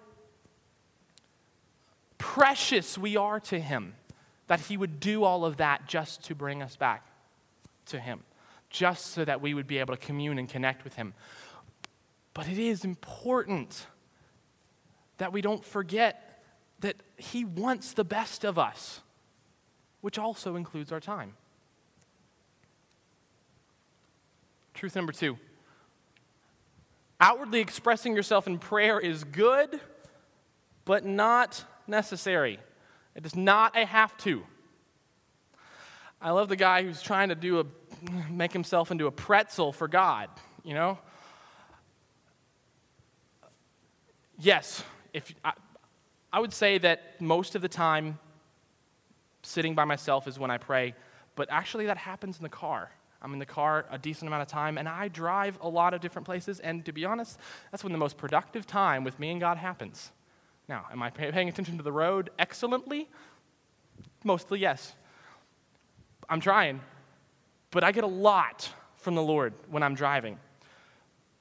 precious 2.17 2.97
we 2.97 3.15
are 3.15 3.39
to 3.39 3.59
him 3.59 3.93
that 4.47 4.59
he 4.61 4.78
would 4.78 4.99
do 4.99 5.24
all 5.24 5.45
of 5.45 5.57
that 5.57 5.88
just 5.88 6.24
to 6.26 6.36
bring 6.36 6.61
us 6.61 6.76
back 6.76 7.05
to 7.86 7.99
him 7.99 8.24
just 8.70 9.07
so 9.07 9.26
that 9.26 9.41
we 9.41 9.53
would 9.53 9.67
be 9.67 9.80
able 9.80 9.95
to 9.95 9.99
commune 9.99 10.38
and 10.38 10.47
connect 10.47 10.84
with 10.84 10.95
Him. 10.95 11.13
But 12.34 12.47
it 12.47 12.57
is 12.57 12.86
important 12.86 13.88
that 15.17 15.34
we 15.34 15.41
don't 15.41 15.65
forget 15.65 16.43
that 16.80 16.95
He 17.17 17.43
wants 17.43 17.93
the 17.93 18.03
best 18.03 18.45
of 18.45 18.57
us, 18.57 19.01
which 20.01 20.17
also 20.17 20.55
includes 20.55 20.91
our 20.91 20.99
time. 20.99 21.34
Truth 24.74 24.95
number 24.95 25.11
two 25.11 25.38
outwardly 27.20 27.59
expressing 27.59 28.15
yourself 28.15 28.47
in 28.47 28.59
prayer 28.59 28.99
is 28.99 29.24
good, 29.24 29.80
but 30.86 31.05
not 31.05 31.63
necessary. 31.88 32.59
It 33.15 33.26
is 33.26 33.36
not 33.36 33.78
a 33.78 33.86
have 33.86 34.15
to. 34.20 34.43
I 36.22 36.32
love 36.32 36.49
the 36.49 36.55
guy 36.55 36.84
who's 36.84 37.01
trying 37.01 37.30
to 37.30 37.36
do 37.36 37.59
a 37.59 37.65
make 38.30 38.53
himself 38.53 38.91
into 38.91 39.07
a 39.07 39.11
pretzel 39.11 39.74
for 39.74 39.88
God, 39.88 40.30
you 40.63 40.74
know? 40.74 40.97
Yes, 44.38 44.84
if 45.13 45.34
I, 45.43 45.53
I 46.32 46.39
would 46.39 46.53
say 46.53 46.78
that 46.78 47.20
most 47.20 47.55
of 47.55 47.61
the 47.61 47.67
time 47.67 48.20
sitting 49.43 49.76
by 49.76 49.86
myself 49.86 50.28
is 50.28 50.39
when 50.39 50.51
I 50.51 50.57
pray, 50.57 50.93
but 51.36 51.49
actually 51.51 51.88
that 51.88 51.97
happens 51.97 52.38
in 52.38 52.43
the 52.43 52.49
car. 52.49 52.91
I'm 53.22 53.34
in 53.34 53.39
the 53.39 53.45
car 53.45 53.86
a 53.91 53.97
decent 53.97 54.28
amount 54.28 54.43
of 54.43 54.47
time, 54.47 54.78
and 54.78 54.88
I 54.88 55.09
drive 55.09 55.57
a 55.61 55.67
lot 55.67 55.93
of 55.93 56.01
different 56.01 56.26
places, 56.26 56.59
and 56.59 56.86
to 56.86 56.91
be 56.91 57.05
honest, 57.05 57.38
that's 57.72 57.84
when 57.84 57.91
the 57.91 57.99
most 57.99 58.17
productive 58.17 58.65
time 58.65 59.03
with 59.03 59.20
me 59.20 59.32
and 59.32 59.39
God 59.39 59.57
happens. 59.57 60.11
Now, 60.67 60.86
am 60.91 61.01
I 61.01 61.09
paying 61.09 61.49
attention 61.49 61.78
to 61.78 61.84
the 61.84 61.91
road 61.91 62.30
excellently? 62.38 63.09
Mostly, 64.24 64.59
yes. 64.59 64.95
I'm 66.30 66.39
trying, 66.39 66.82
but 67.72 67.84
I 67.84 67.91
get 67.91 68.03
a 68.03 68.07
lot 68.07 68.72
from 68.97 69.15
the 69.15 69.22
Lord 69.22 69.53
when 69.70 69.82
I'm 69.82 69.95
driving. 69.95 70.38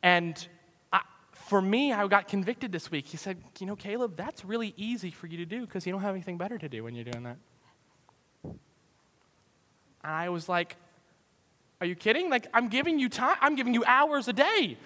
And 0.02 0.48
I, 0.92 1.02
for 1.32 1.60
me, 1.60 1.92
I 1.92 2.06
got 2.06 2.26
convicted 2.26 2.72
this 2.72 2.90
week. 2.90 3.06
He 3.06 3.16
said, 3.16 3.36
You 3.58 3.66
know, 3.66 3.76
Caleb, 3.76 4.16
that's 4.16 4.44
really 4.44 4.72
easy 4.76 5.10
for 5.10 5.26
you 5.26 5.36
to 5.38 5.44
do 5.44 5.60
because 5.60 5.86
you 5.86 5.92
don't 5.92 6.02
have 6.02 6.14
anything 6.14 6.38
better 6.38 6.56
to 6.56 6.68
do 6.68 6.84
when 6.84 6.94
you're 6.94 7.04
doing 7.04 7.24
that. 7.24 7.36
And 8.44 8.56
I 10.04 10.28
was 10.30 10.48
like, 10.48 10.76
Are 11.80 11.86
you 11.86 11.94
kidding? 11.94 12.30
Like, 12.30 12.46
I'm 12.52 12.68
giving 12.68 12.98
you 12.98 13.08
time, 13.08 13.36
I'm 13.40 13.54
giving 13.54 13.74
you 13.74 13.84
hours 13.86 14.28
a 14.28 14.32
day. 14.32 14.76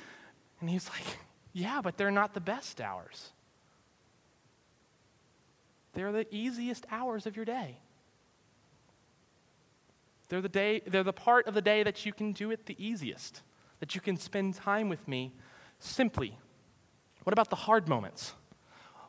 And 0.61 0.71
he's 0.71 0.89
like, 0.89 1.19
Yeah, 1.53 1.81
but 1.83 1.97
they're 1.97 2.11
not 2.11 2.35
the 2.35 2.41
best 2.41 2.81
hours. 2.81 3.33
They're 5.95 6.13
the 6.13 6.27
easiest 6.35 6.87
hours 6.91 7.27
of 7.27 7.37
your 7.37 7.45
day. 7.45 7.79
They're 10.29 10.41
the, 10.41 10.49
day, 10.49 10.81
they're 10.87 11.03
the 11.03 11.13
part 11.13 11.47
of 11.47 11.53
the 11.53 11.61
day 11.61 11.83
that 11.83 12.07
you 12.07 12.13
can 12.15 12.33
do 12.33 12.51
it 12.51 12.65
the 12.65 12.77
easiest, 12.83 13.43
that 13.81 13.95
you 13.95 14.01
can 14.01 14.17
spend 14.17 14.55
time 14.55 14.89
with 14.89 15.07
me 15.07 15.33
simply. 15.79 16.39
What 17.25 17.35
about 17.35 17.51
the 17.51 17.57
hard 17.57 17.87
moments? 17.87 18.33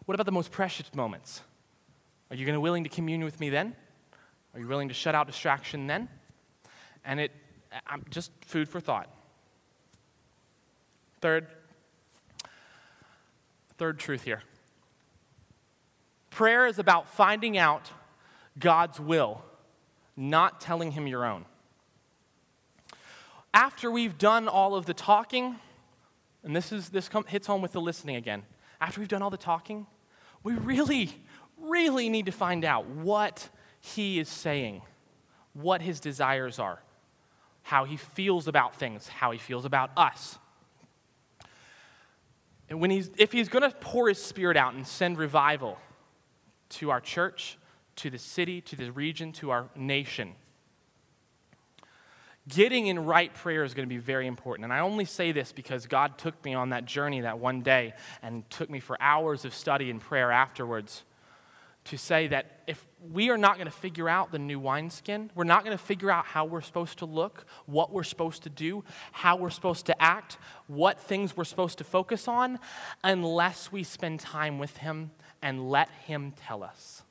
What 0.03 0.15
about 0.15 0.25
the 0.25 0.34
most 0.34 0.51
precious 0.51 0.93
moments? 0.93 1.41
Are 2.29 2.36
you 2.36 2.45
going 2.45 2.55
to 2.55 2.59
willing 2.59 2.84
to 2.84 2.89
commune 2.89 3.23
with 3.23 3.39
me 3.39 3.49
then? 3.49 3.73
Are 4.53 4.59
you 4.59 4.67
willing 4.67 4.89
to 4.89 4.93
shut 4.93 5.15
out 5.15 5.27
distraction 5.27 5.88
then? 5.88 6.09
And 7.05 7.21
it, 7.21 7.31
I'm 7.88 8.03
just 8.09 8.32
food 8.45 8.69
for 8.69 8.80
thought. 8.80 9.09
Third, 11.21 11.47
third 13.78 13.99
truth 13.99 14.24
here. 14.24 14.43
Prayer 16.30 16.67
is 16.67 16.80
about 16.80 17.09
finding 17.09 17.57
out 17.57 17.91
God's 18.59 18.99
will 18.99 19.43
not 20.15 20.61
telling 20.61 20.91
him 20.91 21.07
your 21.07 21.26
own. 21.26 21.45
After 23.53 23.91
we've 23.91 24.17
done 24.17 24.47
all 24.47 24.76
of 24.76 24.86
the 24.86 24.93
talking, 24.93 25.57
and 26.43 26.55
this, 26.55 26.71
is, 26.71 26.89
this 26.89 27.09
hits 27.28 27.47
home 27.47 27.61
with 27.61 27.71
the 27.71 27.82
listening 27.82 28.15
again. 28.15 28.43
After 28.82 28.99
we've 28.99 29.07
done 29.07 29.21
all 29.21 29.30
the 29.30 29.38
talking, 29.38 29.86
we 30.43 30.53
really, 30.53 31.09
really 31.59 32.09
need 32.09 32.26
to 32.26 32.32
find 32.32 32.65
out 32.65 32.88
what 32.88 33.49
he 33.80 34.19
is 34.19 34.28
saying, 34.28 34.82
what 35.53 35.82
his 35.82 35.99
desires 35.99 36.59
are, 36.59 36.82
how 37.64 37.86
he 37.86 37.97
feels 37.97 38.47
about 38.47 38.76
things, 38.76 39.07
how 39.07 39.32
he 39.32 39.39
feels 39.39 39.66
about 39.66 39.91
us. 39.97 40.38
And 42.70 42.80
when 42.80 42.91
he's, 42.91 43.09
if 43.18 43.32
he's 43.32 43.49
going 43.49 43.70
to 43.70 43.76
pour 43.78 44.07
his 44.07 44.22
spirit 44.22 44.57
out 44.57 44.74
and 44.74 44.86
send 44.86 45.18
revival 45.18 45.78
to 46.70 46.89
our 46.89 47.01
church, 47.01 47.57
to 47.97 48.09
the 48.09 48.18
city, 48.18 48.61
to 48.61 48.76
the 48.76 48.91
region, 48.91 49.32
to 49.34 49.51
our 49.51 49.70
nation. 49.76 50.34
Getting 52.47 52.88
in 52.88 53.05
right 53.05 53.34
prayer 53.34 53.64
is 53.64 53.74
going 53.74 53.88
to 53.88 53.93
be 53.93 54.01
very 54.01 54.28
important. 54.28 54.66
And 54.66 54.74
I 54.74 54.80
only 54.80 55.05
say 55.05 55.32
this 55.32 55.51
because 55.51 55.86
God 55.86 56.18
took 56.18 56.43
me 56.43 56.53
on 56.53 56.70
that 56.70 56.86
journey 56.86 57.22
that 57.22 57.39
one 57.39 57.61
day 57.61 57.93
and 58.22 58.49
took 58.49 58.70
me 58.70 58.80
for 58.80 59.01
hours 59.01 59.45
of 59.45 59.53
study 59.53 59.89
and 59.89 60.01
prayer 60.01 60.32
afterwards 60.32 61.03
to 61.86 61.97
say 61.97 62.28
that 62.28 62.61
if 62.68 62.86
we 63.12 63.30
are 63.30 63.38
not 63.38 63.56
going 63.56 63.66
to 63.66 63.72
figure 63.72 64.08
out 64.08 64.32
the 64.32 64.39
new 64.39 64.60
wineskin, 64.60 65.30
we're 65.36 65.43
not 65.43 65.66
going 65.66 65.78
to 65.78 65.84
figure 65.84 66.10
out 66.10 66.26
how 66.26 66.45
we're 66.45 66.62
supposed 66.62 66.99
to 66.99 67.06
look, 67.06 67.45
what 67.66 67.91
we're 67.91 68.04
supposed 68.04 68.43
to 68.43 68.49
do, 68.49 68.84
how 69.12 69.36
we're 69.36 69.49
supposed 69.49 69.86
to 69.88 70.01
act, 70.01 70.38
what 70.68 70.99
things 70.99 71.36
we're 71.36 71.43
supposed 71.43 71.78
to 71.80 71.84
focus 71.84 72.28
on, 72.28 72.60
unless 73.04 73.72
we 73.72 73.84
spend 73.84 74.20
time 74.20 74.58
with 74.58 74.78
Him 74.78 75.12
and 75.41 75.70
let 75.70 75.89
Him 76.06 76.34
tell 76.45 76.64
us. 76.64 77.04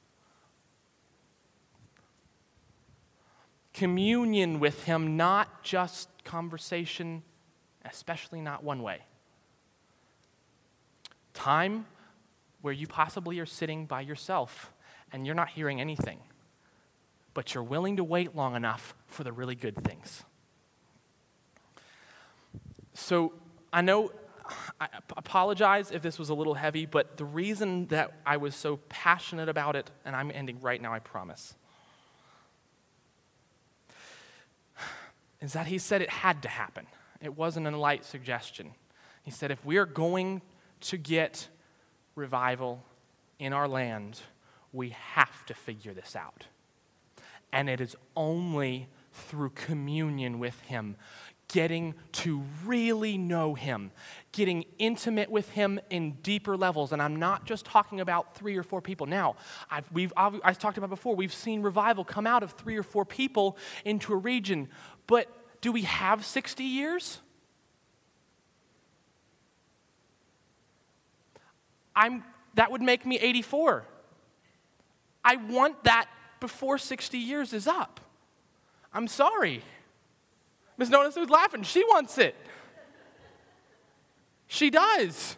Communion 3.74 4.60
with 4.60 4.84
Him, 4.84 5.16
not 5.16 5.62
just 5.62 6.08
conversation, 6.24 7.22
especially 7.84 8.40
not 8.40 8.64
one 8.64 8.82
way. 8.82 9.00
Time 11.34 11.86
where 12.62 12.72
you 12.72 12.86
possibly 12.86 13.40
are 13.40 13.46
sitting 13.46 13.86
by 13.86 14.00
yourself 14.00 14.71
and 15.12 15.26
you're 15.26 15.34
not 15.34 15.50
hearing 15.50 15.80
anything, 15.80 16.18
but 17.34 17.54
you're 17.54 17.62
willing 17.62 17.96
to 17.96 18.04
wait 18.04 18.34
long 18.34 18.56
enough 18.56 18.94
for 19.06 19.24
the 19.24 19.32
really 19.32 19.54
good 19.54 19.76
things. 19.84 20.24
So 22.94 23.32
I 23.72 23.80
know, 23.80 24.12
I 24.80 24.88
apologize 25.16 25.90
if 25.90 26.02
this 26.02 26.18
was 26.18 26.28
a 26.28 26.34
little 26.34 26.54
heavy, 26.54 26.86
but 26.86 27.16
the 27.16 27.24
reason 27.24 27.86
that 27.86 28.12
I 28.26 28.36
was 28.36 28.54
so 28.54 28.78
passionate 28.88 29.48
about 29.48 29.76
it, 29.76 29.90
and 30.04 30.14
I'm 30.14 30.30
ending 30.30 30.60
right 30.60 30.80
now, 30.80 30.92
I 30.92 30.98
promise, 30.98 31.54
is 35.40 35.54
that 35.54 35.66
he 35.66 35.78
said 35.78 36.02
it 36.02 36.10
had 36.10 36.42
to 36.42 36.48
happen. 36.48 36.86
It 37.20 37.36
wasn't 37.36 37.66
a 37.66 37.76
light 37.76 38.04
suggestion. 38.04 38.72
He 39.22 39.30
said, 39.30 39.50
if 39.50 39.64
we 39.64 39.76
are 39.76 39.86
going 39.86 40.42
to 40.82 40.96
get 40.96 41.48
revival 42.14 42.84
in 43.38 43.52
our 43.52 43.66
land, 43.66 44.20
we 44.72 44.90
have 44.90 45.44
to 45.46 45.54
figure 45.54 45.92
this 45.92 46.16
out. 46.16 46.46
And 47.52 47.68
it 47.68 47.80
is 47.80 47.96
only 48.16 48.88
through 49.12 49.50
communion 49.50 50.38
with 50.38 50.58
Him, 50.62 50.96
getting 51.48 51.94
to 52.12 52.42
really 52.64 53.18
know 53.18 53.54
Him, 53.54 53.90
getting 54.32 54.64
intimate 54.78 55.30
with 55.30 55.50
Him 55.50 55.78
in 55.90 56.12
deeper 56.22 56.56
levels. 56.56 56.92
And 56.92 57.02
I'm 57.02 57.16
not 57.16 57.44
just 57.44 57.66
talking 57.66 58.00
about 58.00 58.34
three 58.34 58.56
or 58.56 58.62
four 58.62 58.80
people. 58.80 59.06
Now, 59.06 59.36
I've, 59.70 59.90
we've, 59.92 60.12
I've 60.16 60.58
talked 60.58 60.78
about 60.78 60.90
before, 60.90 61.14
we've 61.14 61.34
seen 61.34 61.60
revival 61.60 62.04
come 62.04 62.26
out 62.26 62.42
of 62.42 62.52
three 62.52 62.76
or 62.76 62.82
four 62.82 63.04
people 63.04 63.58
into 63.84 64.14
a 64.14 64.16
region. 64.16 64.68
But 65.06 65.28
do 65.60 65.72
we 65.72 65.82
have 65.82 66.24
60 66.24 66.64
years? 66.64 67.20
I'm, 71.94 72.24
that 72.54 72.70
would 72.70 72.80
make 72.80 73.04
me 73.04 73.18
84. 73.18 73.86
I 75.24 75.36
want 75.36 75.84
that 75.84 76.08
before 76.40 76.78
60 76.78 77.18
years 77.18 77.52
is 77.52 77.66
up. 77.66 78.00
I'm 78.92 79.08
sorry. 79.08 79.62
Miss 80.76 80.88
Notice 80.88 81.14
who's 81.14 81.30
laughing. 81.30 81.62
She 81.62 81.84
wants 81.84 82.18
it. 82.18 82.34
She 84.46 84.68
does. 84.70 85.36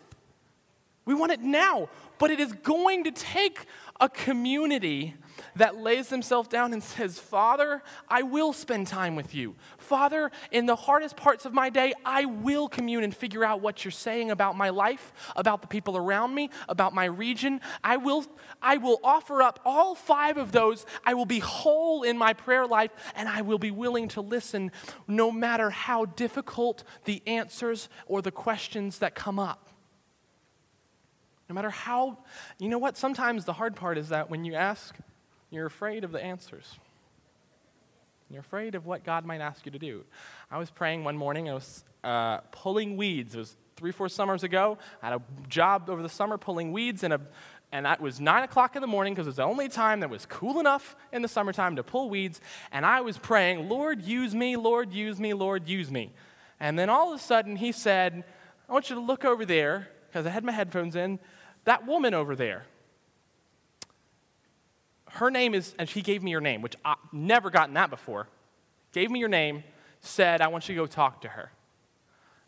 We 1.05 1.14
want 1.14 1.32
it 1.32 1.41
now. 1.41 1.89
But 2.18 2.30
it 2.30 2.41
is 2.41 2.53
going 2.53 3.05
to 3.05 3.11
take 3.11 3.66
a 4.01 4.09
community 4.09 5.14
that 5.57 5.77
lays 5.77 6.09
themselves 6.09 6.49
down 6.49 6.73
and 6.73 6.83
says, 6.83 7.19
Father, 7.19 7.83
I 8.09 8.23
will 8.23 8.53
spend 8.53 8.87
time 8.87 9.17
with 9.17 9.35
you. 9.35 9.55
Father, 9.79 10.31
in 10.51 10.67
the 10.67 10.77
hardest 10.77 11.17
parts 11.17 11.45
of 11.45 11.53
my 11.53 11.71
day, 11.71 11.93
I 12.05 12.25
will 12.25 12.69
commune 12.69 13.05
and 13.05 13.15
figure 13.15 13.45
out 13.45 13.61
what 13.61 13.85
you're 13.85 13.93
saying 13.93 14.31
about 14.31 14.57
my 14.57 14.71
life, 14.71 15.13
about 15.37 15.63
the 15.63 15.69
people 15.69 15.97
around 15.97 16.35
me, 16.35 16.51
about 16.69 16.95
my 16.95 17.05
region. 17.05 17.61
I 17.83 17.97
will, 17.97 18.25
I 18.61 18.79
will 18.79 19.01
offer 19.05 19.43
up 19.43 19.61
all 19.65 19.95
five 19.95 20.37
of 20.37 20.53
those. 20.53 20.87
I 21.05 21.15
will 21.15 21.27
be 21.27 21.39
whole 21.39 22.03
in 22.03 22.19
my 22.19 22.33
prayer 22.33 22.67
life, 22.67 22.91
and 23.15 23.29
I 23.29 23.43
will 23.43 23.59
be 23.59 23.71
willing 23.71 24.09
to 24.09 24.21
listen 24.21 24.73
no 25.07 25.31
matter 25.31 25.71
how 25.71 26.05
difficult 26.05 26.85
the 27.05 27.23
answers 27.27 27.89
or 28.07 28.23
the 28.23 28.33
questions 28.33 28.99
that 28.99 29.15
come 29.15 29.39
up. 29.39 29.69
No 31.49 31.55
matter 31.55 31.71
how, 31.71 32.19
you 32.59 32.69
know 32.69 32.79
what? 32.79 32.97
Sometimes 32.97 33.45
the 33.45 33.53
hard 33.53 33.77
part 33.77 33.99
is 33.99 34.09
that 34.09 34.31
when 34.31 34.45
you 34.45 34.55
ask, 34.55 34.97
you're 35.55 35.67
afraid 35.67 36.05
of 36.05 36.13
the 36.13 36.23
answers. 36.23 36.79
You're 38.31 38.41
afraid 38.41 38.75
of 38.75 38.87
what 38.87 39.05
God 39.05 39.25
might 39.25 39.41
ask 39.41 39.65
you 39.65 39.73
to 39.73 39.79
do. 39.79 40.05
I 40.51 40.59
was 40.59 40.71
praying 40.71 41.05
one 41.05 41.17
morning, 41.17 41.49
I 41.49 41.55
was 41.55 41.85
uh, 42.03 42.39
pulling 42.51 42.97
weeds. 42.97 43.35
It 43.35 43.39
was 43.39 43.57
three, 43.77 43.93
four 43.93 44.09
summers 44.09 44.43
ago. 44.43 44.79
I 45.03 45.11
had 45.11 45.21
a 45.21 45.49
job 45.49 45.89
over 45.91 46.03
the 46.03 46.09
summer 46.09 46.39
pulling 46.39 46.73
weeds, 46.73 47.05
and, 47.05 47.13
a, 47.13 47.21
and 47.73 47.87
it 47.87 48.01
was 48.01 48.21
9 48.21 48.43
o'clock 48.43 48.77
in 48.77 48.83
the 48.83 48.89
morning 48.89 49.15
because 49.15 49.27
it 49.27 49.31
was 49.31 49.37
the 49.37 49.45
only 49.45 49.69
time 49.69 50.01
that 50.01 50.11
was 50.11 50.27
cool 50.27 50.59
enough 50.61 50.97
in 51.13 51.23
the 51.23 51.29
summertime 51.29 51.77
to 51.77 51.83
pull 51.83 52.09
weeds. 52.09 52.41
And 52.73 52.87
I 52.87 53.01
was 53.01 53.19
praying, 53.19 53.69
Lord, 53.69 54.03
use 54.03 54.35
me, 54.35 54.57
Lord, 54.57 54.93
use 54.93 55.21
me, 55.21 55.35
Lord, 55.35 55.69
use 55.69 55.91
me. 55.91 56.13
And 56.61 56.79
then 56.79 56.89
all 56.89 57.13
of 57.13 57.21
a 57.21 57.23
sudden, 57.23 57.57
he 57.57 57.73
said, 57.73 58.25
I 58.69 58.73
want 58.73 58.91
you 58.91 58.97
to 58.97 59.03
look 59.03 59.25
over 59.25 59.45
there, 59.45 59.89
because 60.09 60.27
I 60.27 60.31
had 60.31 60.45
my 60.45 60.53
headphones 60.53 60.97
in, 60.97 61.19
that 61.65 61.87
woman 61.87 62.15
over 62.15 62.35
there 62.37 62.65
her 65.15 65.31
name 65.31 65.55
is, 65.55 65.75
and 65.79 65.89
she 65.89 66.03
gave 66.03 66.23
me 66.23 66.33
her 66.33 66.41
name, 66.41 66.61
which 66.61 66.75
I've 66.85 66.97
never 67.12 67.49
gotten 67.49 67.75
that 67.75 67.89
before. 67.89 68.29
Gave 68.93 69.11
me 69.11 69.21
your 69.21 69.29
name, 69.29 69.62
said, 70.01 70.41
I 70.41 70.49
want 70.49 70.69
you 70.69 70.75
to 70.75 70.81
go 70.81 70.87
talk 70.87 71.21
to 71.21 71.29
her. 71.29 71.53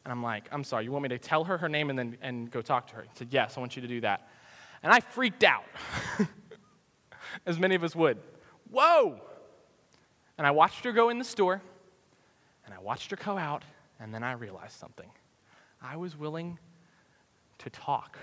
And 0.04 0.12
I'm 0.12 0.22
like, 0.22 0.48
I'm 0.50 0.64
sorry, 0.64 0.84
you 0.84 0.90
want 0.90 1.04
me 1.04 1.08
to 1.10 1.18
tell 1.18 1.44
her 1.44 1.58
her 1.58 1.68
name 1.68 1.90
and 1.90 1.98
then 1.98 2.18
and 2.22 2.50
go 2.50 2.62
talk 2.62 2.88
to 2.88 2.96
her? 2.96 3.02
He 3.02 3.08
said, 3.14 3.28
Yes, 3.30 3.56
I 3.56 3.60
want 3.60 3.76
you 3.76 3.82
to 3.82 3.88
do 3.88 4.00
that. 4.00 4.28
And 4.82 4.92
I 4.92 5.00
freaked 5.00 5.44
out, 5.44 5.64
as 7.46 7.58
many 7.58 7.76
of 7.76 7.84
us 7.84 7.94
would. 7.94 8.18
Whoa! 8.70 9.20
And 10.36 10.46
I 10.46 10.50
watched 10.50 10.84
her 10.84 10.92
go 10.92 11.08
in 11.08 11.18
the 11.18 11.24
store, 11.24 11.62
and 12.64 12.74
I 12.74 12.78
watched 12.78 13.10
her 13.10 13.16
go 13.16 13.38
out, 13.38 13.62
and 14.00 14.12
then 14.12 14.22
I 14.22 14.32
realized 14.32 14.78
something. 14.78 15.10
I 15.80 15.96
was 15.96 16.16
willing 16.16 16.58
to 17.58 17.70
talk 17.70 18.18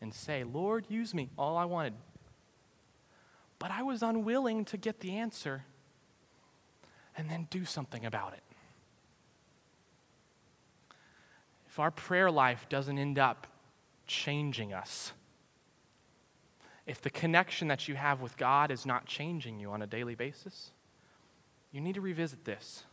and 0.00 0.12
say, 0.12 0.42
Lord, 0.42 0.86
use 0.88 1.12
me. 1.12 1.28
All 1.38 1.56
I 1.56 1.66
wanted 1.66 1.94
but 3.64 3.70
I 3.70 3.80
was 3.80 4.02
unwilling 4.02 4.66
to 4.66 4.76
get 4.76 5.00
the 5.00 5.16
answer 5.16 5.64
and 7.16 7.30
then 7.30 7.48
do 7.48 7.64
something 7.64 8.04
about 8.04 8.34
it. 8.34 8.42
If 11.66 11.78
our 11.78 11.90
prayer 11.90 12.30
life 12.30 12.66
doesn't 12.68 12.98
end 12.98 13.18
up 13.18 13.46
changing 14.06 14.74
us, 14.74 15.14
if 16.86 17.00
the 17.00 17.08
connection 17.08 17.68
that 17.68 17.88
you 17.88 17.94
have 17.94 18.20
with 18.20 18.36
God 18.36 18.70
is 18.70 18.84
not 18.84 19.06
changing 19.06 19.58
you 19.58 19.70
on 19.70 19.80
a 19.80 19.86
daily 19.86 20.14
basis, 20.14 20.70
you 21.72 21.80
need 21.80 21.94
to 21.94 22.02
revisit 22.02 22.44
this 22.44 22.84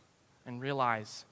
and 0.46 0.58
realize 0.58 1.26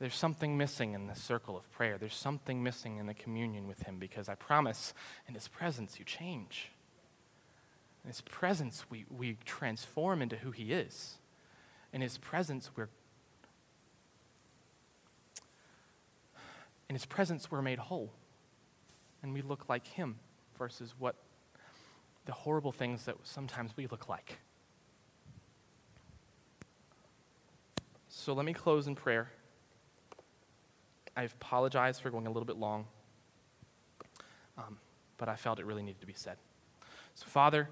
there's 0.00 0.16
something 0.16 0.58
missing 0.58 0.92
in 0.92 1.06
the 1.06 1.14
circle 1.14 1.56
of 1.56 1.70
prayer. 1.70 1.98
There's 1.98 2.16
something 2.16 2.64
missing 2.64 2.96
in 2.96 3.06
the 3.06 3.14
communion 3.14 3.68
with 3.68 3.84
Him 3.84 4.00
because 4.00 4.28
I 4.28 4.34
promise 4.34 4.92
in 5.28 5.34
His 5.34 5.46
presence 5.46 6.00
you 6.00 6.04
change. 6.04 6.72
In 8.06 8.10
His 8.10 8.20
presence, 8.20 8.84
we, 8.88 9.04
we 9.10 9.36
transform 9.44 10.22
into 10.22 10.36
who 10.36 10.52
He 10.52 10.72
is. 10.72 11.16
In 11.92 12.00
His 12.00 12.18
presence, 12.18 12.70
we're 12.76 12.88
in 16.88 16.94
His 16.94 17.04
presence, 17.04 17.50
we're 17.50 17.62
made 17.62 17.80
whole. 17.80 18.12
And 19.24 19.34
we 19.34 19.42
look 19.42 19.68
like 19.68 19.88
Him 19.88 20.20
versus 20.56 20.94
what 20.96 21.16
the 22.26 22.32
horrible 22.32 22.70
things 22.70 23.06
that 23.06 23.16
sometimes 23.24 23.72
we 23.76 23.88
look 23.88 24.08
like. 24.08 24.38
So 28.08 28.34
let 28.34 28.46
me 28.46 28.52
close 28.52 28.86
in 28.86 28.94
prayer. 28.94 29.32
I 31.16 31.24
apologize 31.24 31.98
for 31.98 32.10
going 32.10 32.28
a 32.28 32.30
little 32.30 32.46
bit 32.46 32.56
long, 32.56 32.86
um, 34.56 34.78
but 35.18 35.28
I 35.28 35.34
felt 35.34 35.58
it 35.58 35.66
really 35.66 35.82
needed 35.82 36.00
to 36.02 36.06
be 36.06 36.14
said. 36.14 36.36
So, 37.14 37.26
Father, 37.26 37.68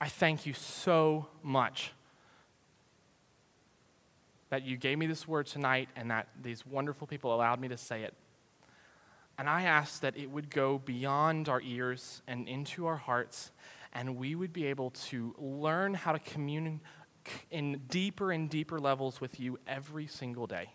I 0.00 0.08
thank 0.08 0.46
you 0.46 0.52
so 0.52 1.26
much 1.42 1.92
that 4.50 4.62
you 4.62 4.76
gave 4.76 4.98
me 4.98 5.06
this 5.06 5.26
word 5.26 5.46
tonight 5.46 5.88
and 5.96 6.10
that 6.10 6.28
these 6.42 6.66
wonderful 6.66 7.06
people 7.06 7.34
allowed 7.34 7.60
me 7.60 7.68
to 7.68 7.76
say 7.76 8.02
it. 8.02 8.14
And 9.36 9.48
I 9.48 9.62
ask 9.62 10.00
that 10.02 10.16
it 10.16 10.30
would 10.30 10.50
go 10.50 10.78
beyond 10.78 11.48
our 11.48 11.60
ears 11.60 12.22
and 12.28 12.46
into 12.48 12.86
our 12.86 12.96
hearts, 12.96 13.50
and 13.92 14.16
we 14.16 14.34
would 14.34 14.52
be 14.52 14.66
able 14.66 14.90
to 14.90 15.34
learn 15.38 15.94
how 15.94 16.12
to 16.12 16.20
commune 16.20 16.80
in 17.50 17.80
deeper 17.88 18.30
and 18.30 18.48
deeper 18.48 18.78
levels 18.78 19.20
with 19.20 19.40
you 19.40 19.58
every 19.66 20.06
single 20.06 20.46
day. 20.46 20.70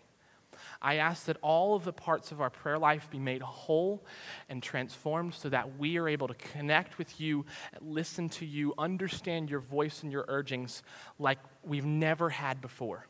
I 0.82 0.96
ask 0.96 1.26
that 1.26 1.36
all 1.42 1.74
of 1.74 1.84
the 1.84 1.92
parts 1.92 2.32
of 2.32 2.40
our 2.40 2.48
prayer 2.48 2.78
life 2.78 3.10
be 3.10 3.18
made 3.18 3.42
whole 3.42 4.02
and 4.48 4.62
transformed 4.62 5.34
so 5.34 5.50
that 5.50 5.78
we 5.78 5.98
are 5.98 6.08
able 6.08 6.28
to 6.28 6.34
connect 6.34 6.96
with 6.96 7.20
you, 7.20 7.44
listen 7.82 8.30
to 8.30 8.46
you, 8.46 8.72
understand 8.78 9.50
your 9.50 9.60
voice 9.60 10.02
and 10.02 10.10
your 10.10 10.24
urgings 10.28 10.82
like 11.18 11.38
we've 11.62 11.84
never 11.84 12.30
had 12.30 12.62
before. 12.62 13.06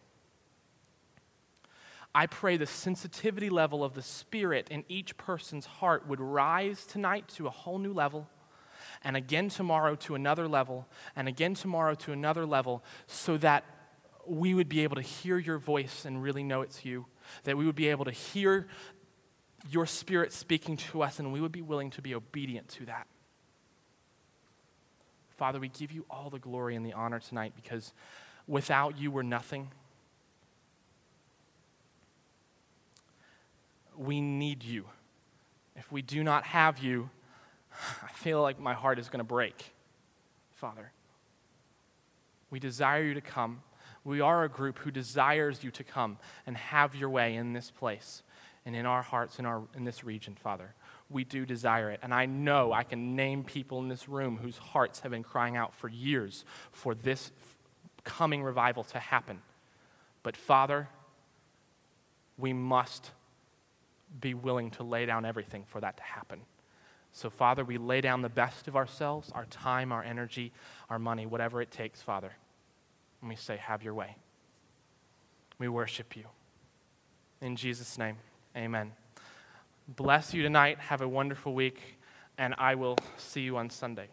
I 2.13 2.27
pray 2.27 2.57
the 2.57 2.67
sensitivity 2.67 3.51
level 3.51 3.85
of 3.85 3.95
the 3.95 4.03
Spirit 4.03 4.67
in 4.69 4.85
each 4.89 5.17
person's 5.17 5.67
heart 5.67 6.09
would 6.09 6.21
rise 6.21 6.85
tonight 6.85 7.29
to 7.37 7.47
a 7.47 7.51
whole 7.51 7.79
new 7.79 7.93
level, 7.93 8.29
and 9.05 9.17
again 9.17 9.49
tomorrow 9.49 9.95
to 9.95 10.17
another 10.17 10.49
level, 10.49 10.89
and 11.15 11.29
again 11.29 11.55
tomorrow 11.55 11.95
to 11.95 12.11
another 12.11 12.45
level, 12.47 12.83
so 13.07 13.37
that 13.37 13.65
we 14.27 14.55
would 14.55 14.69
be 14.69 14.83
able 14.83 14.97
to 14.97 15.03
hear 15.03 15.39
your 15.39 15.59
voice 15.59 16.05
and 16.05 16.21
really 16.21 16.43
know 16.43 16.63
it's 16.63 16.85
you 16.85 17.07
that 17.45 17.57
we 17.57 17.67
would 17.67 17.75
be 17.75 17.89
able 17.89 18.05
to 18.05 18.11
hear 18.11 18.67
your 19.71 19.87
spirit 19.87 20.33
speaking 20.33 20.77
to 20.77 21.03
us 21.03 21.19
and 21.19 21.33
we 21.33 21.41
would 21.41 21.53
be 21.53 21.63
willing 21.63 21.91
to 21.91 22.03
be 22.03 22.15
obedient 22.15 22.69
to 22.69 22.87
that. 22.87 23.07
Father, 25.37 25.59
we 25.59 25.69
give 25.69 25.93
you 25.93 26.05
all 26.11 26.31
the 26.31 26.39
glory 26.39 26.77
and 26.77 26.85
the 26.85 26.93
honor 26.93 27.19
tonight 27.19 27.53
because 27.57 27.93
without 28.47 28.99
you, 28.99 29.11
we're 29.11 29.23
nothing. 29.23 29.71
We 33.97 34.21
need 34.21 34.63
you. 34.63 34.85
If 35.77 35.91
we 35.91 36.03
do 36.03 36.23
not 36.23 36.45
have 36.45 36.79
you, 36.79 37.11
I 38.03 38.13
feel 38.13 38.43
like 38.43 38.59
my 38.61 38.75
heart 38.75 38.99
is 38.99 39.09
going 39.09 39.21
to 39.21 39.25
break, 39.25 39.73
Father. 40.53 40.93
We 42.51 42.59
desire 42.59 43.03
you 43.03 43.15
to 43.15 43.21
come. 43.21 43.63
We 44.05 44.21
are 44.21 44.45
a 44.45 44.49
group 44.49 44.79
who 44.79 44.91
desires 44.91 45.63
you 45.63 45.71
to 45.73 45.85
come 45.85 46.19
and 46.47 46.57
have 46.57 46.95
your 46.95 47.11
way 47.11 47.35
in 47.35 47.53
this 47.53 47.71
place 47.71 48.23
and 48.67 48.77
in 48.77 48.87
our 48.87 49.03
hearts 49.03 49.39
in, 49.39 49.47
our, 49.47 49.63
in 49.75 49.85
this 49.85 50.05
region, 50.05 50.37
Father. 50.41 50.75
We 51.09 51.25
do 51.25 51.45
desire 51.45 51.91
it. 51.91 52.01
And 52.03 52.15
I 52.15 52.27
know 52.27 52.73
I 52.73 52.83
can 52.83 53.17
name 53.17 53.43
people 53.43 53.81
in 53.81 53.89
this 53.89 54.09
room 54.09 54.39
whose 54.41 54.59
hearts 54.59 55.01
have 55.01 55.11
been 55.11 55.23
crying 55.23 55.57
out 55.57 55.75
for 55.75 55.89
years 55.89 56.45
for 56.71 56.95
this 56.95 57.33
coming 58.05 58.43
revival 58.43 58.85
to 58.85 58.99
happen. 58.99 59.41
But, 60.23 60.37
Father, 60.37 60.89
we 62.39 62.53
must 62.53 63.11
be 64.21 64.35
willing 64.35 64.71
to 64.73 64.83
lay 64.83 65.07
down 65.07 65.25
everything 65.25 65.65
for 65.67 65.81
that 65.81 65.97
to 65.97 66.03
happen. 66.03 66.41
So, 67.13 67.29
Father, 67.29 67.65
we 67.65 67.77
lay 67.79 68.01
down 68.01 68.23
the 68.23 68.29
best 68.29 68.69
of 68.69 68.77
ourselves, 68.77 69.33
our 69.33 69.47
time, 69.47 69.91
our 69.93 70.03
energy, 70.03 70.53
our 70.89 70.99
money, 70.99 71.27
whatever 71.27 71.61
it 71.61 71.71
takes, 71.71 72.01
Father. 72.03 72.33
And 73.21 73.29
we 73.29 73.37
say, 73.37 73.57
Have 73.57 73.83
your 73.83 73.95
way. 73.95 74.17
We 75.59 75.69
worship 75.69 76.17
you. 76.17 76.25
In 77.41 77.57
Jesus' 77.57 77.99
name, 77.99 78.17
amen. 78.57 78.93
Bless 79.89 80.33
you 80.35 80.43
tonight. 80.43 80.79
Have 80.79 81.01
a 81.01 81.09
wonderful 81.09 81.55
week, 81.55 81.99
and 82.39 82.55
I 82.59 82.75
will 82.75 82.99
see 83.17 83.41
you 83.41 83.57
on 83.57 83.71
Sunday. 83.71 84.09